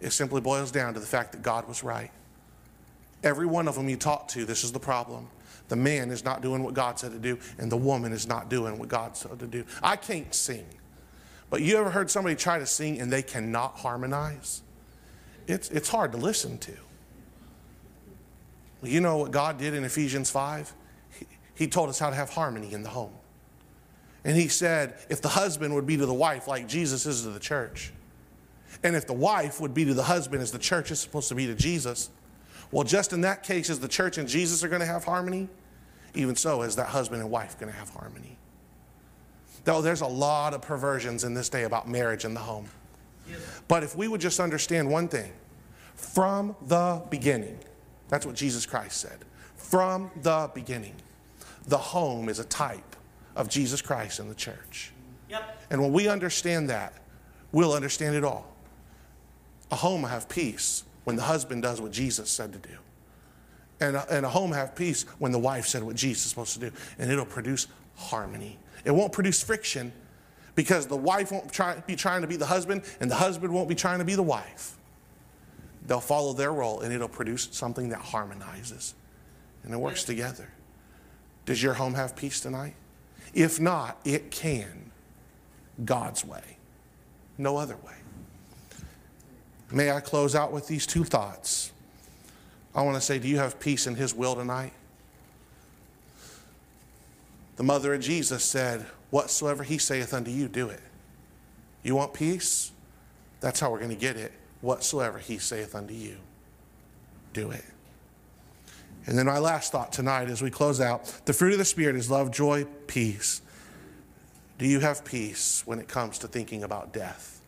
It 0.00 0.12
simply 0.12 0.40
boils 0.40 0.70
down 0.70 0.94
to 0.94 1.00
the 1.00 1.06
fact 1.06 1.32
that 1.32 1.42
God 1.42 1.66
was 1.66 1.82
right. 1.82 2.10
Every 3.22 3.46
one 3.46 3.68
of 3.68 3.74
them 3.74 3.88
you 3.88 3.96
talk 3.96 4.28
to, 4.28 4.44
this 4.44 4.64
is 4.64 4.72
the 4.72 4.80
problem. 4.80 5.28
The 5.72 5.76
man 5.76 6.10
is 6.10 6.22
not 6.22 6.42
doing 6.42 6.62
what 6.62 6.74
God 6.74 6.98
said 6.98 7.12
to 7.12 7.18
do, 7.18 7.38
and 7.56 7.72
the 7.72 7.78
woman 7.78 8.12
is 8.12 8.26
not 8.26 8.50
doing 8.50 8.78
what 8.78 8.90
God 8.90 9.16
said 9.16 9.38
to 9.38 9.46
do. 9.46 9.64
I 9.82 9.96
can't 9.96 10.34
sing. 10.34 10.66
But 11.48 11.62
you 11.62 11.78
ever 11.78 11.88
heard 11.88 12.10
somebody 12.10 12.36
try 12.36 12.58
to 12.58 12.66
sing 12.66 13.00
and 13.00 13.10
they 13.10 13.22
cannot 13.22 13.78
harmonize? 13.78 14.60
It's, 15.46 15.70
it's 15.70 15.88
hard 15.88 16.12
to 16.12 16.18
listen 16.18 16.58
to. 16.58 16.72
You 18.82 19.00
know 19.00 19.16
what 19.16 19.30
God 19.30 19.56
did 19.56 19.72
in 19.72 19.82
Ephesians 19.84 20.30
5? 20.30 20.74
He, 21.18 21.26
he 21.54 21.66
told 21.68 21.88
us 21.88 21.98
how 21.98 22.10
to 22.10 22.16
have 22.16 22.28
harmony 22.28 22.74
in 22.74 22.82
the 22.82 22.90
home. 22.90 23.14
And 24.26 24.36
he 24.36 24.48
said, 24.48 24.98
if 25.08 25.22
the 25.22 25.30
husband 25.30 25.74
would 25.74 25.86
be 25.86 25.96
to 25.96 26.04
the 26.04 26.12
wife 26.12 26.46
like 26.46 26.68
Jesus 26.68 27.06
is 27.06 27.22
to 27.22 27.30
the 27.30 27.40
church, 27.40 27.94
and 28.82 28.94
if 28.94 29.06
the 29.06 29.14
wife 29.14 29.58
would 29.58 29.72
be 29.72 29.86
to 29.86 29.94
the 29.94 30.02
husband 30.02 30.42
as 30.42 30.52
the 30.52 30.58
church 30.58 30.90
is 30.90 31.00
supposed 31.00 31.30
to 31.30 31.34
be 31.34 31.46
to 31.46 31.54
Jesus, 31.54 32.10
well, 32.70 32.84
just 32.84 33.14
in 33.14 33.22
that 33.22 33.42
case, 33.42 33.70
as 33.70 33.80
the 33.80 33.88
church 33.88 34.18
and 34.18 34.28
Jesus 34.28 34.62
are 34.62 34.68
going 34.68 34.80
to 34.80 34.86
have 34.86 35.04
harmony, 35.04 35.48
even 36.14 36.36
so 36.36 36.62
is 36.62 36.76
that 36.76 36.88
husband 36.88 37.22
and 37.22 37.30
wife 37.30 37.58
going 37.58 37.72
to 37.72 37.78
have 37.78 37.90
harmony. 37.90 38.36
Though 39.64 39.80
there's 39.80 40.00
a 40.00 40.06
lot 40.06 40.54
of 40.54 40.62
perversions 40.62 41.24
in 41.24 41.34
this 41.34 41.48
day 41.48 41.64
about 41.64 41.88
marriage 41.88 42.24
and 42.24 42.34
the 42.34 42.40
home. 42.40 42.68
But 43.68 43.82
if 43.82 43.96
we 43.96 44.08
would 44.08 44.20
just 44.20 44.40
understand 44.40 44.90
one 44.90 45.08
thing 45.08 45.32
from 45.94 46.56
the 46.66 47.02
beginning, 47.10 47.58
that's 48.08 48.26
what 48.26 48.34
Jesus 48.34 48.66
Christ 48.66 49.00
said. 49.00 49.18
From 49.56 50.10
the 50.22 50.50
beginning, 50.52 50.94
the 51.66 51.78
home 51.78 52.28
is 52.28 52.38
a 52.40 52.44
type 52.44 52.96
of 53.36 53.48
Jesus 53.48 53.80
Christ 53.80 54.20
in 54.20 54.28
the 54.28 54.34
church. 54.34 54.92
Yep. 55.30 55.62
And 55.70 55.80
when 55.80 55.92
we 55.92 56.08
understand 56.08 56.68
that, 56.68 56.94
we'll 57.52 57.72
understand 57.72 58.16
it 58.16 58.24
all. 58.24 58.52
A 59.70 59.76
home 59.76 60.02
will 60.02 60.08
have 60.08 60.28
peace 60.28 60.84
when 61.04 61.16
the 61.16 61.22
husband 61.22 61.62
does 61.62 61.80
what 61.80 61.92
Jesus 61.92 62.30
said 62.30 62.52
to 62.52 62.58
do 62.58 62.76
and 63.82 63.96
a, 63.96 64.06
and 64.10 64.24
a 64.24 64.28
home 64.28 64.52
have 64.52 64.74
peace 64.74 65.04
when 65.18 65.32
the 65.32 65.38
wife 65.38 65.66
said 65.66 65.82
what 65.82 65.96
Jesus 65.96 66.24
is 66.24 66.30
supposed 66.30 66.54
to 66.54 66.60
do. 66.60 66.72
And 66.98 67.10
it'll 67.10 67.24
produce 67.24 67.66
harmony. 67.96 68.58
It 68.84 68.90
won't 68.92 69.12
produce 69.12 69.42
friction 69.42 69.92
because 70.54 70.86
the 70.86 70.96
wife 70.96 71.32
won't 71.32 71.52
try, 71.52 71.80
be 71.86 71.96
trying 71.96 72.22
to 72.22 72.28
be 72.28 72.36
the 72.36 72.46
husband 72.46 72.82
and 73.00 73.10
the 73.10 73.16
husband 73.16 73.52
won't 73.52 73.68
be 73.68 73.74
trying 73.74 73.98
to 73.98 74.04
be 74.04 74.14
the 74.14 74.22
wife. 74.22 74.76
They'll 75.86 76.00
follow 76.00 76.32
their 76.32 76.52
role 76.52 76.80
and 76.80 76.92
it'll 76.92 77.08
produce 77.08 77.48
something 77.52 77.88
that 77.88 78.00
harmonizes 78.00 78.94
and 79.64 79.72
it 79.72 79.76
works 79.76 80.04
together. 80.04 80.48
Does 81.44 81.62
your 81.62 81.74
home 81.74 81.94
have 81.94 82.14
peace 82.14 82.40
tonight? 82.40 82.74
If 83.34 83.60
not, 83.60 83.98
it 84.04 84.30
can 84.30 84.90
God's 85.84 86.24
way, 86.24 86.58
no 87.38 87.56
other 87.56 87.76
way. 87.76 87.94
May 89.70 89.90
I 89.90 90.00
close 90.00 90.34
out 90.34 90.52
with 90.52 90.66
these 90.66 90.86
two 90.86 91.02
thoughts. 91.02 91.72
I 92.74 92.82
want 92.82 92.96
to 92.96 93.00
say, 93.00 93.18
do 93.18 93.28
you 93.28 93.38
have 93.38 93.60
peace 93.60 93.86
in 93.86 93.94
His 93.94 94.14
will 94.14 94.34
tonight? 94.34 94.72
The 97.56 97.62
mother 97.62 97.92
of 97.94 98.00
Jesus 98.00 98.44
said, 98.44 98.86
Whatsoever 99.10 99.62
He 99.62 99.76
saith 99.76 100.14
unto 100.14 100.30
you, 100.30 100.48
do 100.48 100.68
it. 100.70 100.80
You 101.82 101.94
want 101.94 102.14
peace? 102.14 102.72
That's 103.40 103.60
how 103.60 103.70
we're 103.70 103.78
going 103.78 103.90
to 103.90 103.96
get 103.96 104.16
it. 104.16 104.32
Whatsoever 104.62 105.18
He 105.18 105.38
saith 105.38 105.74
unto 105.74 105.92
you, 105.92 106.16
do 107.34 107.50
it. 107.50 107.64
And 109.06 109.18
then 109.18 109.26
my 109.26 109.38
last 109.38 109.72
thought 109.72 109.92
tonight 109.92 110.28
as 110.28 110.40
we 110.40 110.50
close 110.50 110.80
out 110.80 111.12
the 111.24 111.32
fruit 111.32 111.52
of 111.52 111.58
the 111.58 111.64
Spirit 111.64 111.96
is 111.96 112.10
love, 112.10 112.30
joy, 112.30 112.64
peace. 112.86 113.42
Do 114.58 114.66
you 114.66 114.80
have 114.80 115.04
peace 115.04 115.62
when 115.66 115.78
it 115.78 115.88
comes 115.88 116.18
to 116.18 116.28
thinking 116.28 116.62
about 116.62 116.92
death? 116.92 117.40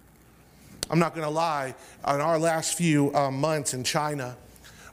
I'm 0.91 0.99
not 0.99 1.15
going 1.15 1.27
to 1.27 1.33
lie, 1.33 1.75
on 2.05 2.21
our 2.21 2.39
last 2.39 2.77
few 2.77 3.15
um, 3.15 3.41
months 3.41 3.73
in 3.73 3.85
China, 3.85 4.37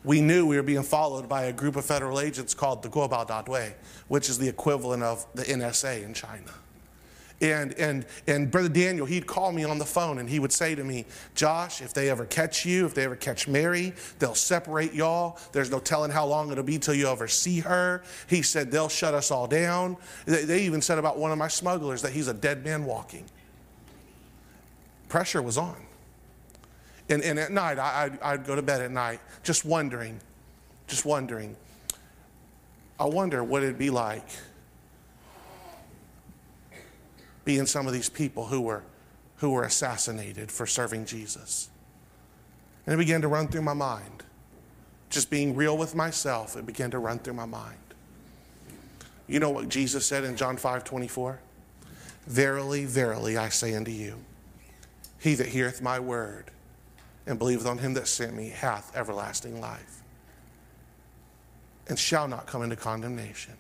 we 0.04 0.22
knew 0.22 0.46
we 0.46 0.56
were 0.56 0.64
being 0.64 0.84
followed 0.84 1.30
by 1.30 1.44
a 1.44 1.54
group 1.54 1.76
of 1.76 1.86
federal 1.86 2.20
agents 2.20 2.54
called 2.54 2.82
the 2.82 2.90
Guobao 2.90 3.28
Dadui, 3.28 3.74
which 4.08 4.30
is 4.30 4.38
the 4.38 4.48
equivalent 4.48 5.04
of 5.04 5.26
the 5.36 5.44
NSA 5.44 6.04
in 6.04 6.14
China. 6.14 6.52
And, 7.42 7.74
and, 7.74 8.06
and 8.28 8.52
Brother 8.52 8.70
Daniel, 8.70 9.08
he'd 9.08 9.26
call 9.26 9.52
me 9.52 9.64
on 9.64 9.80
the 9.80 9.86
phone 9.86 10.20
and 10.20 10.30
he 10.30 10.38
would 10.38 10.52
say 10.52 10.76
to 10.76 10.84
me, 10.84 11.06
Josh, 11.34 11.82
if 11.82 11.92
they 11.92 12.08
ever 12.10 12.26
catch 12.26 12.66
you, 12.68 12.86
if 12.86 12.94
they 12.94 13.04
ever 13.04 13.16
catch 13.16 13.48
Mary, 13.48 13.94
they'll 14.20 14.36
separate 14.36 14.94
y'all. 14.94 15.40
There's 15.52 15.72
no 15.72 15.80
telling 15.80 16.12
how 16.12 16.28
long 16.28 16.52
it'll 16.52 16.64
be 16.64 16.78
till 16.78 16.94
you 16.94 17.08
ever 17.08 17.28
see 17.28 17.60
her. 17.62 18.04
He 18.28 18.44
said, 18.44 18.70
they'll 18.70 18.90
shut 18.90 19.16
us 19.16 19.32
all 19.32 19.48
down. 19.48 19.98
They, 20.26 20.46
they 20.46 20.62
even 20.64 20.84
said 20.84 21.00
about 21.00 21.18
one 21.18 21.32
of 21.32 21.40
my 21.40 21.48
smugglers 21.48 22.04
that 22.04 22.12
he's 22.12 22.28
a 22.28 22.34
dead 22.34 22.64
man 22.64 22.86
walking. 22.86 23.26
Pressure 25.10 25.42
was 25.42 25.58
on. 25.58 25.78
And, 27.12 27.24
and 27.24 27.38
at 27.38 27.52
night, 27.52 27.78
I, 27.78 28.06
I'd, 28.06 28.22
I'd 28.22 28.46
go 28.46 28.56
to 28.56 28.62
bed 28.62 28.82
at 28.82 28.90
night 28.90 29.20
just 29.44 29.66
wondering, 29.66 30.20
just 30.88 31.06
wondering. 31.06 31.58
I 33.00 33.06
wonder 33.06 33.44
what 33.44 33.64
it'd 33.64 33.78
be 33.78 33.90
like 33.90 34.26
being 37.44 37.66
some 37.66 37.86
of 37.86 37.94
these 37.94 38.08
people 38.08 38.46
who 38.46 38.62
were, 38.62 38.84
who 39.38 39.50
were 39.52 39.64
assassinated 39.64 40.52
for 40.52 40.66
serving 40.66 41.06
Jesus. 41.06 41.70
And 42.86 42.94
it 42.94 42.98
began 42.98 43.22
to 43.22 43.28
run 43.28 43.48
through 43.48 43.64
my 43.64 43.74
mind. 43.74 44.24
Just 45.10 45.30
being 45.30 45.56
real 45.56 45.78
with 45.78 45.94
myself, 45.94 46.56
it 46.56 46.66
began 46.66 46.92
to 46.92 47.00
run 47.00 47.20
through 47.20 47.34
my 47.34 47.46
mind. 47.46 47.78
You 49.28 49.40
know 49.40 49.50
what 49.50 49.68
Jesus 49.68 50.06
said 50.06 50.24
in 50.24 50.38
John 50.38 50.56
5 50.56 50.84
24? 50.84 51.40
Verily, 52.28 52.86
verily, 52.86 53.36
I 53.36 53.50
say 53.50 53.74
unto 53.76 53.92
you, 53.92 54.16
he 55.20 55.36
that 55.36 55.48
heareth 55.48 55.82
my 55.82 56.00
word 56.00 56.52
and 57.26 57.38
believeth 57.38 57.68
on 57.68 57.78
him 57.78 57.94
that 57.94 58.08
sent 58.08 58.36
me 58.36 58.50
hath 58.50 58.96
everlasting 58.96 59.62
life 59.62 60.02
and 61.88 61.98
shall 61.98 62.28
not 62.28 62.46
come 62.48 62.62
into 62.64 62.76
condemnation, 62.76 63.54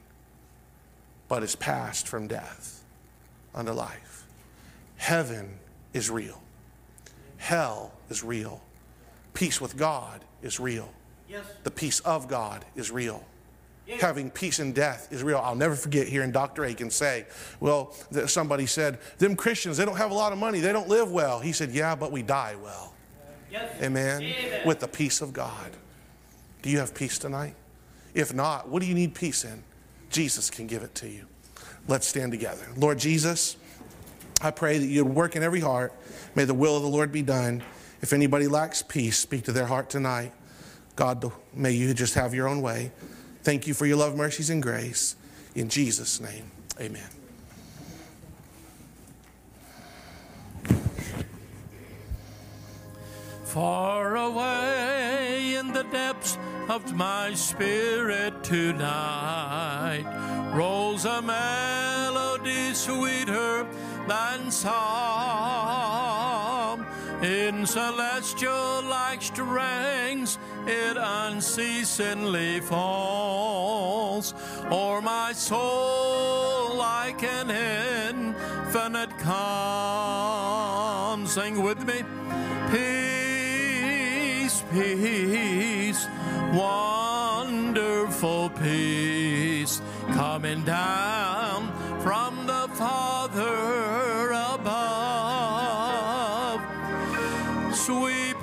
but 1.27 1.43
is 1.43 1.55
passed 1.55 2.07
from 2.07 2.27
death 2.27 2.83
unto 3.53 3.71
life. 3.71 4.25
Heaven 4.97 5.57
is 5.93 6.09
real. 6.09 6.41
Hell 7.37 7.91
is 8.09 8.23
real. 8.23 8.61
Peace 9.33 9.59
with 9.59 9.77
God 9.77 10.23
is 10.41 10.59
real. 10.59 10.91
Yes. 11.27 11.45
The 11.63 11.71
peace 11.71 11.99
of 12.01 12.27
God 12.27 12.65
is 12.75 12.91
real. 12.91 13.23
Having 13.99 14.31
peace 14.31 14.59
in 14.59 14.71
death 14.71 15.09
is 15.11 15.21
real. 15.21 15.39
I'll 15.39 15.55
never 15.55 15.75
forget 15.75 16.07
hearing 16.07 16.31
Dr. 16.31 16.63
Aiken 16.63 16.89
say, 16.89 17.25
Well, 17.59 17.93
somebody 18.27 18.65
said, 18.65 18.99
Them 19.17 19.35
Christians, 19.35 19.75
they 19.75 19.83
don't 19.83 19.97
have 19.97 20.11
a 20.11 20.13
lot 20.13 20.31
of 20.31 20.37
money. 20.37 20.61
They 20.61 20.71
don't 20.71 20.87
live 20.87 21.11
well. 21.11 21.41
He 21.41 21.51
said, 21.51 21.71
Yeah, 21.71 21.95
but 21.95 22.11
we 22.11 22.21
die 22.21 22.55
well. 22.61 22.93
Yes. 23.51 23.81
Amen. 23.81 24.21
Amen. 24.21 24.61
With 24.65 24.79
the 24.79 24.87
peace 24.87 25.21
of 25.21 25.33
God. 25.33 25.71
Do 26.61 26.69
you 26.69 26.79
have 26.79 26.95
peace 26.95 27.17
tonight? 27.17 27.55
If 28.13 28.33
not, 28.33 28.69
what 28.69 28.81
do 28.81 28.87
you 28.87 28.93
need 28.93 29.13
peace 29.13 29.43
in? 29.43 29.63
Jesus 30.09 30.49
can 30.49 30.67
give 30.67 30.83
it 30.83 30.93
to 30.95 31.09
you. 31.09 31.25
Let's 31.87 32.07
stand 32.07 32.31
together. 32.31 32.67
Lord 32.77 32.99
Jesus, 32.99 33.57
I 34.41 34.51
pray 34.51 34.77
that 34.77 34.85
you'd 34.85 35.07
work 35.07 35.35
in 35.35 35.43
every 35.43 35.59
heart. 35.59 35.93
May 36.35 36.45
the 36.45 36.53
will 36.53 36.75
of 36.75 36.83
the 36.83 36.89
Lord 36.89 37.11
be 37.11 37.21
done. 37.21 37.63
If 38.01 38.13
anybody 38.13 38.47
lacks 38.47 38.81
peace, 38.81 39.17
speak 39.17 39.43
to 39.45 39.51
their 39.51 39.65
heart 39.65 39.89
tonight. 39.89 40.33
God, 40.95 41.31
may 41.53 41.71
you 41.71 41.93
just 41.93 42.15
have 42.15 42.33
your 42.33 42.47
own 42.47 42.61
way. 42.61 42.91
Thank 43.43 43.67
you 43.67 43.73
for 43.73 43.85
your 43.85 43.97
love, 43.97 44.15
mercies, 44.15 44.49
and 44.49 44.61
grace. 44.61 45.15
In 45.55 45.69
Jesus' 45.69 46.19
name, 46.19 46.51
amen. 46.79 47.20
Far 53.53 54.15
away 54.15 55.55
in 55.55 55.73
the 55.73 55.83
depths 55.83 56.37
of 56.69 56.95
my 56.95 57.33
spirit 57.33 58.45
tonight 58.45 60.05
rolls 60.55 61.03
a 61.03 61.21
melody 61.21 62.73
sweeter 62.73 63.67
than 64.07 64.51
song. 64.51 64.71
In 67.21 67.65
celestial 67.65 68.83
like 68.83 69.21
strings, 69.21 70.39
it 70.65 70.95
unceasingly 70.97 72.61
falls 72.61 74.33
o'er 74.71 75.01
my 75.01 75.33
soul 75.33 76.77
like 76.77 77.21
an 77.21 77.51
infinite 77.51 79.09
calm. 79.19 81.27
Sing 81.27 81.61
with 81.61 81.85
me. 81.85 82.03
Peace, 82.71 83.10
peace, 84.71 86.07
wonderful 86.53 88.49
peace 88.49 89.81
coming 90.13 90.63
down 90.63 91.71
from 92.01 92.47
the 92.47 92.69
Father 92.75 94.31
above. 94.55 95.41
Sweep 97.75 98.41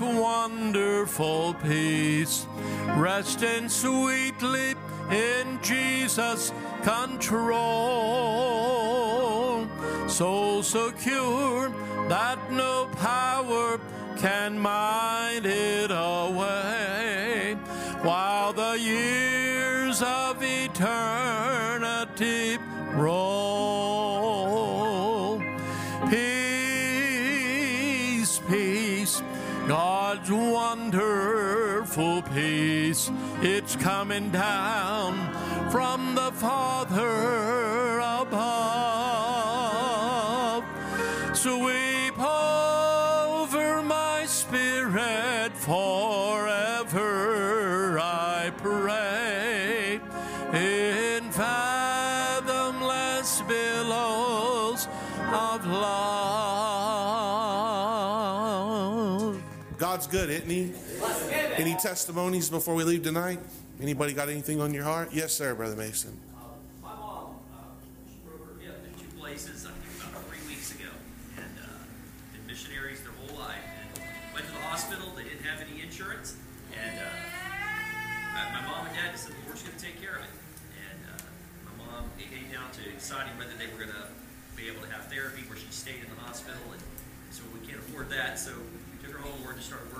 wonderful 0.00 1.54
peace, 1.54 2.46
resting 2.96 3.68
sweetly 3.68 4.74
in 5.10 5.58
Jesus' 5.62 6.52
control. 6.82 7.54
So 10.08 10.62
secure 10.62 11.70
that 12.08 12.38
no 12.52 12.88
power 12.96 13.78
can 14.18 14.58
mine 14.58 15.44
it 15.44 15.90
away, 15.90 17.56
while 18.02 18.52
the 18.52 18.78
years 18.78 20.02
of 20.02 20.42
eternity 20.42 20.88
roll. 22.94 23.53
Wonderful 30.94 32.22
peace. 32.22 33.10
It's 33.40 33.74
coming 33.76 34.30
down 34.30 35.32
from 35.70 36.14
the 36.14 36.30
Father 36.32 37.98
above. 37.98 38.54
Sweep 41.36 41.62
over 41.62 41.83
Any 61.74 61.82
testimonies 61.82 62.50
before 62.50 62.76
we 62.76 62.84
leave 62.84 63.02
tonight? 63.02 63.40
Anybody 63.82 64.12
got 64.14 64.28
anything 64.28 64.60
on 64.60 64.72
your 64.72 64.84
heart? 64.84 65.10
Yes, 65.10 65.32
sir, 65.32 65.56
Brother 65.56 65.74
Mason. 65.74 66.14
My 66.80 66.94
mom, 66.94 67.34
uh, 67.50 69.18
places, 69.18 69.66
about 69.66 70.22
three 70.30 70.38
weeks 70.46 70.70
ago, 70.70 70.86
and 71.34 71.50
uh, 71.58 72.46
missionaries 72.46 73.02
their 73.02 73.10
whole 73.18 73.42
life. 73.42 73.58
Went 74.32 74.46
to 74.46 74.52
the 74.52 74.58
hospital. 74.70 75.10
They 75.16 75.24
didn't 75.24 75.42
have 75.42 75.66
any 75.66 75.82
insurance, 75.82 76.36
and 76.78 76.94
uh, 76.94 78.54
my 78.54 78.62
mom 78.70 78.86
and 78.86 78.94
dad 78.94 79.18
said 79.18 79.34
going 79.34 79.58
to 79.58 79.74
take 79.74 79.98
care 80.00 80.14
of 80.14 80.22
it. 80.22 80.34
And 80.78 80.98
uh, 81.10 81.26
my 81.66 81.74
mom 81.82 82.06
came 82.22 82.46
down 82.54 82.70
to 82.78 82.86
deciding 82.86 83.34
whether 83.34 83.58
they 83.58 83.66
were 83.66 83.82
going 83.82 83.98
to 83.98 84.06
be 84.54 84.70
able 84.70 84.86
to 84.86 84.90
have 84.94 85.10
therapy 85.10 85.42
where 85.50 85.58
she 85.58 85.66
stayed 85.74 86.06
in 86.06 86.10
the 86.14 86.22
hospital, 86.22 86.62
and 86.70 86.82
so 87.34 87.42
we 87.50 87.66
can't 87.66 87.82
afford 87.82 88.10
that. 88.14 88.38
So 88.38 88.54
we 88.54 89.02
took 89.02 89.18
her 89.18 89.26
home. 89.26 89.42
Lord 89.42 89.58
just 89.58 89.66
started 89.66 89.90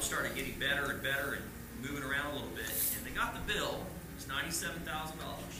Started 0.00 0.34
getting 0.34 0.58
better 0.58 0.90
and 0.90 1.02
better 1.04 1.38
and 1.38 1.44
moving 1.84 2.02
around 2.02 2.32
a 2.32 2.34
little 2.34 2.50
bit. 2.56 2.66
And 2.96 3.06
they 3.06 3.12
got 3.14 3.30
the 3.36 3.44
bill. 3.46 3.84
It 4.10 4.16
was 4.16 4.26
ninety-seven 4.26 4.82
thousand 4.82 5.20
dollars 5.20 5.54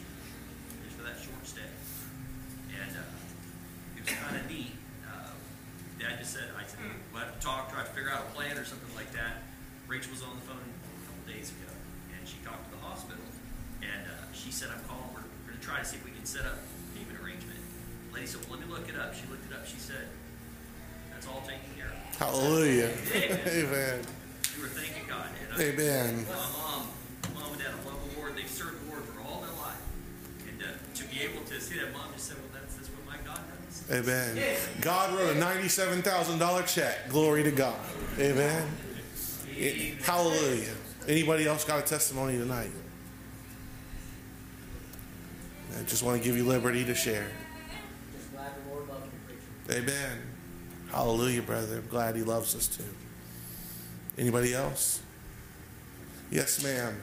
just 0.83 0.97
for 0.97 1.05
that 1.05 1.21
short 1.21 1.45
stay. 1.47 1.71
And 2.73 2.91
uh, 2.97 3.05
it 3.95 4.03
was 4.03 4.11
kind 4.17 4.35
of 4.41 4.49
neat. 4.51 4.73
Uh, 5.07 5.31
Dad 6.01 6.19
just 6.19 6.33
said, 6.35 6.51
I 6.59 6.65
said, 6.67 6.81
we'll 7.13 7.23
have 7.23 7.37
to 7.37 7.41
talk, 7.45 7.71
try 7.71 7.85
to 7.85 7.93
figure 7.95 8.11
out 8.11 8.27
a 8.27 8.31
plan 8.35 8.59
or 8.59 8.65
something 8.65 8.91
like 8.97 9.13
that. 9.13 9.45
Rachel 9.87 10.11
was 10.11 10.25
on 10.25 10.35
the 10.35 10.45
phone 10.49 10.59
a 10.59 11.01
couple 11.07 11.25
days 11.31 11.53
ago, 11.55 11.71
and 12.11 12.27
she 12.27 12.41
talked 12.43 12.65
to 12.65 12.73
the 12.75 12.83
hospital. 12.83 13.23
And 13.85 14.03
uh, 14.09 14.25
she 14.35 14.51
said, 14.51 14.73
I'm 14.75 14.83
calling, 14.89 15.15
we're, 15.15 15.23
we're 15.47 15.55
going 15.55 15.61
to 15.61 15.67
try 15.67 15.79
to 15.79 15.87
see 15.87 15.97
if 16.01 16.05
we 16.05 16.11
can 16.11 16.27
set 16.27 16.43
up 16.49 16.59
payment 16.97 17.21
arrangement. 17.23 17.61
Lady 18.11 18.27
said, 18.27 18.41
well, 18.49 18.59
let 18.59 18.67
me 18.67 18.73
look 18.73 18.89
it 18.89 18.99
up. 18.99 19.15
She 19.15 19.29
looked 19.31 19.47
it 19.47 19.55
up. 19.55 19.63
She 19.63 19.79
said, 19.79 20.11
That's 21.15 21.29
all 21.29 21.45
taken 21.47 21.71
care 21.79 21.93
of. 21.93 22.01
Hallelujah. 22.19 22.91
Amen. 23.47 24.01
We 24.57 24.63
were 24.63 24.69
thanking 24.69 25.09
God. 25.09 25.27
And 25.53 25.61
I, 25.61 25.67
Amen. 25.67 26.27
My 26.29 26.35
mom, 26.35 26.89
mom 27.35 27.53
and 27.53 27.63
dad 27.63 27.73
love 27.87 27.99
the 28.11 28.21
Lord. 28.21 28.37
They've 28.37 28.49
served 28.49 28.87
the 28.87 28.91
Lord 28.91 29.05
for 29.05 29.21
all 29.23 29.41
their 29.41 29.55
life. 29.57 29.81
And 30.49 30.63
uh, 30.63 30.67
to 30.95 31.05
be 31.05 31.23
able 31.23 31.43
to 31.45 31.61
see 31.61 31.79
that, 31.79 31.93
mom 31.93 32.13
just 32.13 32.27
said, 32.29 32.37
well, 32.39 32.61
that's, 32.61 32.75
that's 32.75 32.89
what 32.89 33.07
my 33.07 33.17
God 33.25 33.41
does. 33.67 33.85
Amen. 33.91 34.57
God 34.81 35.19
wrote 35.19 35.37
a 35.37 35.41
$97,000 35.41 36.75
check. 36.75 37.09
Glory 37.09 37.43
to 37.45 37.51
God. 37.51 37.79
Amen. 38.19 38.69
Hallelujah. 40.03 40.75
Anybody 41.07 41.47
else 41.47 41.65
got 41.65 41.79
a 41.81 41.83
testimony 41.83 42.39
tonight? 42.39 42.71
I 45.79 45.83
just 45.85 46.03
want 46.03 46.19
to 46.21 46.25
give 46.25 46.37
you 46.37 46.45
liberty 46.45 46.85
to 46.85 46.95
share. 46.95 47.29
Just 48.13 48.33
glad 48.33 48.53
the 48.55 48.71
Lord 48.71 48.89
loves 48.89 49.07
me, 49.07 49.37
preacher. 49.67 49.83
Amen. 49.83 50.19
Hallelujah, 50.91 51.43
brother. 51.43 51.77
I'm 51.77 51.87
glad 51.89 52.17
he 52.17 52.23
loves 52.23 52.55
us 52.55 52.67
too. 52.67 52.85
Anybody 54.21 54.53
else? 54.53 55.01
Yes, 56.31 56.63
ma'am. 56.63 56.95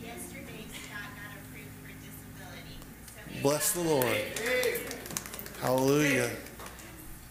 Yesterday, 0.00 0.64
Scott 0.68 1.10
got 1.16 1.34
approved 1.42 1.74
for 1.82 1.90
disability. 1.98 2.78
So 3.34 3.42
Bless 3.42 3.72
the 3.72 3.80
Lord. 3.80 4.16
Hallelujah. 5.60 6.30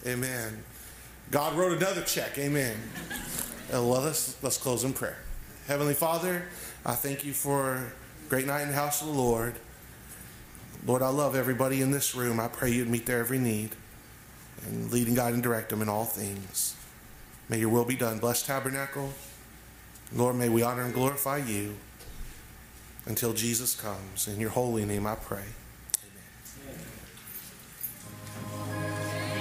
Amen. 0.06 0.62
God 1.32 1.58
wrote 1.58 1.78
another 1.78 2.02
check. 2.02 2.38
Amen. 2.38 2.76
Uh, 3.74 3.82
well, 3.82 4.02
let's, 4.02 4.36
let's 4.44 4.58
close 4.58 4.84
in 4.84 4.92
prayer. 4.92 5.20
Heavenly 5.68 5.94
Father, 5.94 6.44
I 6.86 6.96
thank 6.96 7.24
you 7.24 7.32
for 7.32 7.76
a 7.76 7.92
great 8.28 8.46
night 8.46 8.64
in 8.64 8.68
the 8.68 8.76
house 8.76 9.00
of 9.00 9.08
the 9.08 9.14
Lord. 9.14 9.56
Lord, 10.86 11.02
I 11.02 11.08
love 11.08 11.34
everybody 11.34 11.82
in 11.82 11.92
this 11.92 12.14
room. 12.14 12.42
I 12.42 12.50
pray 12.50 12.72
you'd 12.72 12.90
meet 12.90 13.06
their 13.06 13.20
every 13.20 13.40
need 13.40 13.70
and 14.68 14.92
lead 14.92 15.08
and 15.08 15.16
guide 15.16 15.34
and 15.34 15.42
direct 15.42 15.70
them 15.70 15.82
in 15.82 15.88
all 15.88 16.04
things. 16.04 16.76
May 17.52 17.60
your 17.60 17.68
will 17.68 17.84
be 17.84 17.98
done. 17.98 18.18
Bless 18.20 18.44
Tabernacle. 18.44 19.12
Lord, 20.16 20.38
may 20.38 20.48
we 20.48 20.64
honor 20.64 20.84
and 20.84 20.94
glorify 20.94 21.36
you 21.36 21.76
until 23.06 23.34
Jesus 23.34 23.76
comes. 23.76 24.30
In 24.30 24.40
your 24.40 24.52
holy 24.52 24.86
name 24.86 25.06
I 25.06 25.16
pray. 25.16 25.44